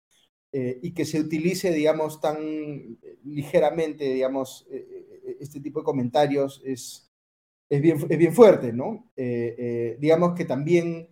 [0.52, 2.36] y que se utilice, digamos, tan
[3.22, 4.66] ligeramente, digamos,
[5.38, 7.09] este tipo de comentarios es,
[7.70, 9.10] es, bien, es bien fuerte, ¿no?
[9.16, 11.10] digamos que también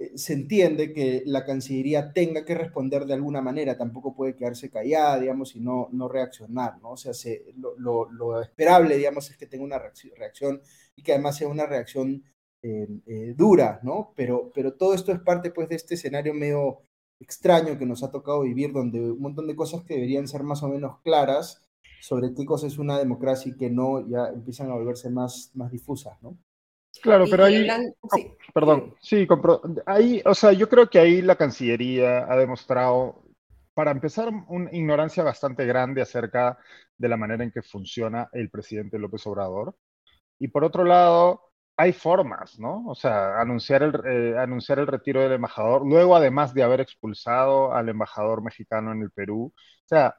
[0.00, 4.70] eh, se entiende que la Cancillería tenga que responder de alguna manera, tampoco puede quedarse
[4.70, 6.90] callada, digamos, y no, no reaccionar, ¿no?
[6.92, 10.62] O sea, se, lo, lo, esperable, digamos, es que tenga una reacción,
[10.94, 12.22] y que además sea una reacción
[12.62, 14.12] eh, eh, dura, ¿no?
[14.16, 16.82] Pero, pero todo esto es parte, pues, de este escenario medio
[17.20, 20.62] extraño que nos ha tocado vivir, donde un montón de cosas que deberían ser más
[20.62, 21.67] o menos claras
[22.00, 25.70] sobre qué cosa es una democracia y qué no, ya empiezan a volverse más, más
[25.70, 26.36] difusas, ¿no?
[27.02, 27.66] Claro, pero ahí,
[28.52, 29.26] perdón, sí,
[29.86, 33.22] ahí, o sea, yo creo que ahí la Cancillería ha demostrado,
[33.74, 36.58] para empezar, una ignorancia bastante grande acerca
[36.96, 39.76] de la manera en que funciona el presidente López Obrador.
[40.40, 42.84] Y por otro lado, hay formas, ¿no?
[42.88, 47.72] O sea, anunciar el, eh, anunciar el retiro del embajador, luego además de haber expulsado
[47.72, 49.52] al embajador mexicano en el Perú.
[49.54, 50.16] O sea,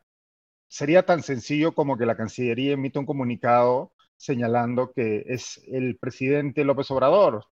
[0.69, 6.63] sería tan sencillo como que la Cancillería emita un comunicado señalando que es el presidente
[6.63, 7.45] López Obrador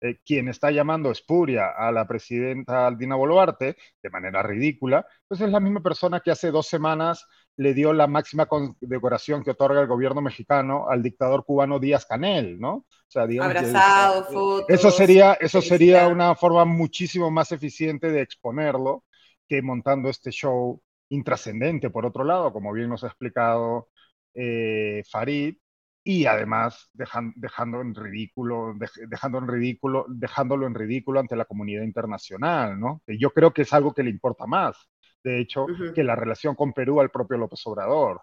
[0.00, 5.50] eh, quien está llamando espuria a la presidenta Dina Boluarte de manera ridícula, pues es
[5.50, 9.88] la misma persona que hace dos semanas le dio la máxima condecoración que otorga el
[9.88, 12.74] gobierno mexicano al dictador cubano Díaz Canel, ¿no?
[12.74, 14.66] O sea, Abrazado, fotos.
[14.68, 19.02] Eso sería, eso sería una forma muchísimo más eficiente de exponerlo
[19.48, 20.80] que montando este show
[21.10, 23.88] intrascendente, por otro lado, como bien nos ha explicado
[24.34, 25.56] eh, Farid,
[26.04, 28.74] y además dejando en ridículo,
[29.08, 33.02] dejando en ridículo, dejándolo en ridículo ante la comunidad internacional, ¿no?
[33.06, 34.88] Yo creo que es algo que le importa más,
[35.22, 38.22] de hecho, que la relación con Perú al propio López Obrador.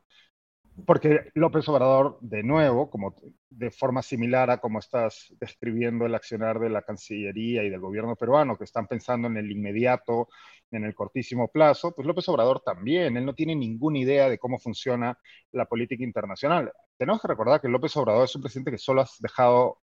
[0.86, 3.16] Porque López Obrador, de nuevo, como
[3.50, 8.16] de forma similar a como estás describiendo el accionar de la Cancillería y del gobierno
[8.16, 10.28] peruano, que están pensando en el inmediato,
[10.72, 14.60] en el cortísimo plazo, pues López Obrador también, él no tiene ninguna idea de cómo
[14.60, 15.18] funciona
[15.52, 16.72] la política internacional.
[16.98, 19.80] Tenemos que recordar que López Obrador es un presidente que solo ha dejado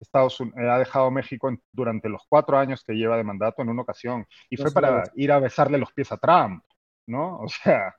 [0.00, 3.82] Estados Unidos, ha dejado México durante los cuatro años que lleva de mandato en una
[3.82, 6.62] ocasión y fue para ir a besarle los pies a Trump,
[7.06, 7.40] ¿no?
[7.42, 7.94] O sea,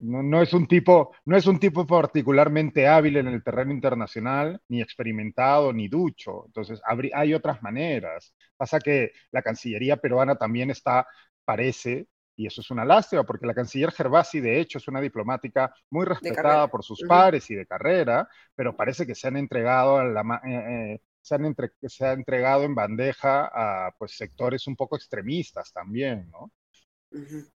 [0.00, 4.80] no, es un tipo, no es un tipo particularmente hábil en el terreno internacional, ni
[4.82, 6.44] experimentado, ni ducho.
[6.46, 6.80] Entonces,
[7.14, 8.34] hay otras maneras.
[8.56, 11.06] Pasa que la Cancillería peruana también está,
[11.44, 15.74] parece, y eso es una lástima porque la canciller Gervasi, de hecho, es una diplomática
[15.90, 20.04] muy respetada por sus pares y de carrera, pero parece que se han entregado a
[20.04, 24.96] la, eh, eh, se, han se ha entregado en bandeja a pues, sectores un poco
[24.96, 26.50] extremistas también, ¿no?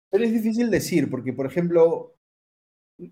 [0.10, 2.16] Pero es difícil decir, porque, por ejemplo,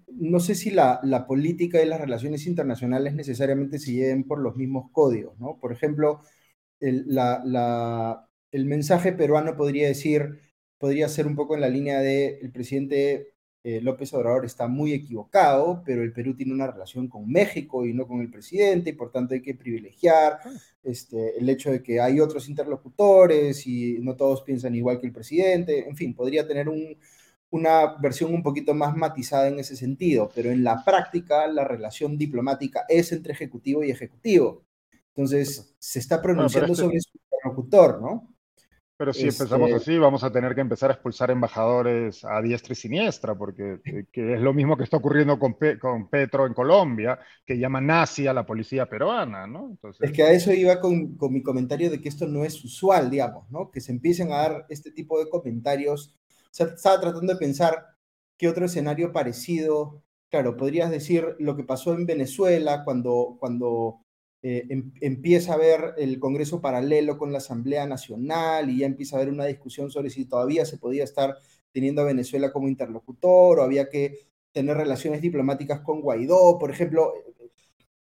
[0.07, 4.55] no sé si la, la, política y las relaciones internacionales necesariamente se lleven por los
[4.55, 5.57] mismos códigos, ¿no?
[5.59, 6.21] Por ejemplo,
[6.79, 10.39] el, la, la, el mensaje peruano podría decir
[10.83, 14.91] podría ser un poco en la línea de el presidente eh, López Obrador está muy
[14.91, 18.93] equivocado, pero el Perú tiene una relación con México y no con el presidente, y
[18.93, 20.51] por tanto hay que privilegiar ah.
[20.83, 25.13] este, el hecho de que hay otros interlocutores y no todos piensan igual que el
[25.13, 26.67] presidente, en fin, podría tener
[27.53, 32.17] una versión un poquito más matizada en ese sentido, pero en la práctica la relación
[32.17, 34.63] diplomática es entre ejecutivo y ejecutivo.
[35.09, 38.33] Entonces, se está pronunciando este sobre su interlocutor, ¿no?
[38.97, 42.73] Pero si empezamos este así, vamos a tener que empezar a expulsar embajadores a diestra
[42.73, 47.19] y siniestra, porque eh, es lo mismo que está ocurriendo con, con, Petro en Colombia,
[47.45, 49.69] que llama nazi a la policía peruana, ¿no?
[49.69, 50.09] Entonces...
[50.09, 53.11] Es que a eso iba con, con, mi comentario de que esto no es usual,
[53.11, 53.69] digamos, ¿no?
[53.69, 56.15] Que se empiecen a dar este tipo de comentarios.
[56.53, 57.83] Sea, estaba tratando de pensar
[58.37, 64.01] qué otro escenario parecido, claro, podrías decir lo que pasó en Venezuela cuando, cuando
[64.43, 69.15] eh, em, empieza a haber el Congreso paralelo con la Asamblea Nacional y ya empieza
[69.15, 71.35] a haber una discusión sobre si todavía se podía estar
[71.71, 74.19] teniendo a Venezuela como interlocutor o había que
[74.51, 77.13] tener relaciones diplomáticas con Guaidó, por ejemplo.
[77.15, 77.33] Eh,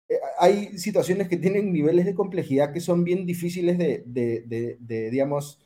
[0.10, 5.60] eh, hay situaciones que tienen niveles de complejidad que son bien difíciles de, de, digamos,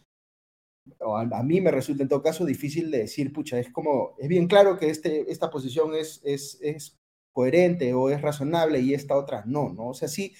[1.00, 4.48] a, mí me resulta en todo caso difícil de decir, pucha, es como, es bien
[4.48, 7.00] claro que este, esta posición es, es, es
[7.32, 9.90] coherente o es razonable y esta otra no, ¿no?
[9.90, 10.34] O sea, sí,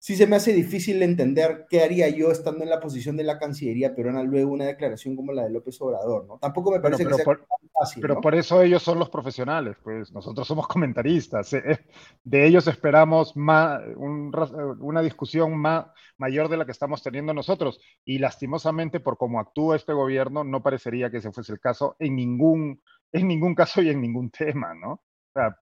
[0.00, 3.38] sí se me hace difícil entender qué haría yo estando en la posición de la
[3.38, 6.38] Cancillería peruana luego una declaración como la de López Obrador, ¿no?
[6.38, 7.46] Tampoco me parece que sea por,
[7.78, 8.00] fácil.
[8.00, 11.52] Pero por eso ellos son los profesionales, pues nosotros somos comentaristas.
[11.52, 11.78] Eh, eh,
[12.24, 15.86] de ellos esperamos más, una discusión más,
[16.16, 17.78] mayor de la que estamos teniendo nosotros.
[18.02, 22.16] Y lastimosamente, por cómo actúa este gobierno, no parecería que ese fuese el caso en
[22.16, 22.82] ningún,
[23.12, 24.92] en ningún caso y en ningún tema, ¿no?
[24.92, 25.58] O sea,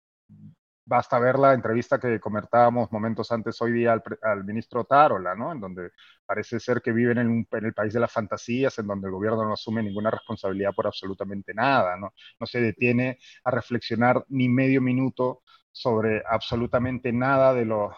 [0.88, 5.52] basta ver la entrevista que comentábamos momentos antes hoy día al, ministro Tarola, ¿no?
[5.52, 5.90] En donde
[6.24, 9.52] parece ser que viven en, el país de las fantasías, en donde el gobierno no
[9.52, 12.14] asume ninguna responsabilidad por absolutamente nada, ¿no?
[12.40, 17.94] No se detiene a reflexionar ni medio minuto sobre absolutamente nada de lo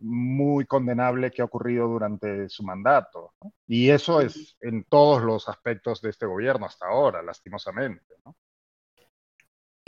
[0.00, 3.34] muy condenable que ha ocurrido durante su mandato.
[3.68, 8.14] Y eso es en todos los aspectos de este gobierno hasta ahora, lastimosamente.
[8.24, 8.36] ¿no?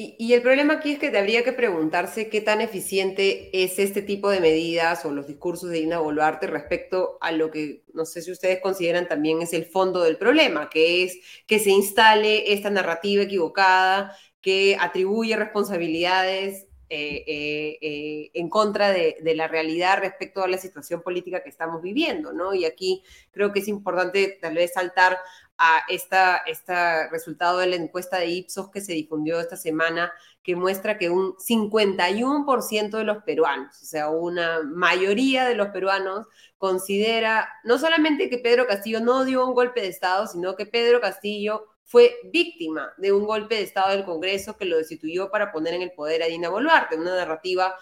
[0.01, 4.31] Y, el problema aquí es que habría que preguntarse qué tan eficiente es este tipo
[4.31, 8.31] de medidas o los discursos de Dina Boluarte respecto a lo que no sé si
[8.31, 11.19] ustedes consideran también es el fondo del problema, que es
[11.49, 19.17] que se instale esta narrativa equivocada que atribuye responsabilidades eh, eh, eh, en contra de,
[19.21, 22.55] de, la realidad respecto a la situación política que estamos viviendo, ¿no?
[22.55, 25.19] Y aquí creo que es importante tal vez saltar
[25.59, 30.55] a esta, este resultado de la encuesta de Ipsos que se difundió esta semana, que
[30.55, 37.49] muestra que un 51% de los peruanos, o sea, una mayoría de los peruanos, considera
[37.65, 41.67] no solamente que Pedro Castillo no dio un golpe de Estado, sino que Pedro Castillo
[41.85, 45.83] fue víctima de un golpe de Estado del Congreso que lo destituyó para poner en
[45.83, 47.75] el poder a Dina Boluarte, una narrativa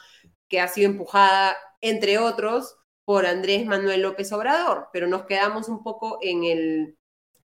[0.48, 5.82] que ha sido empujada, entre otros, por Andrés Manuel López Obrador, pero nos quedamos un
[5.82, 6.98] poco en el,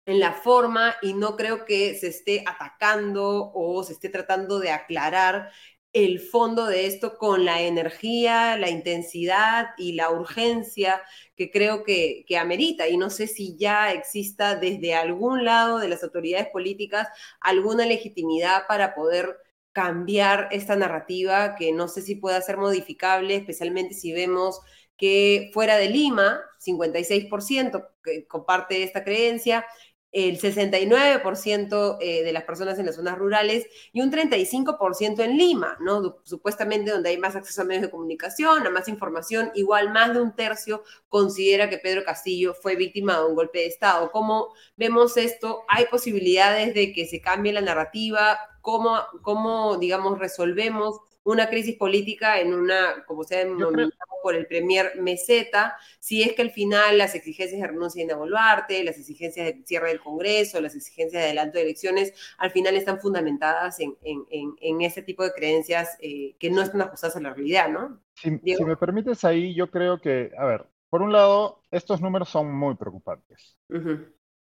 [0.08, 4.72] en la forma y no creo que se esté atacando o se esté tratando de
[4.72, 5.52] aclarar
[5.94, 11.02] el fondo de esto con la energía, la intensidad y la urgencia
[11.36, 12.88] que creo que, que, amerita.
[12.88, 17.10] Y no sé si ya exista desde algún lado de las autoridades políticas
[17.42, 19.38] alguna legitimidad para poder
[19.74, 24.62] cambiar esta narrativa que no sé si pueda ser modificable, especialmente si vemos
[24.98, 29.66] que fuera de Lima, 56% que comparte esta creencia,
[30.12, 35.78] el 69% eh, de las personas en las zonas rurales y un 35% en Lima,
[35.82, 36.18] ¿no?
[36.24, 40.22] Supuestamente donde hay más acceso a medios de comunicación, a más información, igual más de
[40.22, 44.12] un tercio considera que Pedro Castillo fue víctima de un golpe de Estado.
[44.12, 45.64] ¿Cómo vemos esto?
[45.68, 48.40] ¿Hay posibilidades de que se cambie la narrativa?
[48.62, 53.92] ¿Cómo, cómo digamos, resolvemos una crisis política en una, como se ha denominado
[54.24, 58.82] por el premier Meseta, si es que al final las exigencias de renuncia de Boluarte,
[58.86, 63.02] las exigencias de cierre del Congreso, las exigencias de adelanto de elecciones, al final están
[63.02, 67.70] fundamentadas en, en, ese tipo de creencias eh, que no están ajustadas a la realidad,
[67.70, 68.00] ¿no?
[68.14, 72.54] Si, me permites ahí, yo creo que, a ver, por un lado, estos números son
[72.54, 73.58] muy preocupantes.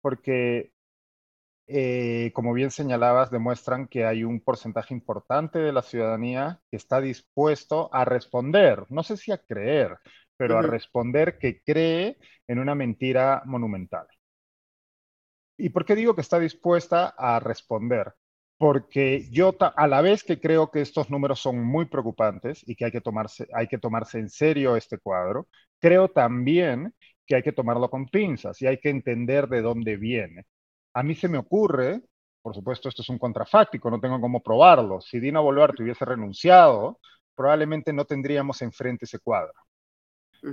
[0.02, 0.72] Porque
[1.70, 7.00] eh, como bien señalabas, demuestran que hay un porcentaje importante de la ciudadanía que está
[7.00, 9.98] dispuesto a responder, no sé si a creer,
[10.36, 12.18] pero a responder que cree
[12.48, 14.08] en una mentira monumental.
[15.58, 18.14] ¿Y por qué digo que está dispuesta a responder?
[18.58, 22.86] Porque yo, a la vez que creo que estos números son muy preocupantes y que
[22.86, 25.48] hay que tomarse, hay que tomarse en serio este cuadro,
[25.80, 26.96] creo también
[27.28, 30.46] que hay que tomarlo con pinzas y hay que entender de dónde viene
[30.94, 32.02] a mí se me ocurre
[32.42, 35.02] por supuesto, esto es un contrafáctico, no tengo cómo probarlo.
[35.02, 37.00] Si Dina Boluarte hubiese renunciado,
[37.36, 39.54] probablemente no tendríamos enfrente ese cuadro.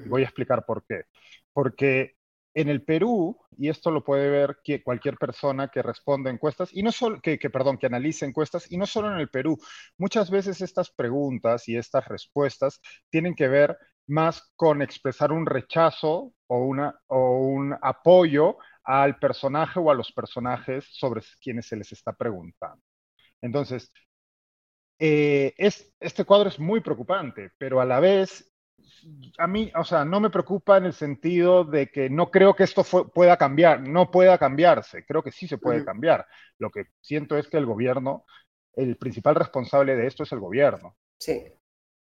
[0.07, 1.05] Voy a explicar por qué.
[1.53, 2.17] Porque
[2.55, 6.91] en el Perú, y esto lo puede ver cualquier persona que responda encuestas, y no
[6.91, 9.59] solo, que, perdón, que analice encuestas, y no solo en el Perú,
[9.97, 12.81] muchas veces estas preguntas y estas respuestas
[13.11, 13.79] tienen que ver
[14.09, 18.57] más con expresar un rechazo o, una, o un apoyo
[18.87, 22.81] al personaje o a los personajes sobre quienes se les está preguntando.
[23.43, 23.93] Entonces,
[24.99, 28.49] eh, es, este cuadro es muy preocupante, pero a la vez,
[29.39, 32.63] a mí, o sea, no me preocupa en el sentido de que no creo que
[32.63, 36.25] esto pueda cambiar, no pueda cambiarse, creo que sí se puede cambiar.
[36.59, 38.25] Lo que siento es que el gobierno,
[38.75, 40.97] el principal responsable de esto es el gobierno.
[41.19, 41.45] Sí.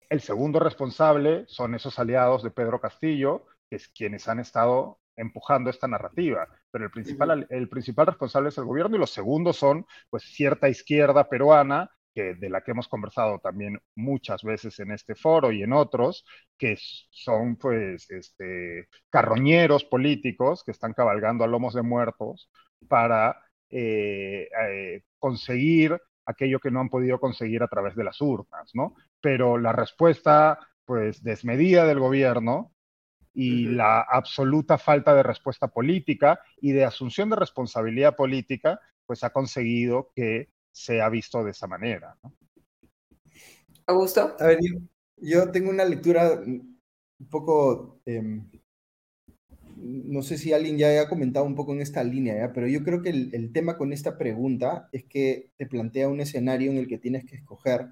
[0.09, 5.69] El segundo responsable son esos aliados de Pedro Castillo, que es quienes han estado empujando
[5.69, 9.85] esta narrativa, pero el principal, el principal responsable es el gobierno y los segundos son
[10.09, 15.15] pues cierta izquierda peruana que, de la que hemos conversado también muchas veces en este
[15.15, 16.25] foro y en otros,
[16.57, 16.77] que
[17.11, 22.51] son pues este, carroñeros políticos que están cabalgando a lomos de muertos
[22.89, 23.37] para
[23.71, 28.95] eh, eh, conseguir aquello que no han podido conseguir a través de las urnas, ¿no?
[29.21, 32.73] Pero la respuesta pues desmedida del gobierno
[33.41, 39.31] y la absoluta falta de respuesta política y de asunción de responsabilidad política, pues ha
[39.31, 42.19] conseguido que se ha visto de esa manera.
[42.25, 42.35] ¿no?
[43.87, 44.35] Augusto.
[44.41, 44.59] A ver,
[45.19, 48.51] yo, tengo una lectura un poco, em,
[49.77, 53.03] no sé si alguien ya haya comentado un poco en esta línea, pero yo creo
[53.03, 56.89] que el, el tema con esta pregunta es que te plantea un escenario en el
[56.89, 57.87] que tienes que escoger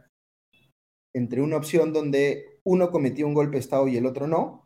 [1.14, 4.65] entre una opción donde uno cometió un golpe de Estado y el otro no,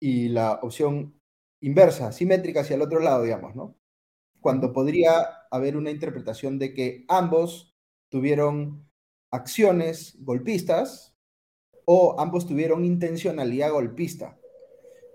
[0.00, 1.20] y la opción
[1.60, 3.76] inversa, simétrica hacia el otro lado, digamos, ¿no?
[4.40, 7.74] Cuando podría haber una interpretación de que ambos
[8.08, 8.88] tuvieron
[9.30, 11.16] acciones golpistas
[11.84, 14.38] o ambos tuvieron intencionalidad golpista.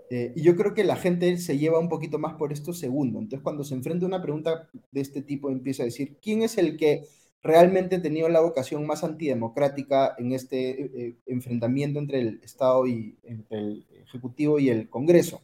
[0.10, 3.20] Eh, y yo creo que la gente se lleva un poquito más por esto segundo.
[3.20, 6.58] Entonces, cuando se enfrenta a una pregunta de este tipo, empieza a decir, ¿quién es
[6.58, 7.08] el que
[7.44, 12.88] realmente ha tenido la vocación más antidemocrática en este eh, eh, enfrentamiento entre el Estado
[12.88, 15.42] y el Ejecutivo y el Congreso.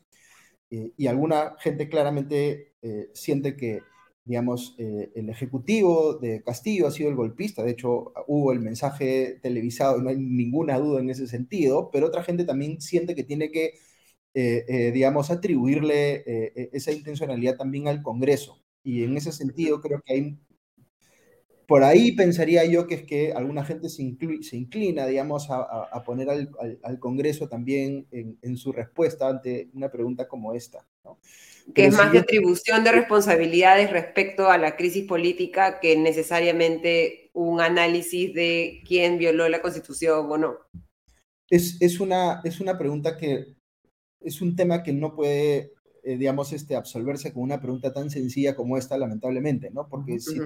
[0.71, 2.73] Eh, y alguna gente claramente
[3.13, 3.81] siente que,
[4.23, 7.63] digamos, el Ejecutivo de Castillo ha sido el golpista.
[7.63, 12.23] De hecho, hubo el mensaje televisado, no hay ninguna duda en ese sentido, pero otra
[12.23, 13.73] gente también siente que tiene que,
[14.93, 16.23] digamos, atribuirle
[16.73, 18.63] esa intencionalidad también al Congreso.
[18.83, 20.39] Y en ese sentido creo que hay
[21.67, 26.99] por ahí pensaría yo que es que alguna gente se, inclina, digamos, a, poner al,
[26.99, 30.87] Congreso también en, su respuesta ante una pregunta como esta.
[31.75, 37.59] Que es más de atribución de responsabilidades respecto a la crisis política que necesariamente un
[37.59, 40.57] análisis de quién violó la Constitución o no.
[41.49, 43.57] Es, una, es una pregunta que
[44.21, 48.55] es un tema que no puede, eh, digamos, este, absolverse con una pregunta tan sencilla
[48.55, 49.89] como esta, lamentablemente, ¿no?
[49.89, 50.39] Porque si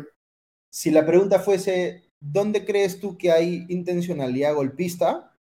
[0.72, 5.38] si la pregunta fuese, ¿dónde crees tú que hay intencionalidad golpista?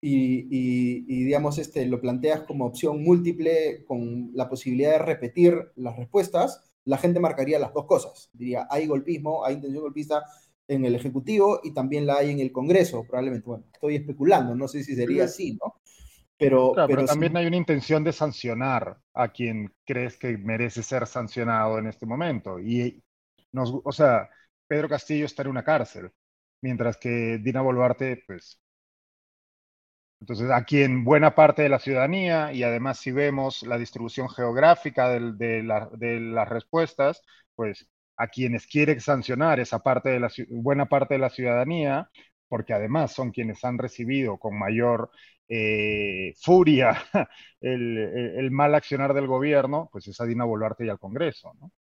[0.00, 6.72] Y, digamos, este, lo planteas como opción múltiple con la posibilidad de repetir las respuestas,
[6.84, 8.30] la gente marcaría las dos cosas.
[8.32, 10.24] Diría, hay golpismo, hay intención golpista
[10.68, 13.46] en el Ejecutivo y también la hay en el Congreso, probablemente.
[13.46, 15.74] Bueno, estoy especulando, no sé si sería así, ¿no?
[16.38, 21.78] Pero, pero, también hay una intención de sancionar a quien crees que merece ser sancionado
[21.78, 22.58] en este momento.
[22.58, 23.02] Y
[23.52, 24.30] nos, o sea,
[24.70, 26.12] Pedro Castillo está en una cárcel,
[26.62, 28.60] mientras que Dina Boluarte, pues...
[30.20, 35.08] Entonces, aquí en buena parte de la ciudadanía, y además si vemos la distribución geográfica
[35.08, 37.22] de, las respuestas,
[37.56, 42.08] pues a quienes quieren sancionar esa parte de la buena parte de la ciudadanía,
[42.48, 45.10] porque además son quienes han recibido con mayor
[45.48, 46.96] eh, furia
[47.60, 51.72] el, mal accionar del gobierno, pues es a Dina Boluarte y al Congreso, ¿no?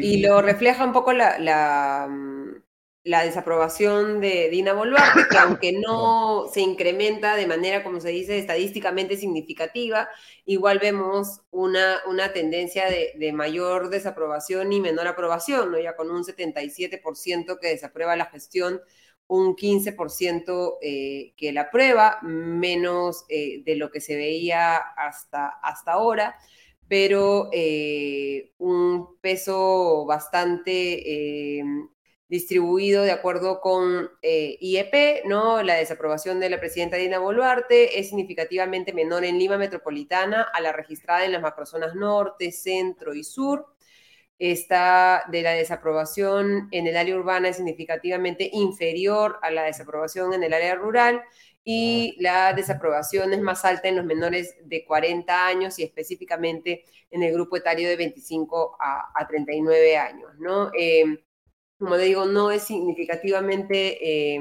[0.00, 2.62] Y, lo refleja un poco la, mm,
[3.04, 8.38] la, desaprobación de Dina Boluarte, que aunque no se incrementa de manera, como se dice,
[8.38, 10.08] estadísticamente significativa,
[10.44, 15.78] igual vemos una, una tendencia de, mayor desaprobación y menor aprobación, ¿no?
[15.78, 18.80] ya con un 77% que desaprueba la gestión
[19.28, 25.92] un 15% eh, que la aprueba, menos eh, de lo que se veía hasta, hasta
[25.92, 26.36] ahora
[26.88, 31.64] pero eh, un peso bastante eh,
[32.28, 35.62] distribuido de acuerdo con eh, IEP, ¿no?
[35.62, 40.72] La desaprobación de la presidenta Dina Boluarte es significativamente menor en Lima Metropolitana a la
[40.72, 43.66] registrada en las macrozonas norte, centro y sur.
[44.38, 50.42] está de la desaprobación en el área urbana es significativamente inferior a la desaprobación en
[50.44, 51.22] el área rural
[51.68, 57.24] y la desaprobación es más alta en los menores de 40 años y específicamente en
[57.24, 60.70] el grupo etario de 25 a, 39 años, ¿no?
[60.78, 61.24] Eh,
[61.76, 64.40] como le digo, no es significativamente, eh,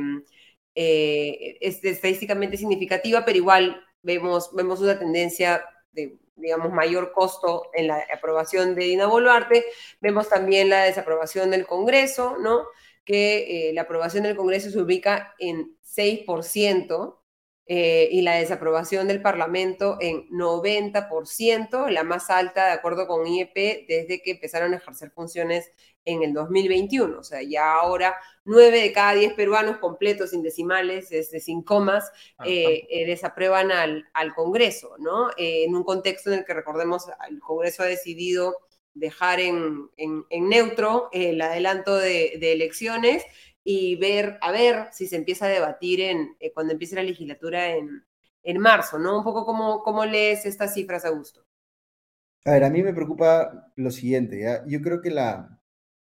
[0.75, 7.87] eh, es estadísticamente significativa, pero igual vemos, vemos una tendencia de, digamos, mayor costo en
[7.87, 9.65] la aprobación de Dina Boluarte.
[9.99, 12.67] Vemos también la desaprobación del Congreso, ¿no?
[13.05, 17.19] Que la aprobación del Congreso se ubica en 6%,
[17.67, 23.87] eh, y la desaprobación del Parlamento en 90%, la más alta de acuerdo con IEP
[23.87, 25.71] desde que empezaron a ejercer funciones
[26.05, 27.17] en el 2021.
[27.17, 32.11] O sea, ya ahora 9 de cada 10 peruanos completos, sin decimales, desde sin comas,
[32.45, 35.29] eh, eh, desaprueban al, al Congreso, ¿no?
[35.35, 38.55] en un contexto en el que recordemos, el Congreso ha decidido
[38.95, 43.23] dejar en, en, neutro el adelanto de, elecciones
[43.63, 47.75] y ver, a ver si se empieza a debatir en, eh, cuando empiece la legislatura
[47.75, 48.03] en,
[48.43, 49.19] en marzo, ¿no?
[49.19, 51.45] Un poco cómo, cómo lees estas cifras, Augusto.
[52.45, 54.45] A ver, a mí me preocupa lo siguiente.
[54.67, 55.59] Yo creo que la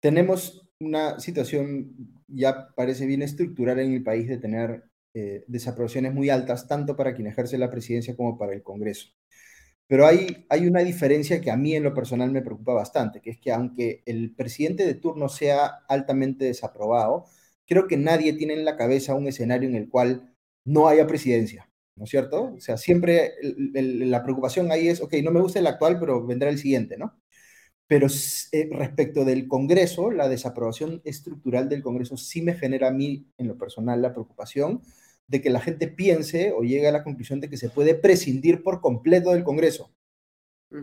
[0.02, 1.96] tenemos una situación
[2.28, 7.16] ya parece bien estructural en el país de tener eh, desaprobaciones muy altas, tanto para
[7.16, 9.10] quien ejerce la presidencia como para el Congreso.
[9.88, 13.32] Pero hay, hay una diferencia que a mí en lo personal me preocupa bastante, que
[13.32, 17.26] es que aunque el presidente de turno sea altamente desaprobado,
[17.66, 20.34] creo que nadie tiene en la cabeza un escenario en el cual
[20.66, 22.54] no haya presidencia, ¿no es cierto?
[22.56, 26.50] O sea, siempre la preocupación ahí es, ok, no me gusta el actual, pero vendrá
[26.50, 27.18] el siguiente, ¿no?
[27.88, 28.08] Pero
[28.52, 33.48] eh, respecto del Congreso, la desaprobación estructural del Congreso sí me genera a mí, en
[33.48, 34.82] lo personal, la preocupación
[35.28, 38.64] de que la gente piense o llegue a la conclusión de que se puede prescindir
[38.64, 39.92] por completo del Congreso.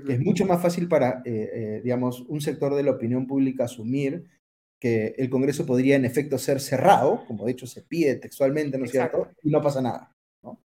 [0.08, 4.24] Es mucho más fácil para, eh, eh, digamos, un sector de la opinión pública asumir
[4.80, 8.86] que el Congreso podría en efecto ser cerrado, como de hecho se pide textualmente, ¿no
[8.86, 9.28] es cierto?
[9.42, 10.14] Y no pasa nada.
[10.42, 10.62] ¿no?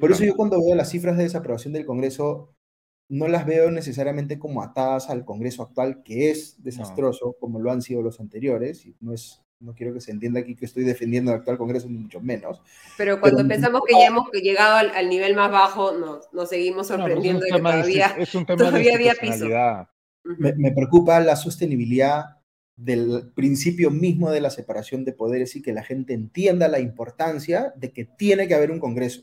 [0.00, 2.54] Por eso yo cuando veo las cifras de desaprobación del Congreso,
[3.08, 7.82] no las veo necesariamente como atadas al Congreso actual, que es desastroso, como lo han
[7.82, 11.32] sido los anteriores, y no es no quiero que se entienda aquí que estoy defendiendo
[11.32, 12.60] el actual Congreso, ni mucho menos.
[12.96, 17.40] Pero cuando pensamos que ya hemos llegado al, nivel más bajo, nos, nos seguimos sorprendiendo
[17.40, 19.46] de que todavía, es un tema todavía había piso.
[20.38, 22.36] Me, me, preocupa la sostenibilidad
[22.76, 27.72] del principio mismo de la separación de poderes y que la gente entienda la importancia
[27.76, 29.22] de que tiene que haber un Congreso.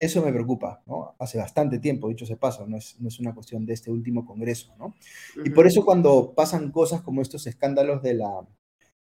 [0.00, 1.14] Eso me preocupa, ¿no?
[1.18, 4.26] Hace bastante tiempo, dicho se pasa, no es, no es una cuestión de este último
[4.26, 4.94] Congreso, ¿no?
[5.44, 8.46] Y por eso cuando pasan cosas como estos escándalos de, la,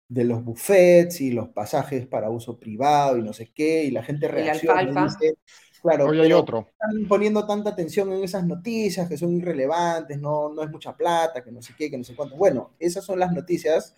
[0.08, 4.02] de los buffets y los pasajes para uso privado y no sé qué, y la
[4.02, 5.36] gente reacciona y dice,
[5.84, 6.66] Claro, Hoy hay otro.
[6.70, 11.44] Están poniendo tanta atención en esas noticias que son irrelevantes, no, no es mucha plata,
[11.44, 12.36] que no sé qué, que no sé cuánto.
[12.36, 13.94] Bueno, esas son las noticias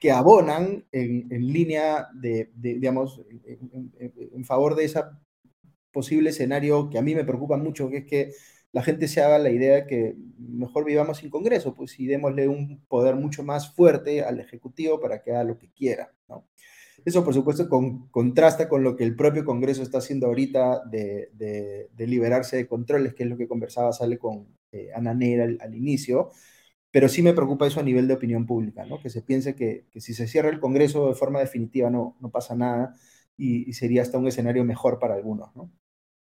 [0.00, 3.92] que abonan en, en línea de, digamos, en,
[4.34, 5.00] en, favor de ese
[5.92, 8.32] posible escenario que a mí me preocupa mucho, que es que
[8.72, 12.48] la gente se haga la idea de que mejor vivamos sin Congreso, pues y démosle
[12.48, 16.12] un poder mucho más fuerte al Ejecutivo para que haga lo que quiera.
[17.04, 21.30] Eso, por supuesto, con, contrasta con lo que el propio Congreso está haciendo ahorita de,
[21.32, 25.74] de, liberarse de controles, que es lo que conversaba Sale con eh, Ana Nera al,
[25.74, 26.30] inicio.
[26.90, 29.00] Pero sí me preocupa eso a nivel de opinión pública, ¿no?
[29.00, 32.30] que se piense que, que si se cierra el Congreso de forma definitiva no, no
[32.30, 32.94] pasa nada
[33.36, 35.54] y, y sería hasta un escenario mejor para algunos.
[35.54, 35.70] ¿no?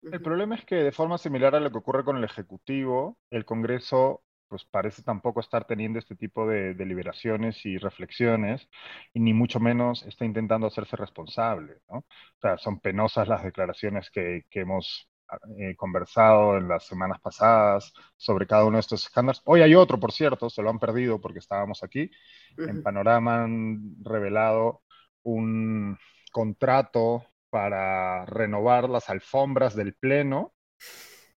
[0.03, 3.45] El problema es que de forma similar a lo que ocurre con el Ejecutivo, el
[3.45, 8.69] Congreso pues parece tampoco estar teniendo este tipo de deliberaciones y reflexiones,
[9.15, 11.99] y ni mucho menos está intentando hacerse responsable, ¿no?
[11.99, 17.21] O sea, son penosas las declaraciones que, que hemos ah, eh, conversado en las semanas
[17.21, 19.41] pasadas sobre cada uno de estos escándalos.
[19.45, 22.11] Hoy hay otro, por cierto, se lo han perdido porque estábamos aquí.
[22.59, 24.83] En Panorama han revelado
[25.23, 25.97] un
[26.33, 30.55] contrato para renovar las alfombras del Pleno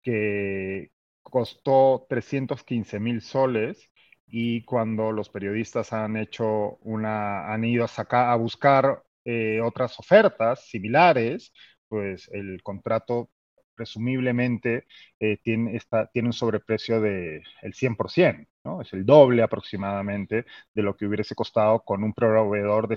[0.02, 0.90] que,
[1.22, 3.90] costó 315 mil soles
[4.26, 11.52] y cuando los periodistas han hecho una, han ido a, buscar eh, otras ofertas similares,
[11.88, 13.30] pues el contrato
[13.74, 14.86] presumiblemente
[15.18, 15.80] eh, tiene,
[16.12, 18.82] tiene un sobreprecio del de 100%, ¿no?
[18.82, 20.44] Es el doble aproximadamente
[20.74, 22.94] de lo que hubiese costado con un proveedor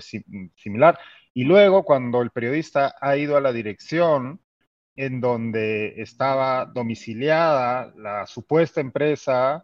[0.56, 0.98] similar.
[1.36, 4.40] Y luego, cuando el periodista ha ido a la dirección
[4.96, 9.62] en donde estaba domiciliada la supuesta empresa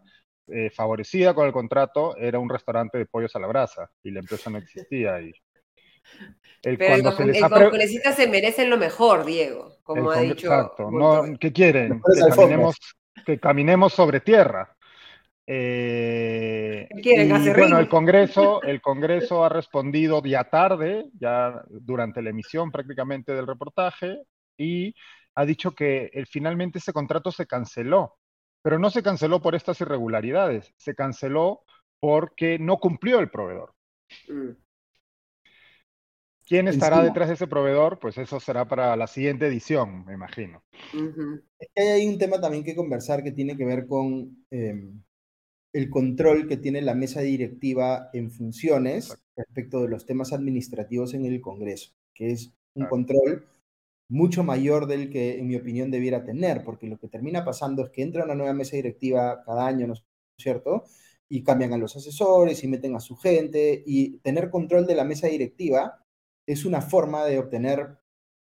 [0.49, 4.19] eh, favorecida con el contrato, era un restaurante de pollos a la brasa y la
[4.19, 5.19] empresa no existía.
[5.19, 5.33] Y
[6.61, 10.45] el, Pero el, se congresista se merecen lo mejor, Diego, como ha dicho.
[10.45, 11.99] Exacto, no, ¿qué quieren?
[12.01, 12.77] Que caminemos,
[13.25, 14.72] que caminemos sobre tierra.
[15.45, 22.71] Eh, y, bueno, el Congreso, el Congreso ha respondido ya tarde, ya durante la emisión
[22.71, 24.21] prácticamente del reportaje,
[24.57, 24.93] y
[25.35, 28.17] ha dicho que eh, finalmente ese contrato se canceló,
[28.61, 31.63] pero no se canceló por estas irregularidades, se canceló
[31.99, 33.73] porque no cumplió el proveedor.
[34.27, 34.51] Mm.
[36.45, 37.09] ¿Quién estará Encima.
[37.09, 37.99] detrás de ese proveedor?
[37.99, 40.61] Pues eso será para la siguiente edición, me imagino.
[40.93, 41.41] Ujú.
[41.57, 44.91] Es que hay un tema también que conversar que tiene que ver con eh,
[45.73, 49.23] el control que tiene la mesa directiva en funciones Exacto.
[49.37, 52.89] respecto de los temas administrativos en el Congreso, que es un Claro.
[52.89, 53.45] control
[54.09, 57.89] mucho mayor del que, en mi opinión, debiera tener, porque lo que termina pasando es
[57.89, 60.03] que entra una nueva mesa directiva cada año, ¿no es
[60.37, 60.83] cierto?
[61.29, 65.03] Y cambian a los asesores y meten a su gente, y tener control de la
[65.03, 66.05] mesa directiva
[66.45, 67.97] es una forma de obtener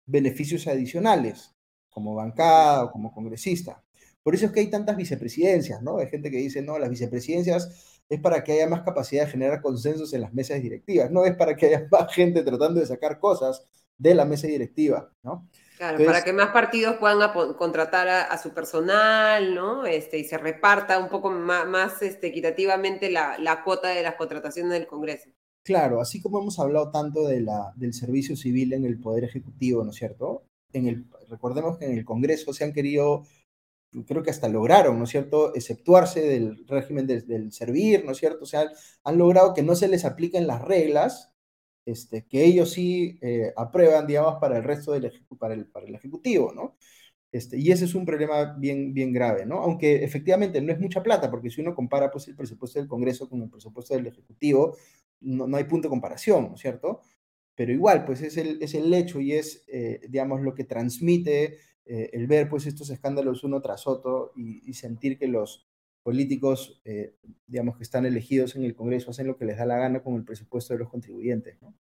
[0.06, 1.54] beneficios adicionales,
[1.90, 3.84] como bancada o como congresista.
[4.28, 5.96] Por eso es que hay tantas vicepresidencias, ¿no?
[5.96, 9.62] Hay gente que dice, no, las vicepresidencias es para que haya más capacidad de generar
[9.62, 13.20] consensos en las mesas directivas, no es para que haya más gente tratando de sacar
[13.20, 15.48] cosas de la mesa directiva, ¿no?
[15.78, 19.86] Claro, Entonces- para que más partidos puedan contratar a, a su personal, ¿no?
[19.86, 24.16] Este, y se reparta un poco más, más este, equitativamente la, la cuota de las
[24.16, 25.30] contrataciones del Congreso.
[25.64, 29.84] Claro, así como hemos hablado tanto de la, del servicio civil en el Poder Ejecutivo,
[29.84, 30.42] ¿no es cierto?
[30.74, 33.24] En el, recordemos que en el Congreso se han querido,
[34.06, 38.18] creo que hasta lograron, ¿no es cierto?, exceptuarse del régimen del, del servir, ¿no es
[38.18, 38.44] cierto?
[38.44, 38.70] O sea,
[39.04, 41.32] han logrado que no se les apliquen las reglas
[41.88, 45.94] este, que ellos sí eh, aprueban, digamos, para el resto del para el, para el
[45.94, 46.76] Ejecutivo, ¿no?
[47.32, 49.60] Este, y ese es un problema bien, bien grave, ¿no?
[49.60, 53.28] Aunque efectivamente no es mucha plata, porque si uno compara pues, el presupuesto del Congreso
[53.28, 54.76] con el presupuesto del Ejecutivo,
[55.20, 57.00] no, no hay punto de comparación, ¿no es cierto?
[57.54, 61.56] Pero igual, pues es el, es el hecho y es, eh, digamos, lo que transmite
[61.88, 65.66] eh, el ver pues estos escándalos uno tras otro y, y sentir que los
[66.02, 67.16] políticos, eh,
[67.46, 70.14] digamos, que están elegidos en el Congreso hacen lo que les da la gana con
[70.14, 71.74] el presupuesto de los contribuyentes, ¿no?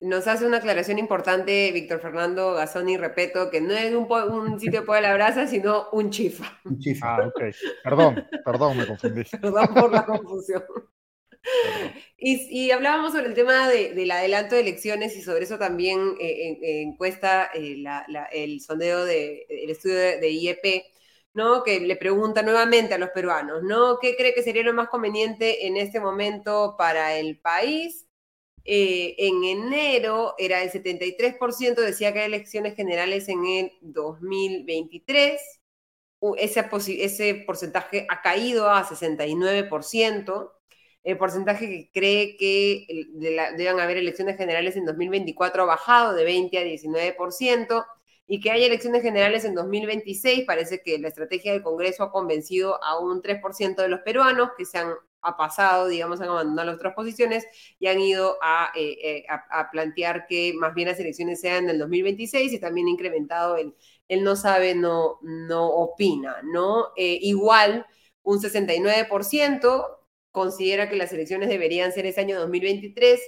[0.00, 4.80] Nos hace una aclaración importante Víctor Fernando Gazzoni, repito, que no es un, un sitio
[4.80, 6.58] de Puebla la Brasa, sino un chifa.
[6.64, 7.06] Un chifre.
[7.06, 7.42] Ah, ok.
[7.84, 9.24] Perdón, perdón, me confundí.
[9.40, 10.62] Perdón por la confusión.
[12.18, 16.48] Y, hablábamos sobre el tema de- del adelanto de elecciones y sobre eso también eh,
[16.48, 17.82] en- en encuesta eh,
[18.32, 20.84] el sondeo de, el estudio de, IEP,
[21.34, 21.62] ¿no?
[21.64, 23.98] Que le pregunta nuevamente a los peruanos, ¿no?
[24.00, 28.06] ¿Qué cree que sería lo más conveniente en este momento para el país?
[28.64, 35.40] Eh, en enero era el 73% decía que hay elecciones generales en el 2023.
[36.20, 36.64] U- Ese,
[37.04, 40.52] ese porcentaje ha caído a 69%.
[41.02, 42.86] El porcentaje que cree que
[43.56, 47.84] deban haber elecciones generales en 2024 ha bajado de 20 a 19%.
[48.26, 52.82] Y que haya elecciones generales en 2026, parece que la estrategia del Congreso ha convencido
[52.84, 56.76] a un 3% de los peruanos que se han ha pasado, digamos, han abandonado las
[56.76, 57.44] otras posiciones
[57.78, 61.64] y han ido a, eh, eh, a, a plantear que más bien las elecciones sean
[61.64, 63.74] en el 2026 y también ha incrementado el,
[64.08, 66.88] el no sabe, no, no opina, ¿no?
[66.96, 67.86] Eh, igual,
[68.22, 69.99] un 69%
[70.30, 73.20] considera que las elecciones deberían ser ese año 2023,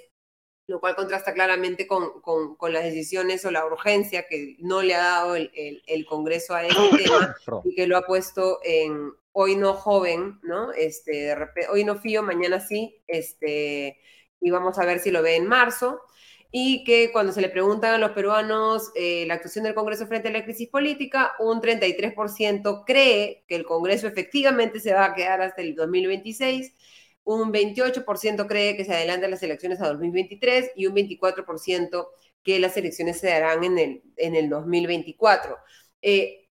[0.68, 4.94] lo cual contrasta claramente con, con, con las decisiones o la urgencia que no le
[4.94, 9.12] ha dado el, el, el Congreso a este tema y que lo ha puesto en
[9.32, 10.72] hoy no joven, ¿no?
[10.72, 13.98] Este, de repente, hoy no fío, mañana sí, este,
[14.40, 16.00] y vamos a ver si lo ve en marzo.
[16.54, 20.28] Y que cuando se le preguntan a los peruanos eh, la actuación del Congreso frente
[20.28, 25.40] a la crisis política, un 33% cree que el Congreso efectivamente se va a quedar
[25.40, 26.74] hasta el 2026,
[27.24, 32.08] un 28% cree que se adelantan las elecciones a 2023 y un 24%
[32.42, 35.56] que las elecciones se darán en el, en el 2024.
[36.02, 36.48] Eh,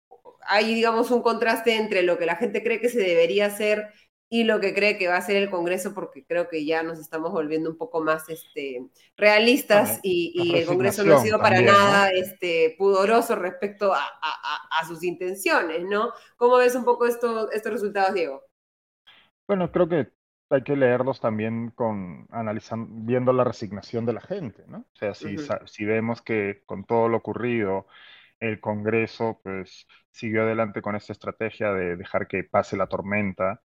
[0.47, 3.89] hay, digamos, un contraste entre lo que la gente cree que se debería hacer
[4.33, 6.99] y lo que cree que va a hacer el Congreso, porque creo que ya nos
[6.99, 8.81] estamos volviendo un poco más este,
[9.17, 15.03] realistas y, el Congreso no ha sido para nada este, pudoroso respecto a, a- sus
[15.03, 16.13] intenciones, ¿no?
[16.37, 18.41] ¿Cómo ves un poco esto, estos resultados, Diego?
[19.47, 20.07] Bueno, creo que
[20.49, 24.77] hay que leerlos también con analizando, viendo la resignación de la gente, ¿no?
[24.79, 25.35] O sea, si,
[25.65, 27.85] si vemos que con todo lo ocurrido,
[28.39, 33.61] el Congreso pues siguió adelante con esta estrategia de dejar que pase la tormenta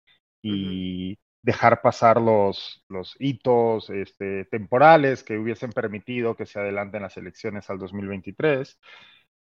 [0.47, 7.17] y dejar pasar los, los hitos este, temporales que hubiesen permitido que se adelanten las
[7.17, 8.79] elecciones al 2023,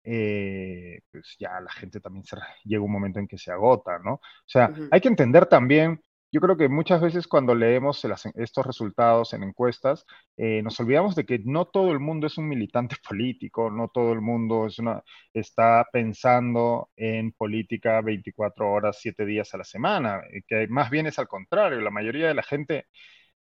[0.04, 4.14] eh, pues ya la gente también se, llega un momento en que se agota, ¿no?
[4.14, 6.02] O sea, hay que entender también,
[6.36, 8.06] yo creo que muchas veces cuando leemos
[8.36, 10.06] estos resultados en encuestas,
[10.36, 14.12] eh, nos olvidamos de que no todo el mundo es un militante político, no todo
[14.12, 14.68] el mundo
[15.34, 21.06] está pensando en política 24 horas, 7 días a la semana, eh, que más bien
[21.08, 22.88] es al contrario, la mayoría de la gente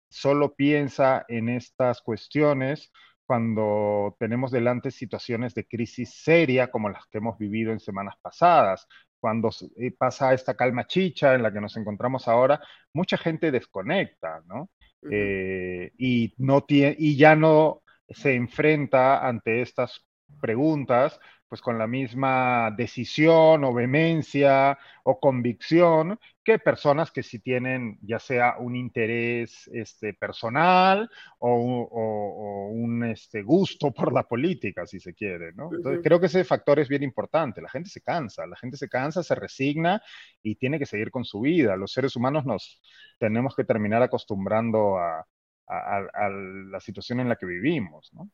[0.09, 2.91] solo piensa en estas cuestiones
[3.25, 8.89] cuando tenemos delante situaciones de crisis seria como las que hemos vivido en semanas pasadas,
[9.21, 12.61] cuando eh, pasa esta calma chicha en la que nos encontramos ahora,
[12.93, 14.71] mucha gente desconecta, ¿no?
[15.11, 20.05] Eh, y, no tiene, y ya no se enfrenta ante estas
[20.41, 21.19] preguntas
[21.51, 28.21] pues con la misma decisión o vehemencia o convicción que personas que sí tienen ya
[28.21, 31.11] sea un interés este, personal
[31.41, 35.53] o, un este, gusto por la política, si se quiere.
[35.53, 35.71] ¿no?
[35.75, 37.61] Entonces, creo que ese factor es bien importante.
[37.61, 40.01] La gente se cansa, la gente se cansa, se resigna
[40.45, 41.75] y tiene que seguir con su vida.
[41.75, 42.81] Los seres humanos nos
[43.19, 45.27] tenemos que terminar acostumbrando a,
[45.73, 48.13] la situación en la que vivimos.
[48.13, 48.31] ¿no?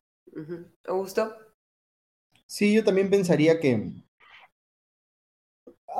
[0.86, 1.45] Augusto.
[2.46, 3.92] Sí, yo también pensaría que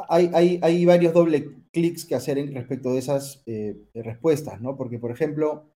[0.09, 4.77] hay, hay, varios doble clics que hacer en respecto de esas eh, respuestas, ¿no?
[4.77, 5.73] Porque, por ejemplo,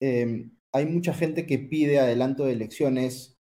[0.00, 3.38] em, hay mucha gente que pide adelanto de elecciones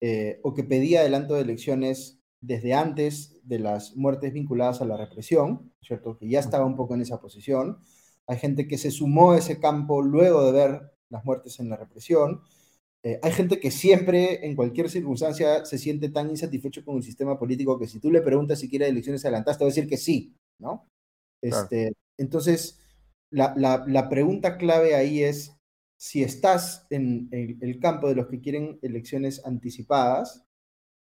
[0.00, 4.96] eh, o que pedía adelanto de elecciones desde antes de las muertes vinculadas a la
[4.96, 6.16] represión, ¿cierto?
[6.18, 7.78] Que ya estaba un poco en esa posición.
[8.26, 11.76] Hay gente que se sumó a ese campo luego de ver las muertes en la
[11.76, 12.42] represión.
[13.02, 17.38] Eh, hay gente que siempre, en cualquier circunstancia, se siente tan insatisfecho con el sistema
[17.38, 19.96] político que si tú le preguntas si quiere elecciones adelantadas, te va a decir que
[19.96, 20.86] sí, ¿no?
[21.42, 22.78] Este, Entonces,
[23.30, 25.56] la, la, pregunta clave ahí es,
[25.96, 30.44] si estás en, el campo de los que quieren elecciones anticipadas,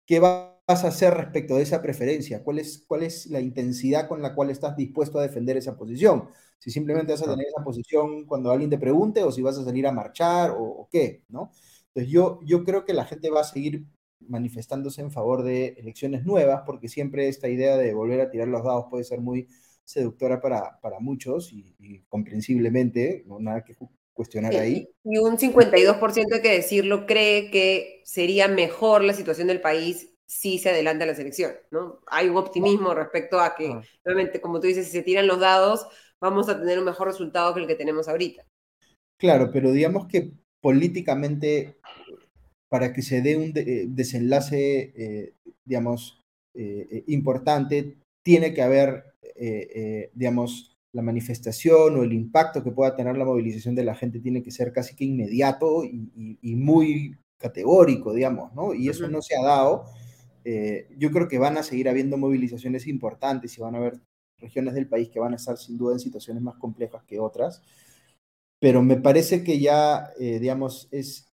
[0.07, 2.45] ¿qué vas a hacer respecto de esa preferencia?
[2.45, 6.29] ¿Cuál es, ¿Cuál es la intensidad con la cual estás dispuesto a defender esa posición?
[6.61, 9.65] Si simplemente vas a tener esa posición cuando alguien te pregunte o si vas a
[9.65, 11.51] salir a marchar o, o qué, ¿no?
[11.95, 13.85] Entonces yo, yo creo que la gente va a seguir
[14.21, 18.65] manifestándose en favor de elecciones nuevas, porque siempre esta idea de volver a tirar los
[18.65, 19.49] dados puede ser muy
[19.85, 23.75] seductora para, para muchos y, comprensiblemente, no nada que
[24.13, 24.89] cuestionar ahí.
[25.05, 30.59] Y un 52% hay que decirlo, cree que sería mejor la situación del país si
[30.59, 32.01] se adelanta la selección, ¿no?
[32.09, 33.71] Hay un optimismo respecto a que,
[34.05, 35.87] obviamente, como tú dices, si se tiran los dados,
[36.21, 38.45] vamos a tener un mejor resultado que el que tenemos ahorita.
[39.19, 41.77] Claro, pero digamos que políticamente,
[42.69, 46.21] para que se dé un eh, desenlace, eh, digamos,
[46.55, 49.05] eh, importante, tiene que haber,
[50.15, 54.43] digamos, la manifestación o el impacto que pueda tener la movilización de la gente tiene
[54.43, 58.75] que ser casi que inmediato y, muy categórico, digamos, ¿no?
[58.75, 59.85] Y eso no se ha dado.
[60.45, 64.01] yo creo que van a seguir habiendo movilizaciones importantes y van a haber
[64.39, 67.63] regiones del país que van a estar sin duda en situaciones más complejas que otras
[68.61, 71.33] pero me parece que ya, eh, digamos, es,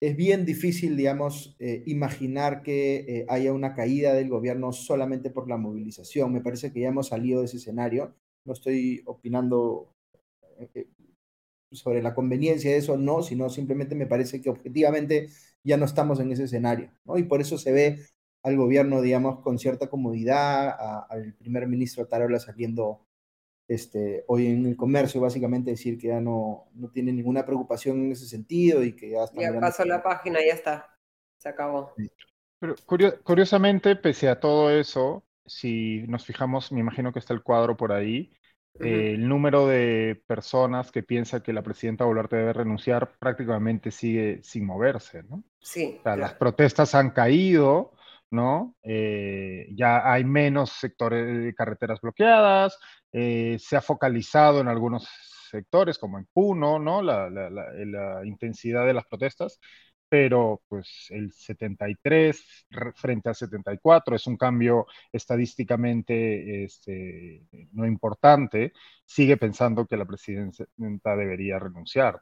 [0.00, 5.48] es bien difícil, digamos, eh, imaginar que eh, haya una caída del gobierno solamente por
[5.48, 6.32] la movilización.
[6.32, 8.14] Me parece que ya hemos salido de ese escenario.
[8.44, 9.94] No estoy opinando
[11.72, 15.28] sobre la conveniencia de eso, no, sino simplemente me parece que objetivamente
[15.62, 17.18] ya no estamos en ese escenario, ¿no?
[17.18, 18.00] Y por eso se ve
[18.42, 20.74] al gobierno, digamos, con cierta comodidad,
[21.08, 23.06] al primer ministro Tarola saliendo
[23.70, 28.10] este, hoy en el comercio, básicamente decir que ya no, no tiene ninguna preocupación en
[28.10, 29.40] ese sentido y que ya está.
[29.40, 30.98] Ya pasó la página, ya está,
[31.38, 31.94] se acabó.
[32.58, 32.74] Pero
[33.22, 37.92] curiosamente, pese a todo eso, si nos fijamos, me imagino que está el cuadro por
[37.92, 38.32] ahí,
[38.80, 44.66] el número de personas que piensa que la presidenta Boluarte debe renunciar prácticamente sigue sin
[44.66, 45.44] moverse, ¿no?
[45.60, 46.00] Sí.
[46.04, 47.92] Las protestas han caído,
[48.30, 48.76] ¿no?
[48.82, 52.78] Eh, ya hay menos sectores de carreteras bloqueadas,
[53.12, 55.08] eh, se ha focalizado en algunos
[55.50, 57.02] sectores, como en Puno, ¿no?
[57.02, 59.58] La, la, intensidad de las protestas,
[60.08, 62.66] pero pues el 73
[62.96, 67.42] frente al 74 es un cambio estadísticamente este,
[67.72, 68.72] no importante,
[69.04, 72.20] sigue pensando que la presidenta debería renunciar.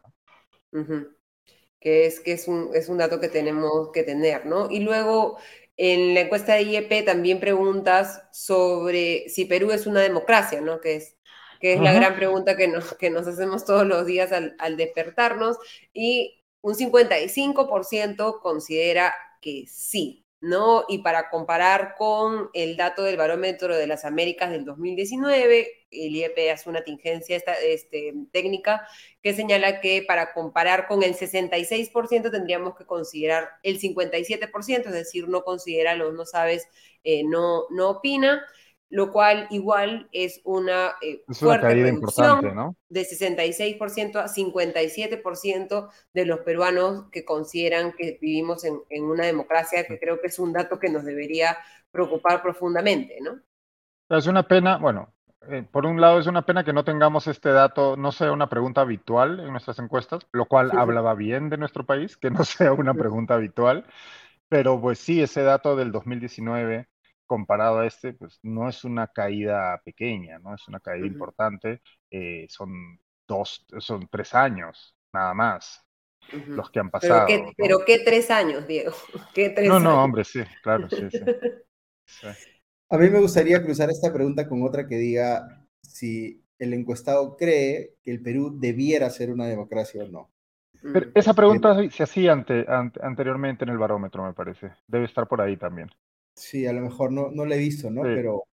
[1.81, 4.71] Que es que es un, es un dato que tenemos que tener, ¿no?
[4.71, 5.39] Y luego
[5.79, 10.81] en la encuesta de IEP también preguntas sobre si Perú es una democracia, ¿no?
[10.81, 11.17] Que es,
[11.61, 14.77] que es la gran pregunta que nos, que nos hacemos todos los días al, al
[14.77, 15.57] despertarnos.
[15.93, 20.85] Y un 55% considera que sí, ¿no?
[20.89, 26.53] Y para comparar con el dato del barómetro de las Américas del 2019, el IEP
[26.53, 28.87] hace una tingencia esta, este, técnica
[29.23, 35.29] que señala que para comparar con el 66% tendríamos que considerar el 57%, es decir,
[35.29, 36.69] no considera los no sabes,
[37.05, 38.45] eh, no, no opina.
[38.91, 42.77] Lo cual igual es una eh, fuerte reducción ¿no?
[42.89, 49.99] de 66% a 57% de los peruanos que consideran que vivimos en, una democracia, que
[49.99, 51.59] creo que es un dato que nos debería
[51.91, 53.41] preocupar profundamente, ¿no?
[54.17, 55.13] Es una pena, bueno,
[55.49, 58.49] eh, por un lado es una pena que no tengamos este dato, no sea una
[58.49, 62.73] pregunta habitual en nuestras encuestas, lo cual hablaba bien de nuestro país, que no sea
[62.73, 63.85] una pregunta habitual,
[64.49, 66.89] pero pues sí, ese dato del 2019
[67.29, 72.47] comparado a este, pues no es una caída pequeña, no es una caída importante, eh,
[72.49, 72.99] son
[73.29, 75.85] dos, son tres años, nada más,
[76.33, 77.27] los que han pasado.
[77.57, 78.93] Pero qué, tres años, Diego,
[79.35, 81.21] ¿Qué tres no, no, hombre, sí, claro, sí, sí.
[82.91, 85.47] A mí me gustaría cruzar esta pregunta con otra que diga
[85.83, 90.31] si el encuestado cree que el Perú debiera ser una democracia o no.
[91.15, 94.73] esa pregunta se hacía anteriormente en el barómetro, me parece.
[94.87, 95.91] Debe estar por ahí también.
[96.39, 98.03] Sí, a lo mejor no, no lo he visto, ¿no?
[98.03, 98.45] Pero,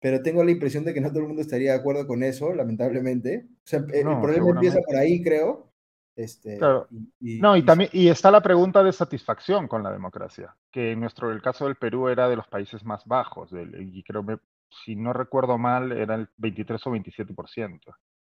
[0.00, 2.54] pero tengo la impresión de que no todo el mundo estaría de acuerdo con eso,
[2.54, 3.46] lamentablemente.
[3.48, 5.72] O sea, el problema empieza por ahí, creo.
[6.14, 11.00] Este, no, y también y está la pregunta de satisfacción con la democracia, que en
[11.00, 14.38] nuestro el caso del Perú era de los países más bajos, y creo que,
[14.84, 17.80] si no recuerdo mal, era el 23 o 27%,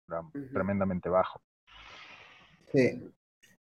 [0.08, 0.22] era
[0.54, 1.42] tremendamente bajo.
[2.72, 3.12] Sí.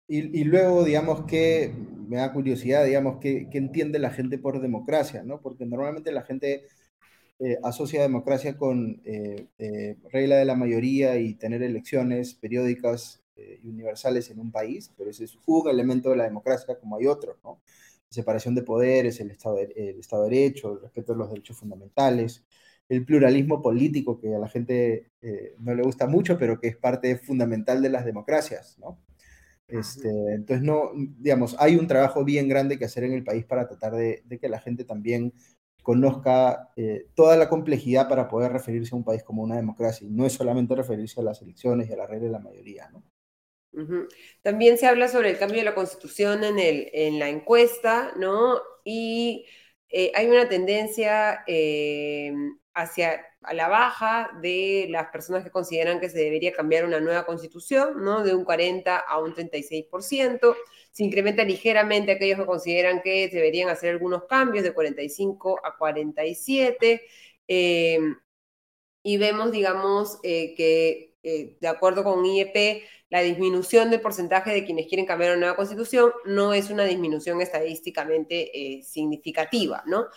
[0.08, 1.74] Y, luego, digamos que
[2.08, 5.42] me da curiosidad, digamos, que, entiende la gente por democracia, ¿no?
[5.42, 6.68] Porque normalmente la gente
[7.40, 13.22] eh, asocia democracia con eh, eh, regla de la mayoría y tener elecciones periódicas
[13.64, 17.08] y universales en un país, pero ese es un elemento de la democracia como hay
[17.08, 17.60] otros, ¿no?
[18.10, 21.58] separación de poderes, el Estado de, el Estado de Derecho, el respeto a los derechos
[21.58, 22.46] fundamentales,
[22.88, 25.12] el pluralismo político que a la gente
[25.60, 29.05] no le gusta mucho, pero que es parte fundamental de las democracias, ¿no?
[29.68, 33.68] Este, entonces, no, digamos, hay un trabajo bien grande que hacer en el país para
[33.68, 35.34] tratar de, que la gente también
[35.82, 40.08] conozca eh, toda la complejidad para poder referirse a un país como una democracia.
[40.08, 42.90] Y no es solamente referirse a las elecciones y a la regla de la mayoría,
[42.90, 43.04] ¿no?
[44.42, 48.62] También se habla sobre el cambio de la constitución en, el, en la encuesta, ¿no?
[48.86, 49.46] Y
[49.90, 52.34] eh, hay una tendencia eh,
[52.74, 57.26] hacia a la baja de las personas que consideran que se debería cambiar una nueva
[57.26, 58.24] constitución, ¿no?
[58.24, 60.56] De un 40 a un 36%.
[60.92, 67.02] Se incrementa ligeramente aquellos que consideran que deberían hacer algunos cambios de 45 a 47.
[67.48, 68.00] Eh,
[69.04, 74.66] y vemos, digamos, eh, que eh, de acuerdo con IEP, la disminución del porcentaje de
[74.66, 80.08] quienes quieren cambiar una nueva constitución no es una disminución estadísticamente significativa, ¿no?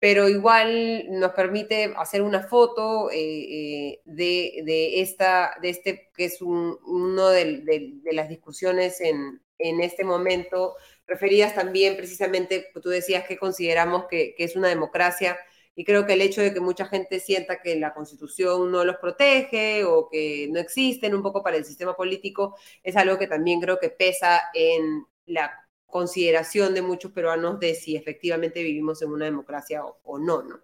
[0.00, 6.40] Pero igual nos permite hacer una foto eh, eh, de, esta, de este, que es
[6.40, 10.76] un, uno de, las discusiones en, en, este momento,
[11.06, 15.36] referidas también precisamente, tú decías que consideramos que, es una democracia,
[15.74, 18.96] y creo que el hecho de que mucha gente sienta que la constitución no los
[18.96, 23.60] protege o que no existen un poco para el sistema político, es algo que también
[23.60, 29.24] creo que pesa en la consideración de muchos peruanos de si efectivamente vivimos en una
[29.24, 30.60] democracia o, no, ¿no?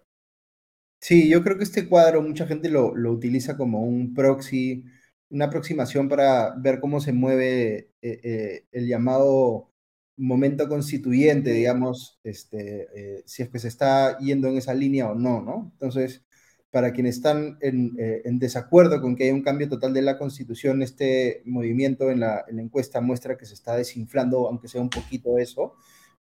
[1.01, 4.85] Sí, yo creo que este cuadro mucha gente lo, utiliza como un proxy,
[5.29, 9.71] una aproximación para ver cómo se mueve eh, eh, el llamado
[10.17, 15.15] momento constituyente, digamos, este, eh, si es que se está yendo en esa línea o
[15.15, 15.71] no, ¿no?
[15.73, 16.23] Entonces,
[16.75, 20.81] para quienes están eh, en, desacuerdo con que haya un cambio total de la constitución,
[20.81, 25.75] este movimiento en la, encuesta muestra que se está desinflando, aunque sea un poquito eso,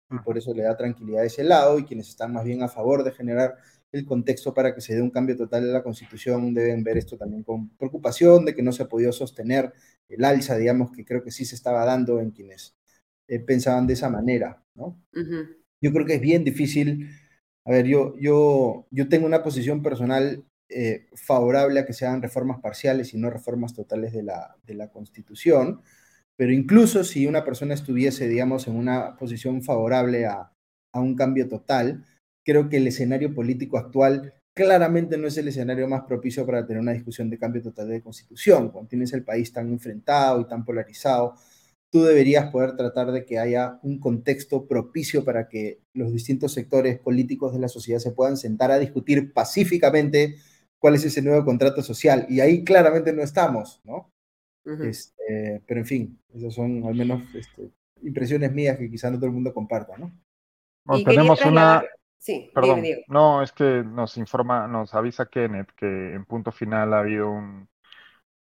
[0.08, 2.68] y por eso le da tranquilidad a ese lado, y quienes están más bien a
[2.68, 3.56] favor de generar
[3.90, 7.16] el contexto para que se dé un cambio total de la constitución deben ver esto
[7.16, 9.72] también con preocupación de que no se ha podido sostener
[10.08, 12.76] el alza, digamos, que creo que sí se estaba dando en quienes
[13.26, 14.96] eh, pensaban de esa manera, ¿no?
[15.80, 17.08] Yo creo que es bien difícil
[17.66, 22.22] a ver, yo, yo, yo tengo una posición personal eh, favorable a que se hagan
[22.22, 25.82] reformas parciales y no reformas totales de la, de la Constitución,
[26.36, 30.52] pero incluso si una persona estuviese, digamos, en una posición favorable a,
[30.92, 32.04] a un cambio total,
[32.44, 36.80] creo que el escenario político actual claramente no es el escenario más propicio para tener
[36.80, 38.70] una discusión de cambio total de constitución.
[38.70, 41.34] Cuando tienes el país tan enfrentado y tan polarizado,
[41.96, 46.98] tú deberías poder tratar de que haya un contexto propicio para que los distintos sectores
[46.98, 50.36] políticos de la sociedad se puedan sentar a discutir pacíficamente
[50.78, 52.26] cuál es ese nuevo contrato social.
[52.28, 54.12] Y ahí claramente no estamos, ¿no?
[54.82, 57.70] Este, pero en fin, esas son al menos este,
[58.02, 60.12] impresiones mías que quizá no todo el mundo comparta, ¿no?
[61.02, 61.82] tenemos una...
[62.18, 66.98] Sí, Perdón, no, es que nos informa, nos avisa Kenneth que en punto final ha
[66.98, 67.68] habido un,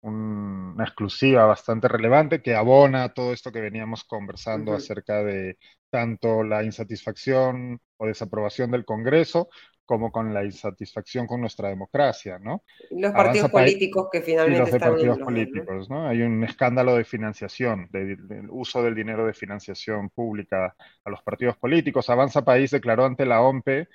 [0.03, 5.57] una exclusiva bastante relevante que abona todo esto que veníamos conversando acerca de
[5.89, 9.49] tanto la insatisfacción o desaprobación del Congreso
[9.85, 12.63] como con la insatisfacción con nuestra democracia, ¿no?
[12.91, 16.07] Los partidos políticos que finalmente los están partidos políticos, ¿no?
[16.07, 18.17] Hay un escándalo de financiación, del
[18.49, 22.09] uso del dinero de financiación pública a los partidos políticos.
[22.09, 23.87] Avanza País declaró ante la OMPE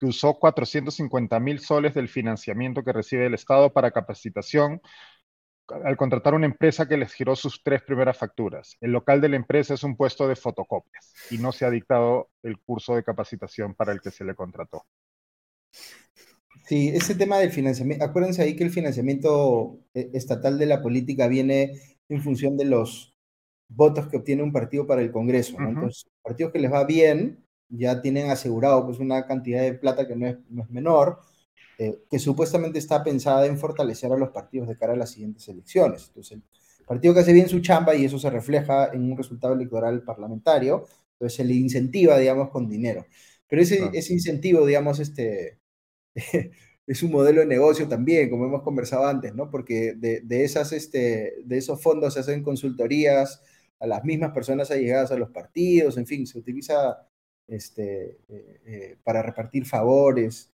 [0.00, 4.80] que usó 450 mil soles del financiamiento que recibe el Estado para capacitación
[5.68, 8.76] al contratar una empresa que les giró sus tres primeras facturas.
[8.80, 12.30] El local de la empresa es un puesto de fotocopias y no se ha dictado
[12.42, 14.84] el curso de capacitación para el que se le contrató.
[16.66, 21.28] Sí, ese tema del financiamiento, acuérdense ahí que el financiamiento eh, estatal de la política
[21.28, 21.72] viene
[22.08, 23.14] en función de los
[23.68, 25.56] votos que obtiene un partido para el Congreso.
[25.58, 30.16] Entonces, partidos que les va bien ya tienen asegurado pues una cantidad de plata que
[30.16, 31.20] no es, menor,
[31.78, 35.48] eh, que supuestamente está pensada en fortalecer a los partidos de cara a las siguientes
[35.48, 36.06] elecciones.
[36.08, 36.38] Entonces,
[36.78, 40.02] el partido que hace bien su chamba y eso se refleja en un resultado electoral
[40.02, 43.06] parlamentario, entonces se le incentiva, digamos, con dinero.
[43.48, 45.58] Pero ese, ese incentivo, digamos, este,
[46.86, 49.50] es un modelo de negocio también, como hemos conversado antes, ¿no?
[49.50, 53.42] Porque de, de, esas, este, de esos fondos se hacen consultorías
[53.80, 57.08] a las mismas personas allegadas a los partidos, en fin, se utiliza
[57.48, 60.53] este, eh, eh, para repartir favores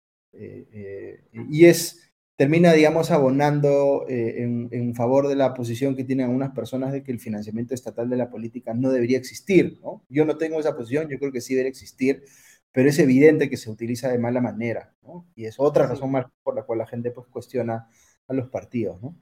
[1.33, 6.93] y es, termina, digamos, abonando en, en, favor de la posición que tienen algunas personas
[6.93, 10.05] de que el financiamiento estatal de la política no debería existir, ¿no?
[10.09, 12.25] Yo no tengo esa posición, yo creo que sí debe existir,
[12.73, 15.27] pero es evidente que se utiliza de mala manera, ¿no?
[15.35, 17.89] Y es otra razón más por la cual la gente pues cuestiona
[18.29, 19.17] a los partidos, ¿no?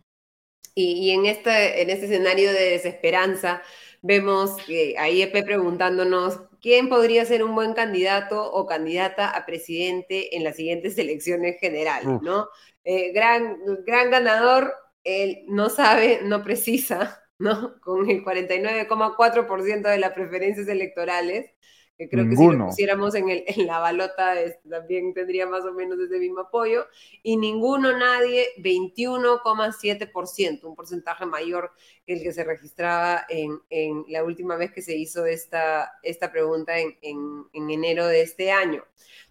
[0.76, 3.62] Y, en, este, en este escenario de desesperanza,
[4.02, 10.34] vemos que ahí EP preguntándonos quién podría ser un buen candidato o candidata a presidente
[10.34, 12.48] en las siguientes elecciones generales, ¿no?
[12.84, 14.72] Eh, gran, gran ganador,
[15.04, 17.78] él no sabe, no precisa, ¿no?
[17.82, 21.50] Con el 49,4% de las preferencias electorales
[21.96, 25.64] que creo que si lo pusiéramos en, el, en la balota este, también tendría más
[25.64, 26.86] o menos ese mismo apoyo,
[27.22, 31.70] y ninguno, nadie, 21,7%, un porcentaje mayor
[32.04, 36.32] que el que se registraba en, en, la última vez que se hizo esta, esta
[36.32, 38.82] pregunta en, en, enero de este año.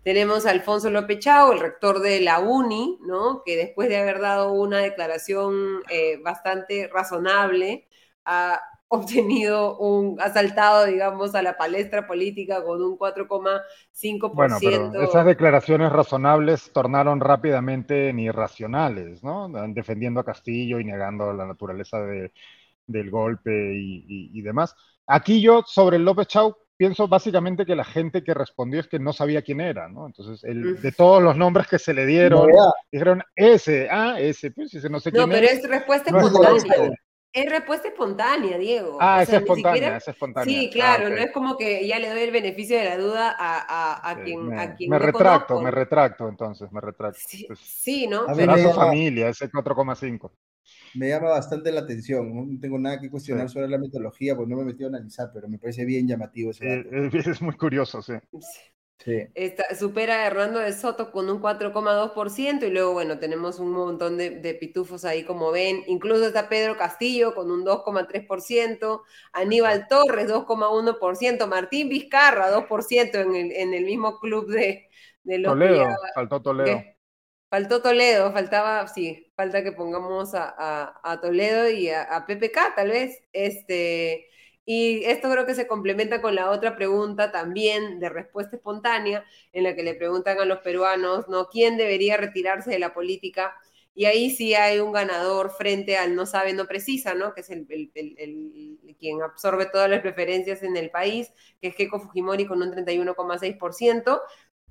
[0.04, 3.44] Tenemos a Alfonso López Chao, el rector de la UNI, ¿no?
[3.46, 7.88] que después de haber dado una declaración eh, bastante razonable,
[8.26, 8.62] a
[8.94, 14.34] obtenido un, asaltado, digamos, a la palestra política con un 4,5%.
[14.34, 19.50] Bueno, pero esas declaraciones razonables tornaron rápidamente en irracionales, ¿no?
[19.70, 22.32] Defendiendo a Castillo y negando la naturaleza de,
[22.86, 24.76] del golpe y, demás.
[25.08, 29.12] Aquí yo, sobre López Chau, pienso básicamente que la gente que respondió es que no
[29.14, 30.06] sabía quién era, ¿no?
[30.06, 32.50] Entonces, el, de todos los nombres que se le dieron,
[32.92, 36.92] dijeron ese, ah, ese, pues si no sé quién No, pero es, respuesta espontánea.
[37.34, 39.00] Es respuesta espontánea, Diego.
[39.02, 40.46] Ah, es espontánea, es espontánea.
[40.46, 44.12] Sí, claro, no es como que ya le doy el beneficio de la duda a,
[44.12, 47.20] a, quien, me, a quien me retracto, me retracto entonces, me retracto.
[47.26, 48.22] Sí, pues, sí ¿no?
[48.28, 48.56] A Pero...
[48.56, 50.32] su familia, ese 4,5.
[50.94, 54.58] Me llama bastante la atención, no tengo nada que cuestionar sobre la metodología, porque no
[54.58, 57.18] me he metido a analizar, pero me parece bien llamativo ese dato.
[57.18, 58.14] Es, es muy curioso, sí.
[58.98, 59.28] Sí
[59.78, 64.58] supera a Hernando de Soto con un 4,2% y luego, bueno, tenemos un montón de,
[64.60, 65.84] pitufos ahí como ven.
[65.88, 69.02] Incluso está Pedro Castillo con un 2,3%,
[69.34, 74.90] Aníbal Torres 2,1%, Martín Vizcarra 2% en el, en el mismo club de,
[75.24, 76.84] de los Toledo, faltó Toledo.
[77.50, 82.90] Faltó Toledo, faltaba, sí, falta que pongamos a, a, Toledo y a, a, PPK tal
[82.90, 83.22] vez.
[83.32, 84.28] Este,
[84.66, 89.64] y esto creo que se complementa con la otra pregunta también de respuesta espontánea, en
[89.64, 91.48] la que le preguntan a los peruanos, ¿no?
[91.50, 93.54] ¿Quién debería retirarse de la política?
[93.96, 97.34] Y ahí sí hay un ganador frente al no sabe, no precisa, ¿no?
[97.34, 97.68] Que es el,
[99.00, 101.32] quien absorbe todas las preferencias en el país,
[101.62, 104.22] que es Keiko Fujimori con un 31,6%.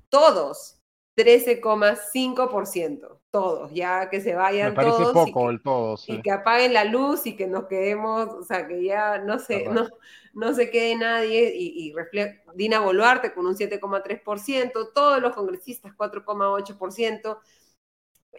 [0.09, 0.82] Todos
[1.15, 3.19] 13,5%.
[3.31, 5.11] Todos, ya que se vayan Me todos.
[5.11, 6.07] poco el todos.
[6.07, 9.67] Y que apaguen la luz y que nos quedemos, o sea, que ya no se,
[9.69, 9.87] no,
[10.33, 11.51] no se quede nadie.
[11.55, 11.93] Y, y
[12.53, 17.39] Dina Boluarte con un 7,3%, todos los congresistas 4,8%.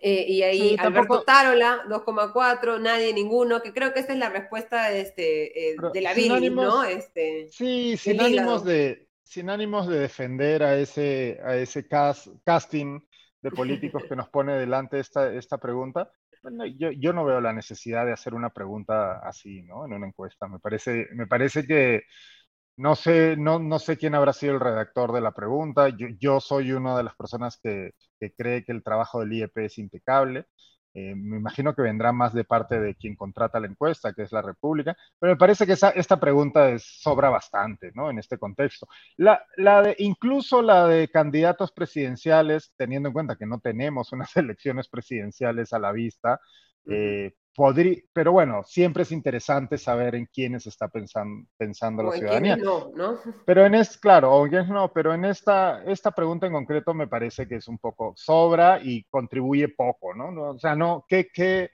[0.00, 4.90] Eh, y ahí Alberto Tarola, 2,4, nadie, ninguno, que creo que esa es la respuesta
[4.90, 6.82] de, este, eh, de la Billy, ¿no?
[6.84, 13.00] Este, sí, sin ánimos de, sin ánimos de defender a ese, a ese casting
[13.42, 16.10] de políticos que nos pone delante esta, esta pregunta,
[16.42, 19.86] bueno, yo, yo, no veo la necesidad de hacer una pregunta así, ¿no?
[19.86, 20.46] En una encuesta.
[20.46, 22.02] Me parece, me parece que
[22.76, 25.88] no sé, no, no sé quién habrá sido el redactor de la pregunta.
[25.90, 29.58] Yo, yo soy una de las personas que, que, cree que el trabajo del IEP
[29.58, 30.46] es impecable.
[30.94, 34.32] Eh, me imagino que vendrá más de parte de quien contrata la encuesta, que es
[34.32, 38.10] la República, pero me parece que esta pregunta sobra bastante, ¿no?
[38.10, 38.86] En este contexto.
[39.16, 39.42] La,
[39.82, 45.72] de, incluso la de candidatos presidenciales, teniendo en cuenta que no tenemos unas elecciones presidenciales
[45.72, 46.40] a la vista,
[46.86, 52.56] eh, podría, pero bueno, siempre es interesante saber en quiénes está pensando, pensando la ciudadanía.
[52.56, 53.18] No, ¿no?
[53.46, 57.06] Pero en es, claro, o en no, pero en esta, esta pregunta en concreto me
[57.06, 60.50] parece que es un poco sobra y contribuye poco, ¿no?
[60.50, 61.70] O sea, no, ¿qué, qué,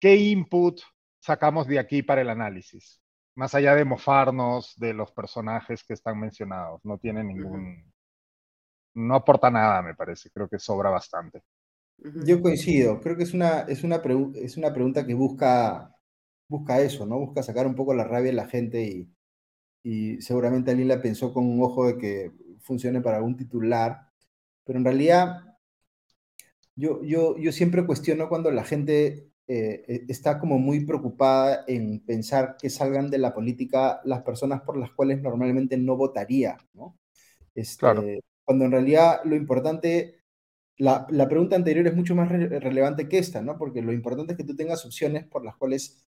[0.00, 0.80] qué input
[1.20, 3.00] sacamos de aquí para el análisis?
[3.36, 7.92] Más allá de mofarnos de los personajes que están mencionados, no tiene ningún,
[8.94, 11.42] no aporta nada, me parece, creo que sobra bastante.
[11.98, 14.02] Yo coincido, creo que es una, es una,
[14.34, 15.94] es una pregunta que busca,
[16.48, 17.18] busca eso, ¿no?
[17.18, 19.08] Busca sacar un poco la rabia de la gente y,
[19.82, 24.08] y seguramente alguien la pensó con un ojo de que funcione para algún titular,
[24.64, 25.42] pero en realidad
[26.76, 32.00] yo, yo, yo siempre cuestiono cuando la gente eh, e, está como muy preocupada en
[32.04, 36.98] pensar que salgan de la política las personas por las cuales normalmente no votaría, ¿no?
[37.54, 40.23] Este, Cuando en realidad lo importante
[40.78, 43.56] la, pregunta anterior es mucho más relevante que esta, ¿no?
[43.58, 46.06] Porque lo importante es que tú tengas opciones por las cuales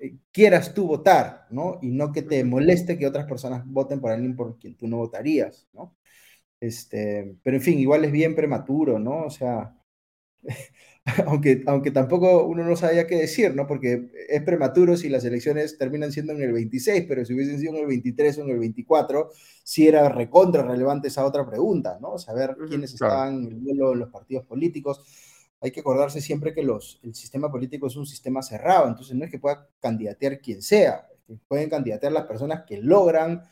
[0.00, 1.78] eh, quieras tú votar, ¿no?
[1.82, 4.98] Y no que te moleste que otras personas voten por alguien por quien tú no
[4.98, 5.96] votarías, ¿no?
[6.60, 9.24] Este, pero en fin, igual es bien prematuro, ¿no?
[9.26, 9.74] O sea,
[11.26, 13.66] aunque, aunque tampoco uno no sabía qué decir, ¿no?
[13.66, 17.74] Porque es prematuro si las elecciones terminan siendo en el 26, pero si hubiesen sido
[17.74, 19.30] en el 23 o en el 24,
[19.62, 22.18] sí era recontra relevante esa otra pregunta, ¿no?
[22.18, 25.02] Saber quiénes estaban en el de los partidos políticos.
[25.60, 29.24] Hay que acordarse siempre que los, el sistema político es un sistema cerrado, entonces no
[29.24, 31.08] es que pueda candidatear quien sea,
[31.48, 33.42] pueden candidatear las personas que logran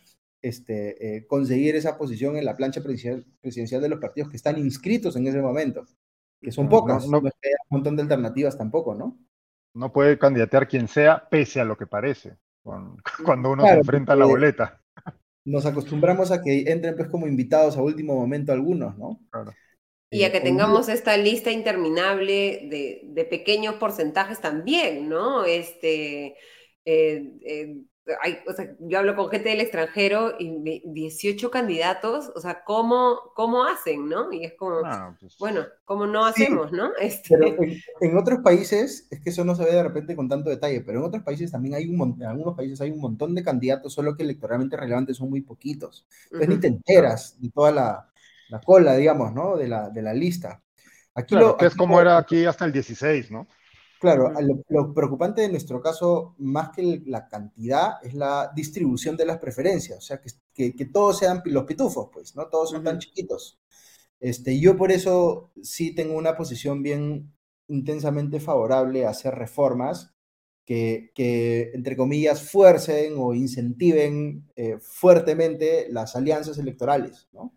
[0.40, 5.16] este, eh, conseguir esa posición en la plancha presidencial de los partidos que están inscritos
[5.16, 5.86] en ese momento
[6.46, 7.32] que son pocas, no, no, un
[7.70, 9.18] montón de alternativas tampoco, ¿no?
[9.74, 12.36] No puede candidatear quien sea, pese a lo que parece,
[13.24, 14.80] cuando uno se enfrenta a la boleta.
[15.44, 19.18] Nos acostumbramos a que entren pues como invitados a último momento algunos, ¿no?
[19.28, 19.52] Claro.
[20.08, 25.44] Y a que tengamos esta lista interminable de, de pequeños porcentajes también, ¿no?
[25.44, 26.36] Este,
[26.84, 27.76] eh, eh,
[28.46, 33.64] o sea, yo hablo con gente del extranjero y 18 candidatos, o sea, ¿cómo, cómo
[33.64, 34.32] hacen, no?
[34.32, 36.90] Y es como, ah, pues bueno, ¿cómo no hacemos, no?
[37.00, 37.36] Este...
[37.36, 37.56] Pero
[38.00, 41.00] en, otros países, es que eso no se ve de repente con tanto detalle, pero
[41.00, 43.92] en otros países también hay un montón, en algunos países hay un montón de candidatos,
[43.92, 46.06] solo que electoralmente relevantes son muy poquitos.
[46.24, 48.10] Entonces ni te enteras de toda la,
[48.48, 49.56] la, cola, digamos, ¿no?
[49.56, 50.62] De la, de la lista.
[51.14, 53.48] Aquí lo, que es como era aquí hasta el 16, ¿no?
[53.98, 54.32] Claro,
[54.68, 59.98] lo, preocupante de nuestro caso, más que la cantidad, es la distribución de las preferencias,
[59.98, 62.46] o sea, que, que, todos sean los pitufos, pues, ¿no?
[62.48, 63.58] Todos son tan chiquitos.
[64.20, 67.32] Este, yo por eso sí tengo una posición bien
[67.68, 70.14] intensamente favorable a hacer reformas
[70.66, 77.54] que, que entre comillas, fuercen o incentiven eh, fuertemente las alianzas electorales, ¿no?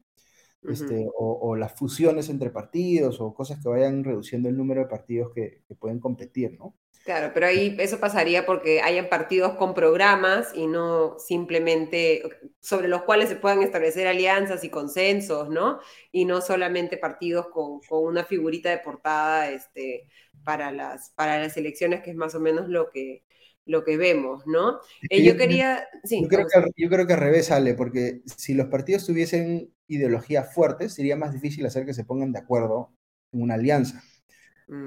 [0.68, 5.32] Este, o, las fusiones entre partidos o cosas que vayan reduciendo el número de partidos
[5.34, 6.76] que, pueden competir, ¿no?
[7.06, 12.24] Claro, pero ahí eso pasaría porque hayan partidos con programas y no simplemente
[12.60, 15.80] sobre los cuales se puedan establecer alianzas y consensos, ¿no?
[16.12, 20.10] Y no solamente partidos con, una figurita de portada este,
[20.44, 23.24] para, las, para las elecciones, que es más o menos lo que,
[23.70, 24.80] lo que vemos, ¿no?
[25.10, 25.88] Eh, yo, quería...
[26.04, 30.52] yo, creo que, yo creo que al revés sale, porque si los partidos tuviesen ideologías
[30.54, 32.92] fuertes, sería más difícil hacer que se pongan de acuerdo
[33.32, 34.04] en una alianza.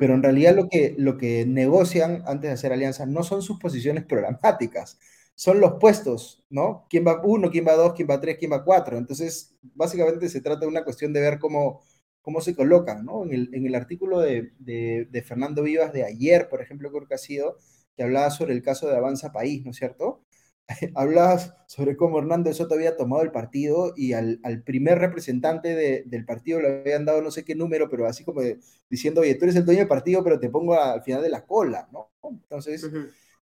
[0.00, 0.22] Pero en mm.
[0.22, 4.98] realidad lo que, lo que negocian antes de hacer alianzas no son sus posiciones programáticas,
[5.36, 6.86] son los puestos, ¿no?
[6.90, 8.98] ¿Quién va uno, quién va dos, quién va tres, quién va cuatro?
[8.98, 11.82] Entonces, básicamente se trata de una cuestión de ver cómo,
[12.20, 13.24] cómo se colocan, ¿no?
[13.24, 17.06] En el, en el artículo de, de, de Fernando Vivas de ayer, por ejemplo, creo
[17.06, 17.58] que ha sido,
[17.96, 20.24] que hablaba sobre el caso de Avanza País, ¿no es cierto?
[20.94, 26.60] Hablabas sobre cómo Hernando Soto había tomado el partido y al, primer representante del partido
[26.60, 28.42] le habían dado no sé qué número, pero así como
[28.88, 31.44] diciendo, oye, tú eres el dueño del partido, pero te pongo al final de la
[31.44, 32.10] cola, ¿no?
[32.22, 32.88] Entonces,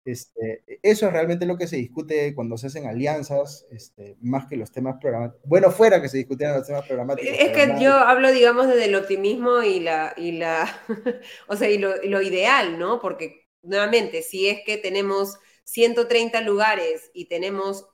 [0.04, 4.56] este, eso es realmente lo que se discute cuando se hacen alianzas, este, más que
[4.56, 5.46] los temas programáticos.
[5.48, 7.34] Bueno, fuera que se discutieran los temas programáticos.
[7.38, 10.66] Es que yo hablo, digamos, desde el optimismo y la, y la,
[11.48, 13.00] o sea, y lo, y lo ideal, ¿no?
[13.00, 17.86] Porque nuevamente, si es que tenemos 130 lugares y tenemos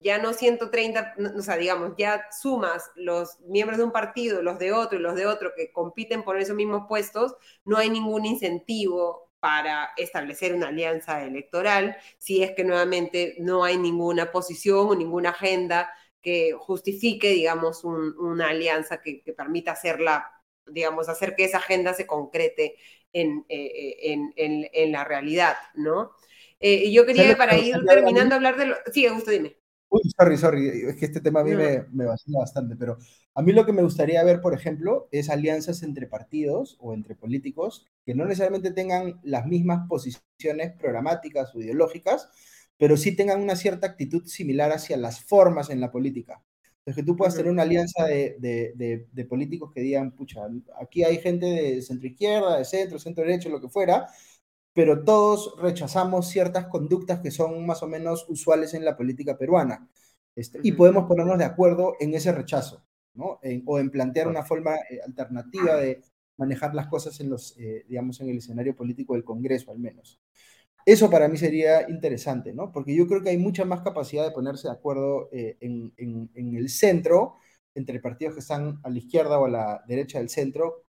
[0.00, 4.72] ya no 130, o sea, digamos, ya sumas los miembros de un partido, los de
[4.72, 7.34] otro y los de otro que compiten por esos mismos puestos,
[7.64, 13.76] no hay ningún incentivo para establecer una alianza electoral si es que nuevamente no hay
[13.76, 15.90] ninguna posición o ninguna agenda
[16.20, 20.30] que justifique, digamos, una alianza que, que permita hacerla,
[20.66, 22.76] digamos, hacer que esa agenda se concrete
[23.12, 26.12] en, en, la realidad, ¿no?
[26.60, 28.76] yo quería, para ir terminando, hablar de lo...
[28.92, 29.56] Sí, Augusto, dime.
[29.88, 32.96] Uy, sorry, sorry, es que este tema a mí me, me vacila bastante, pero
[33.34, 37.14] a mí lo que me gustaría ver, por ejemplo, es alianzas entre partidos o entre
[37.14, 42.30] políticos que no necesariamente tengan las mismas posiciones programáticas o ideológicas,
[42.78, 46.42] pero sí tengan una cierta actitud similar hacia las formas en la política.
[46.84, 50.40] Entonces, que tú puedas tener una alianza de, de, de, políticos que digan, pucha,
[50.80, 54.08] aquí hay gente de centro izquierda, de centro, centro derecho, lo que fuera,
[54.72, 59.88] pero todos rechazamos ciertas conductas que son más o menos usuales en la política peruana.
[60.34, 62.84] Este, y podemos ponernos de acuerdo en ese rechazo,
[63.14, 63.38] ¿no?
[63.66, 66.02] o en plantear una forma eh, alternativa de
[66.36, 70.20] manejar las cosas en los, eh, digamos, en el escenario político del Congreso, al menos.
[70.84, 72.72] Eso para mí sería interesante, ¿no?
[72.72, 76.30] Porque yo creo que hay mucha más capacidad de ponerse de acuerdo eh, en, en,
[76.34, 77.36] en, el centro,
[77.74, 80.84] entre partidos que están a la izquierda o a la derecha del centro,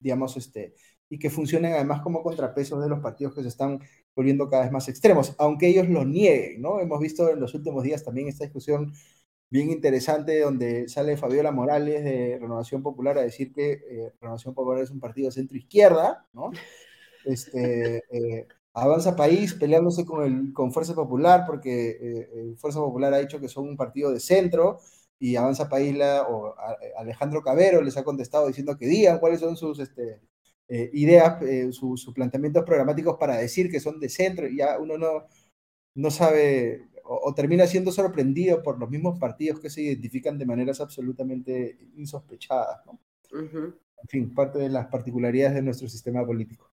[0.00, 0.74] digamos, este,
[1.08, 3.80] y que funcionen además como contrapesos de los partidos que se están
[4.14, 6.80] volviendo cada vez más extremos, aunque ellos lo nieguen, ¿no?
[6.80, 8.92] Hemos visto en los últimos días también esta discusión
[9.50, 14.82] bien interesante donde sale Fabiola Morales de Renovación Popular a decir que eh, Renovación Popular
[14.82, 16.50] es un partido centro-izquierda, ¿no?
[17.26, 18.46] Este, eh,
[18.76, 23.48] Avanza País peleándose con, el, con Fuerza Popular porque eh, Fuerza Popular ha dicho que
[23.48, 24.80] son un partido de centro
[25.18, 26.54] y Avanza País la, o
[26.98, 30.20] Alejandro Cabero les ha contestado diciendo que digan cuáles son sus este,
[30.68, 34.98] eh, ideas, eh, sus planteamientos programáticos para decir que son de centro y ya uno
[34.98, 35.26] no,
[35.94, 40.82] no sabe o, termina siendo sorprendido por los mismos partidos que se identifican de maneras
[40.82, 42.84] absolutamente insospechadas.
[42.84, 43.00] ¿no?
[44.02, 46.70] En fin, parte de las particularidades de nuestro sistema político.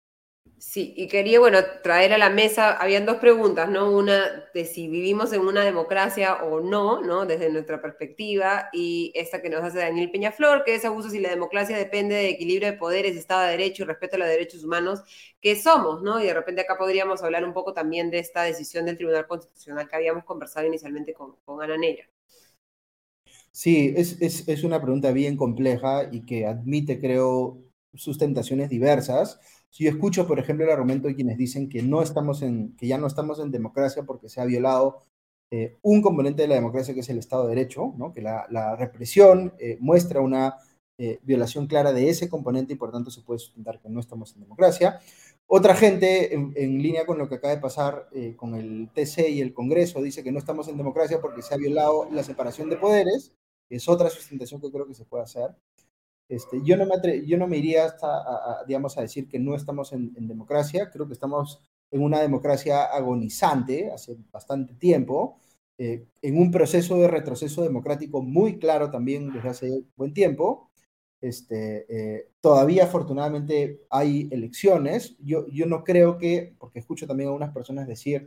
[0.64, 3.90] Sí, y quería, bueno, traer a la mesa, habían dos preguntas, ¿no?
[3.90, 7.26] Una de si vivimos en una democracia o no, ¿no?
[7.26, 11.30] Desde nuestra perspectiva, y esta que nos hace Daniel Peñaflor, que es abuso si la
[11.30, 15.02] democracia depende de equilibrio de poderes, Estado de Derecho y respeto a los derechos humanos,
[15.40, 16.20] que somos, ¿no?
[16.22, 19.89] Y de repente acá podríamos hablar un poco también de esta decisión del Tribunal Constitucional
[19.89, 21.76] que habíamos conversado inicialmente con, con Ana.
[23.51, 27.62] Sí, es, es, es una pregunta bien compleja y que admite, creo,
[27.94, 29.40] sustentaciones diversas
[29.72, 32.86] si yo escucho, por ejemplo, el argumento de quienes dicen que, no estamos en, que
[32.86, 34.98] ya no estamos en democracia porque se ha violado
[35.50, 38.12] eh, un componente de la democracia que es el Estado de Derecho, ¿no?
[38.12, 40.56] que la, represión eh, muestra una
[40.98, 44.34] eh, violación clara de ese componente y por tanto se puede sustentar que no estamos
[44.34, 45.00] en democracia.
[45.46, 49.40] Otra gente, en, en línea con lo que acaba de pasar con el TC y
[49.40, 52.76] el Congreso, dice que no estamos en democracia porque se ha violado la separación de
[52.76, 53.32] poderes,
[53.70, 55.56] es otra sustentación que creo que se puede hacer.
[56.32, 59.54] Este, yo, no me yo no me iría hasta, a, digamos, a decir que no
[59.54, 61.60] estamos en, democracia, creo que estamos
[61.90, 65.36] en una democracia agonizante hace bastante tiempo,
[65.76, 70.70] eh, en un proceso de retroceso democrático muy claro también desde hace buen tiempo.
[71.20, 75.18] Este, eh, todavía afortunadamente hay elecciones.
[75.18, 78.26] Yo, yo no creo que, porque escucho también a unas personas decir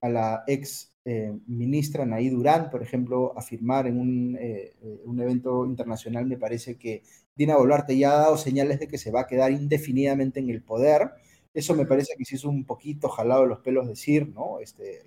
[0.00, 5.18] a la ex eh, ministra Naí Durán, por ejemplo, afirmar en un, eh, eh, un,
[5.18, 7.02] evento internacional, me parece que
[7.34, 10.62] Dina Boluarte ya ha dado señales de que se va a quedar indefinidamente en el
[10.62, 11.12] poder.
[11.54, 14.60] Eso me parece que sí es un poquito jalado de los pelos decir, ¿no?
[14.60, 15.02] Este,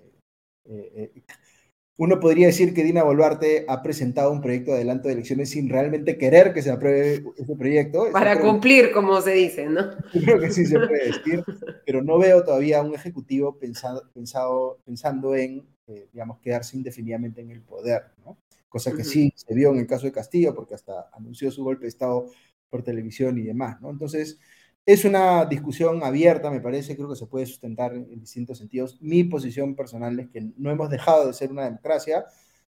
[1.98, 5.68] uno podría decir que Dina Boluarte ha presentado un proyecto de adelanto de elecciones sin
[5.68, 8.08] realmente querer que se apruebe ese proyecto.
[8.10, 9.90] Para cumplir, como se dice, ¿no?
[10.10, 11.44] Creo que sí se puede decir,
[11.86, 17.50] pero no veo todavía un ejecutivo pensado, pensado, pensando en, eh, digamos, quedarse indefinidamente en
[17.50, 18.38] el poder, ¿no?
[18.68, 21.82] Cosa que sí se vio en el caso de Castillo, porque hasta anunció su golpe
[21.82, 22.26] de Estado
[22.70, 23.90] por televisión y demás, ¿no?
[23.90, 24.38] Entonces,
[24.84, 28.98] es una discusión abierta, me parece, creo que se puede sustentar en, distintos sentidos.
[29.00, 32.24] Mi posición personal es que no hemos dejado de ser una democracia.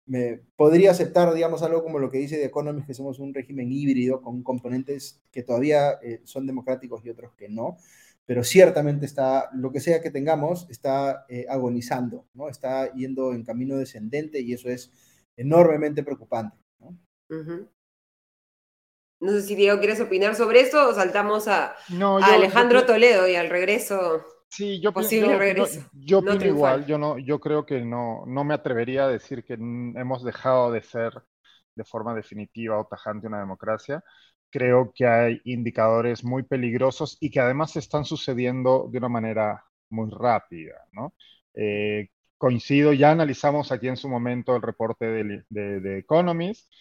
[0.05, 3.71] Me podría aceptar, digamos, algo como lo que dice The Economist, que somos un régimen
[3.71, 7.77] híbrido con componentes que todavía eh, son democráticos y otros que no,
[8.29, 12.47] pero ciertamente está, lo que sea que tengamos, está eh, agonizando, ¿no?
[12.47, 14.91] Está yendo en camino descendente y eso es
[15.35, 16.95] enormemente preocupante, ¿no?
[19.19, 21.75] No sé si Diego quieres opinar sobre eso o saltamos a,
[22.21, 24.23] Alejandro Toledo y al regreso.
[24.47, 25.89] Sí, yo posible regreso.
[25.91, 29.53] yo opino igual, yo no, yo creo que no, no me atrevería a decir que
[29.53, 31.13] hemos dejado de ser
[31.73, 34.03] de forma definitiva o tajante una democracia.
[34.51, 40.09] Creo que hay indicadores muy peligrosos y que además están sucediendo de una manera muy
[40.11, 41.13] rápida, ¿no?
[41.53, 46.71] Eh, coincido, ya analizamos aquí en su momento el reporte de, de, de Economist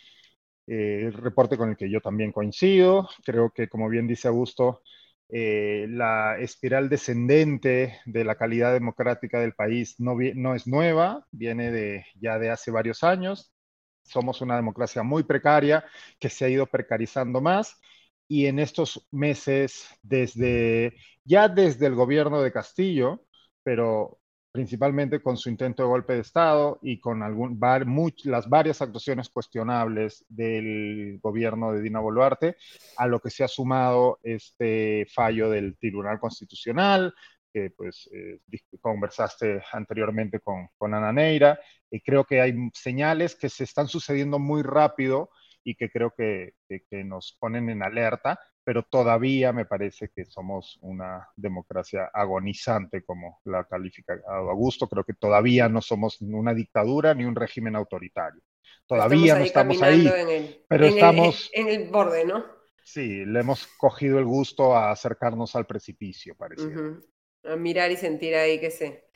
[0.66, 3.08] eh, el reporte con el que yo también coincido.
[3.24, 4.82] Creo que, como bien dice Augusto,
[5.28, 11.70] eh, la espiral descendente de la calidad democrática del país no, no es nueva, viene
[11.70, 13.52] de, ya de hace varios años.
[14.08, 15.84] Somos una democracia muy precaria
[16.18, 17.78] que se ha ido precarizando más
[18.28, 20.94] y en estos meses, desde
[21.24, 23.24] ya desde el gobierno de Castillo,
[23.62, 24.18] pero
[24.52, 27.58] principalmente con su intento de golpe de Estado y con algún,
[28.24, 32.56] las varias actuaciones cuestionables del gobierno de Dina Boluarte,
[32.96, 37.14] a lo que se ha sumado este fallo del Tribunal Constitucional,
[37.52, 38.40] que pues eh,
[38.80, 41.58] conversaste anteriormente con, con Ana Neira,
[41.90, 45.30] y creo que hay señales que se están sucediendo muy rápido
[45.64, 50.78] y que creo que, que, nos ponen en alerta, pero todavía me parece que somos
[50.80, 54.88] una democracia agonizante, como la califica Augusto.
[54.88, 58.40] Creo que todavía no somos una dictadura ni un régimen autoritario.
[58.86, 60.10] Todavía no estamos ahí,
[60.68, 62.44] pero estamos en el borde, ¿no?
[62.82, 66.64] Sí, le hemos cogido el gusto a acercarnos al precipicio, parece.
[67.48, 69.08] A mirar y sentir ahí que se,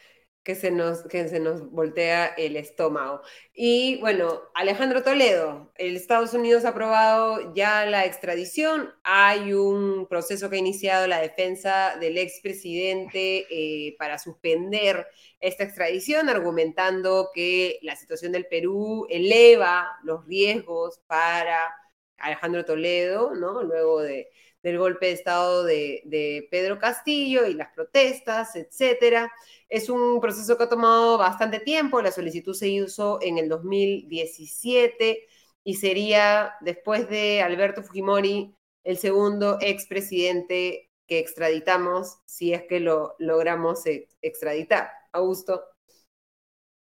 [0.43, 3.23] que se nos, que se nos voltea el estómago.
[3.55, 8.93] Y bueno, Alejandro Toledo, el Estados Unidos ha aprobado ya la extradición.
[9.05, 15.07] Hay un proceso que ha iniciado la defensa del expresidente eh, para suspender
[15.41, 21.73] esta extradición, argumentando que la situación del Perú eleva los riesgos para
[22.19, 23.63] Alejandro Toledo, ¿no?
[23.63, 24.29] Luego de,
[24.63, 29.33] del golpe de Estado de, de Pedro Castillo y las protestas, etcétera.
[29.69, 35.27] Es un proceso que ha tomado bastante tiempo, la solicitud se hizo en el 2017
[35.65, 43.15] y sería, después de Alberto Fujimori, el segundo expresidente que extraditamos, si es que lo
[43.19, 43.83] logramos
[44.21, 44.91] extraditar.
[45.13, 45.63] Augusto.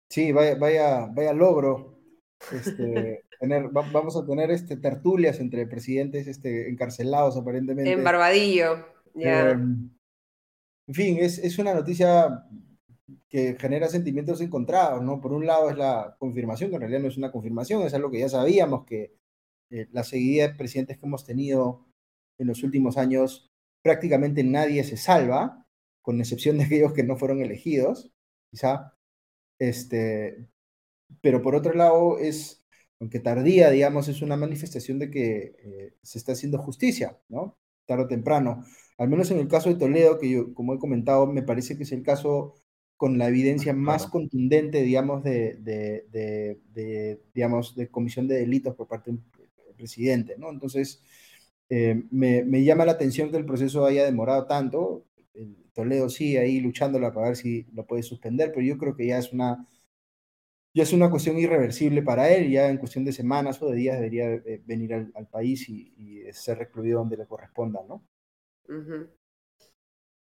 [0.09, 1.99] Sí, vaya, vaya, vaya logro.
[2.51, 7.91] Este, tener, vamos a tener este, tertulias entre presidentes este, encarcelados aparentemente.
[7.91, 9.49] En Barbadillo, ya.
[9.49, 9.89] Em,
[10.87, 12.45] en fin, es, es, una noticia
[13.27, 15.19] que genera sentimientos encontrados, ¿no?
[15.19, 18.09] Por un lado es la confirmación, que en realidad no es una confirmación, es algo
[18.09, 19.13] que ya sabíamos, que
[19.69, 21.85] eh, la seguida de presidentes que hemos tenido
[22.37, 23.51] en los últimos años,
[23.83, 25.67] prácticamente nadie se salva,
[26.01, 28.09] con excepción de aquellos que no fueron elegidos,
[28.49, 28.93] quizá.
[29.59, 30.47] Este,
[31.19, 32.62] pero por otro lado es,
[33.03, 37.57] aunque tardía, digamos, es una manifestación de que eh, se está haciendo justicia, ¿no?
[37.85, 38.63] Tarde o temprano.
[38.97, 41.83] Al menos en el caso de Toledo, que yo, como he comentado, me parece que
[41.83, 42.55] es el caso
[42.95, 49.11] con la evidencia más contundente, digamos, de, de, digamos, de comisión de delitos por parte
[49.11, 49.19] del
[49.75, 50.49] presidente, ¿no?
[50.49, 51.03] Entonces,
[51.67, 55.05] eh, me, me, llama la atención que el proceso haya demorado tanto.
[55.33, 59.07] El Toledo sigue ahí luchándola para ver si lo puede suspender, pero yo creo que
[59.07, 59.67] ya es una,
[60.73, 63.97] ya es una cuestión irreversible para él, ya en cuestión de semanas o de días
[63.97, 68.03] debería eh, venir al, país y, ser recluido donde le corresponda, ¿no?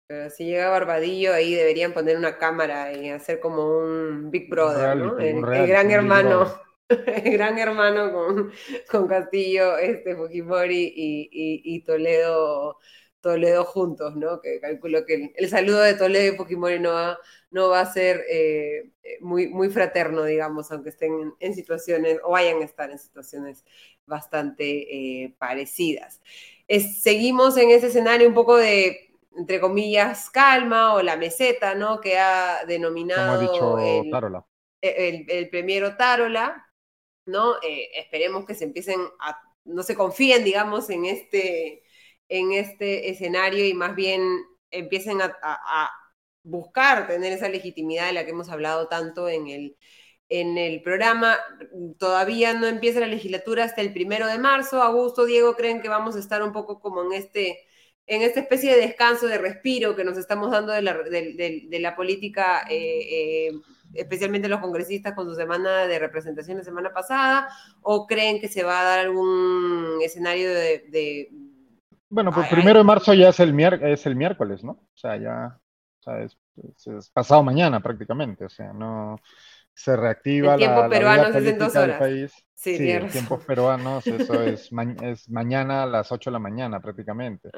[0.09, 4.97] Pero si llega Barbadillo, ahí deberían poner una cámara y hacer como un Big Brother,
[4.97, 5.19] ¿no?
[5.21, 6.53] El, gran hermano,
[6.89, 8.51] el gran hermano con,
[8.91, 12.79] con Castillo, este, Fujimori y, Toledo,
[13.21, 14.41] Toledo juntos, ¿no?
[14.41, 17.19] Que calculo que el, saludo de Toledo y Fujimori no va,
[17.51, 18.91] no va a ser eh,
[19.21, 23.65] muy, muy fraterno, digamos, aunque estén en, situaciones o vayan a estar en situaciones
[24.07, 24.65] bastante
[25.25, 26.21] eh, parecidas.
[26.69, 32.01] seguimos en ese escenario un poco de entre comillas, calma o la meseta, ¿no?
[32.01, 34.13] Que ha denominado el,
[34.81, 36.67] el, el, premiero Tarola,
[37.27, 37.55] ¿no?
[37.63, 41.83] Eh, esperemos que se empiecen a, no se confíen, digamos, en este,
[42.31, 44.23] en este escenario y más bien
[44.71, 45.91] empiecen a, a,
[46.43, 49.77] buscar tener esa legitimidad de la que hemos hablado tanto en el,
[50.31, 51.39] en el programa.
[51.99, 54.83] Todavía no empieza la legislatura hasta el primero de marzo.
[54.83, 57.59] Augusto, Diego, ¿creen que vamos a estar un poco como en este
[58.11, 63.47] en esta especie de descanso, de respiro que nos estamos dando de la, política, eh,
[63.49, 63.53] eh,
[63.95, 67.49] especialmente los congresistas con su semana de representación la semana pasada,
[67.83, 71.31] o creen que se va a dar algún escenario de...
[72.11, 74.73] bueno, pues primero de marzo ya es el, es el miércoles, ¿no?
[74.73, 75.61] O sea, ya
[76.01, 76.37] o sea, es,
[76.87, 79.17] es, pasado mañana prácticamente, o sea, no
[79.73, 81.99] se reactiva el tiempo la, peruano la es en dos horas.
[81.99, 82.33] país.
[82.55, 84.71] Sí, sí el tiempo peruano, eso es,
[85.03, 87.51] es, mañana a las 8 de la mañana prácticamente.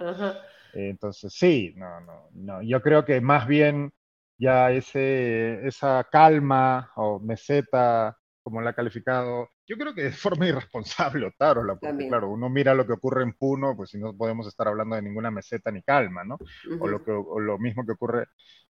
[0.75, 2.63] Entonces, sí, no, no, no.
[2.63, 3.93] Yo creo que más bien
[4.39, 10.47] ya ese, esa calma o meseta, como la ha calificado, yo creo que de forma
[10.49, 14.47] irresponsable, Otárola, porque claro, uno mira lo que ocurre en Puno, pues si no podemos
[14.47, 16.39] estar hablando de ninguna meseta ni calma, ¿no?
[16.79, 18.27] o, lo que, o lo mismo que ocurre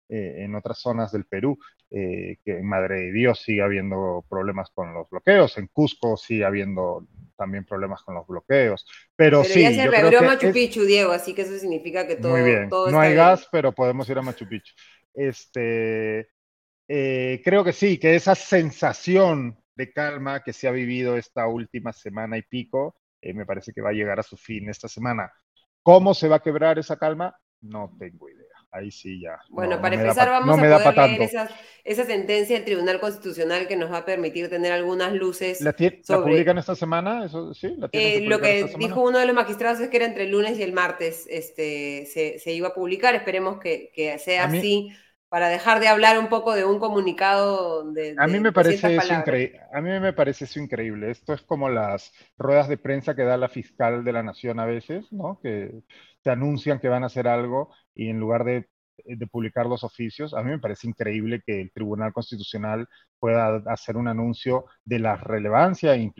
[0.09, 1.57] eh, en otras zonas del Perú,
[1.89, 6.45] eh, que en Madre de Dios sigue habiendo problemas con los bloqueos, en Cusco sigue
[6.45, 9.63] habiendo también problemas con los bloqueos, pero, sí.
[9.63, 12.69] Ya se reabrió Machu Picchu, Diego, así que eso significa que todo, muy bien.
[12.69, 14.75] todo no hay gas, pero podemos ir a Machu Picchu.
[15.15, 16.29] Este,
[16.87, 21.93] eh, creo que sí, que esa sensación de calma que se ha vivido esta última
[21.93, 25.31] semana y pico, me parece que va a llegar a su fin esta semana
[25.83, 27.37] ¿Cómo se va a quebrar esa calma?
[27.61, 29.37] No tengo idea ahí sí ya.
[29.49, 31.47] Bueno, para empezar vamos a poder leer esa,
[31.83, 35.61] esa, sentencia del Tribunal Constitucional que nos va a permitir tener algunas luces.
[35.61, 37.23] ¿La, sobre, publican esta semana?
[37.23, 40.23] Eso, sí, ¿La eh, lo que dijo uno de los magistrados es que era entre
[40.23, 43.13] el lunes y el martes este, se, se iba a publicar.
[43.13, 44.89] Esperemos que, que sea así
[45.33, 48.13] para dejar de hablar un poco de un comunicado de...
[48.19, 49.13] a, mí me parece eso
[49.73, 51.09] a mí me parece eso increíble.
[51.09, 54.67] Esto es como las ruedas de prensa que da la fiscal de la nación a
[54.67, 55.39] veces, ¿no?
[55.41, 55.81] Que
[56.21, 58.69] te anuncian que van a hacer algo y en lugar de,
[59.31, 62.87] publicar los oficios, a mí me parece increíble que el Tribunal Constitucional
[63.19, 66.11] pueda hacer un anuncio de la relevancia e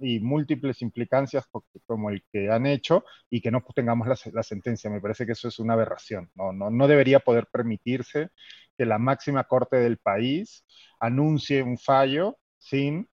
[0.00, 1.46] y múltiples implicancias
[1.84, 4.88] como el que han hecho y que no tengamos la, sentencia.
[4.88, 6.30] Me parece que eso es una aberración.
[6.34, 8.30] No, no, no debería poder permitirse
[8.76, 10.64] que la máxima corte del país
[11.00, 13.08] anuncie un fallo sin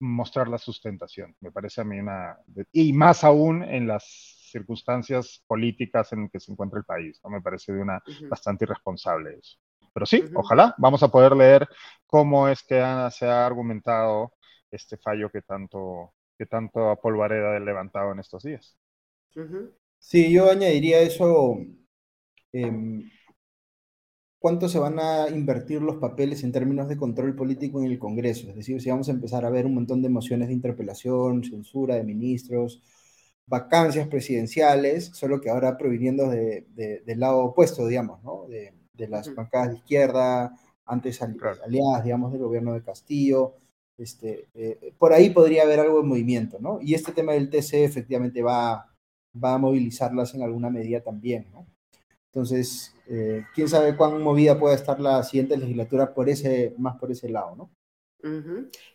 [0.00, 1.34] mostrar la sustentación.
[1.40, 2.38] Me parece a mí una...
[2.72, 4.04] Y más aún en las
[4.50, 7.20] circunstancias políticas en que se encuentra el país.
[7.24, 7.30] ¿no?
[7.30, 9.58] Me parece de una bastante irresponsable eso.
[9.92, 11.68] Pero sí, ojalá vamos a poder leer
[12.06, 14.32] cómo es que se ha argumentado
[14.70, 18.76] este fallo que tanto, que tanto a Polvareda ha levantado en estos días.
[19.98, 21.58] Sí, yo añadiría eso.
[22.52, 23.08] Em,
[24.44, 28.50] cuánto se van a invertir los papeles en términos de control político en el Congreso.
[28.50, 31.94] Es decir, si vamos a empezar a ver un montón de mociones de interpelación, censura
[31.94, 32.82] de ministros,
[33.46, 36.66] vacancias presidenciales, solo que ahora proviniendo de,
[37.06, 38.44] del lado opuesto, digamos, ¿no?
[38.46, 38.74] De,
[39.08, 40.54] las bancadas de izquierda,
[40.84, 43.54] antes aliadas, digamos, del gobierno de Castillo.
[43.96, 46.82] Este, eh, por ahí podría haber algo de movimiento, ¿no?
[46.82, 48.94] Y este tema del TC efectivamente va,
[49.42, 51.66] va a movilizarlas en alguna medida también, ¿no?
[52.34, 57.12] Entonces, eh, quién sabe cuán movida puede estar la siguiente legislatura por ese, más por
[57.12, 57.70] ese lado, ¿no?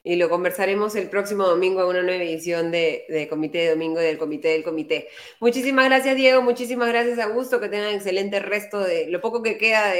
[0.03, 4.03] Y lo conversaremos el próximo domingo en una nueva edición de, Comité de Domingo y
[4.03, 5.07] del Comité del Comité.
[5.39, 6.41] Muchísimas gracias, Diego.
[6.41, 7.61] Muchísimas gracias, Augusto.
[7.61, 9.93] Que tengan excelente resto de lo poco que queda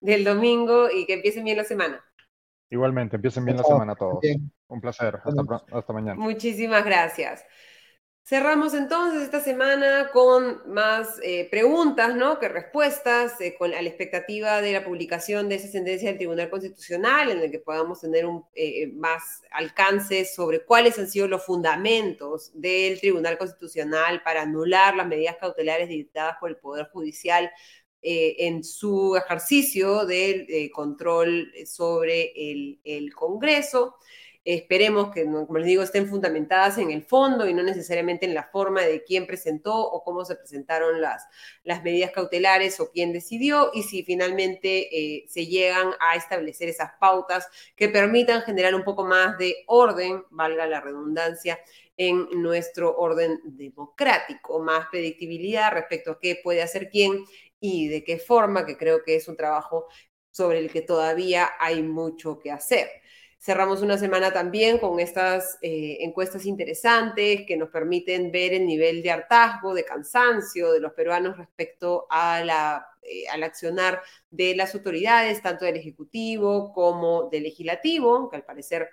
[0.00, 2.02] del domingo y que empiecen bien la semana.
[2.70, 4.20] Igualmente, empiecen bien la semana todos.
[4.68, 5.20] Un placer.
[5.22, 6.14] Hasta, hasta mañana.
[6.14, 7.44] Muchísimas gracias.
[8.24, 14.62] Cerramos entonces esta semana con más eh, preguntas que respuestas, eh, con, a la expectativa
[14.62, 18.44] de la publicación de esa sentencia del Tribunal Constitucional, en el que podamos tener un,
[18.54, 25.08] eh, más alcance sobre cuáles han sido los fundamentos del Tribunal Constitucional para anular las
[25.08, 27.50] medidas cautelares dictadas por el Poder Judicial
[28.04, 33.96] en su ejercicio del control sobre el Congreso.
[34.44, 38.44] Esperemos que, como les digo, estén fundamentadas en el fondo y no necesariamente en la
[38.44, 41.24] forma de quién presentó o cómo se presentaron las,
[41.62, 46.90] las medidas cautelares o quién decidió y si finalmente eh, se llegan a establecer esas
[46.98, 47.46] pautas
[47.76, 51.58] que permitan generar un poco más de orden, valga la redundancia,
[51.96, 57.24] en nuestro orden democrático, más predictibilidad respecto a qué puede hacer quién
[57.60, 59.86] y de qué forma, que creo que es un trabajo
[60.30, 62.88] sobre el que todavía hay mucho que hacer.
[63.44, 69.02] Cerramos una semana también con estas eh, encuestas interesantes que nos permiten ver el nivel
[69.02, 74.00] de hartazgo, de cansancio de los peruanos respecto a la, eh, al accionar
[74.30, 78.88] de las autoridades, tanto del Ejecutivo como del Legislativo, que al parecer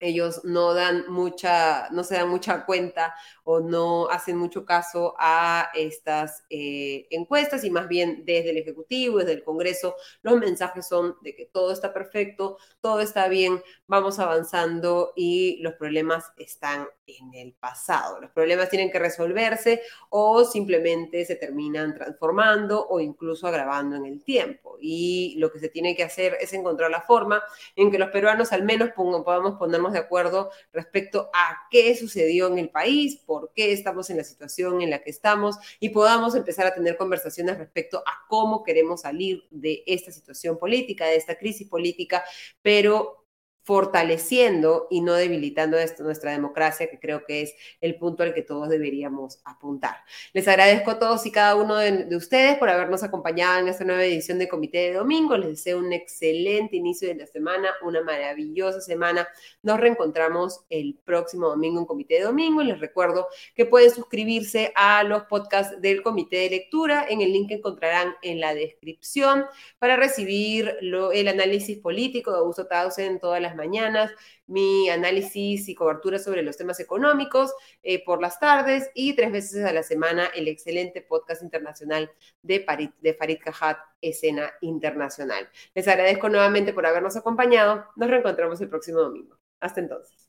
[0.00, 3.14] ellos no dan mucha, no se dan mucha cuenta
[3.44, 9.18] o no hacen mucho caso a estas eh, encuestas y más bien desde el Ejecutivo,
[9.18, 14.18] desde el Congreso, los mensajes son de que todo está perfecto, todo está bien, vamos
[14.18, 18.20] avanzando y los problemas están en el pasado.
[18.20, 24.22] Los problemas tienen que resolverse o simplemente se terminan transformando o incluso agravando en el
[24.24, 24.76] tiempo.
[24.80, 27.42] Y lo que se tiene que hacer es encontrar la forma
[27.74, 32.58] en que los peruanos al menos podamos ponernos de acuerdo respecto a qué sucedió en
[32.58, 36.66] el país, por qué estamos en la situación en la que estamos y podamos empezar
[36.66, 41.68] a tener conversaciones respecto a cómo queremos salir de esta situación política, de esta crisis
[41.68, 42.24] política,
[42.62, 43.25] pero
[43.66, 48.68] fortaleciendo y no debilitando nuestra democracia, que creo que es el punto al que todos
[48.68, 49.96] deberíamos apuntar.
[50.32, 54.04] Les agradezco a todos y cada uno de, ustedes por habernos acompañado en esta nueva
[54.04, 55.36] edición de Comité de Domingo.
[55.36, 59.26] Les deseo un excelente inicio de la semana, una maravillosa semana.
[59.64, 62.62] Nos reencontramos el próximo domingo en Comité de Domingo.
[62.62, 63.26] Les recuerdo
[63.56, 67.04] que pueden suscribirse a los podcasts del Comité de Lectura.
[67.08, 69.44] En el link que encontrarán en la descripción
[69.80, 72.68] para recibir el análisis político de Augusto
[72.98, 74.12] en todas las mañanas,
[74.46, 77.52] mi análisis y cobertura sobre los temas económicos
[77.82, 82.10] eh, por las tardes y tres veces a la semana el excelente podcast internacional
[82.42, 85.48] de, Farid, de Farid Cajat, Escena Internacional.
[85.74, 87.86] Les agradezco nuevamente por habernos acompañado.
[87.96, 89.36] Nos reencontramos el próximo domingo.
[89.60, 90.28] Hasta entonces.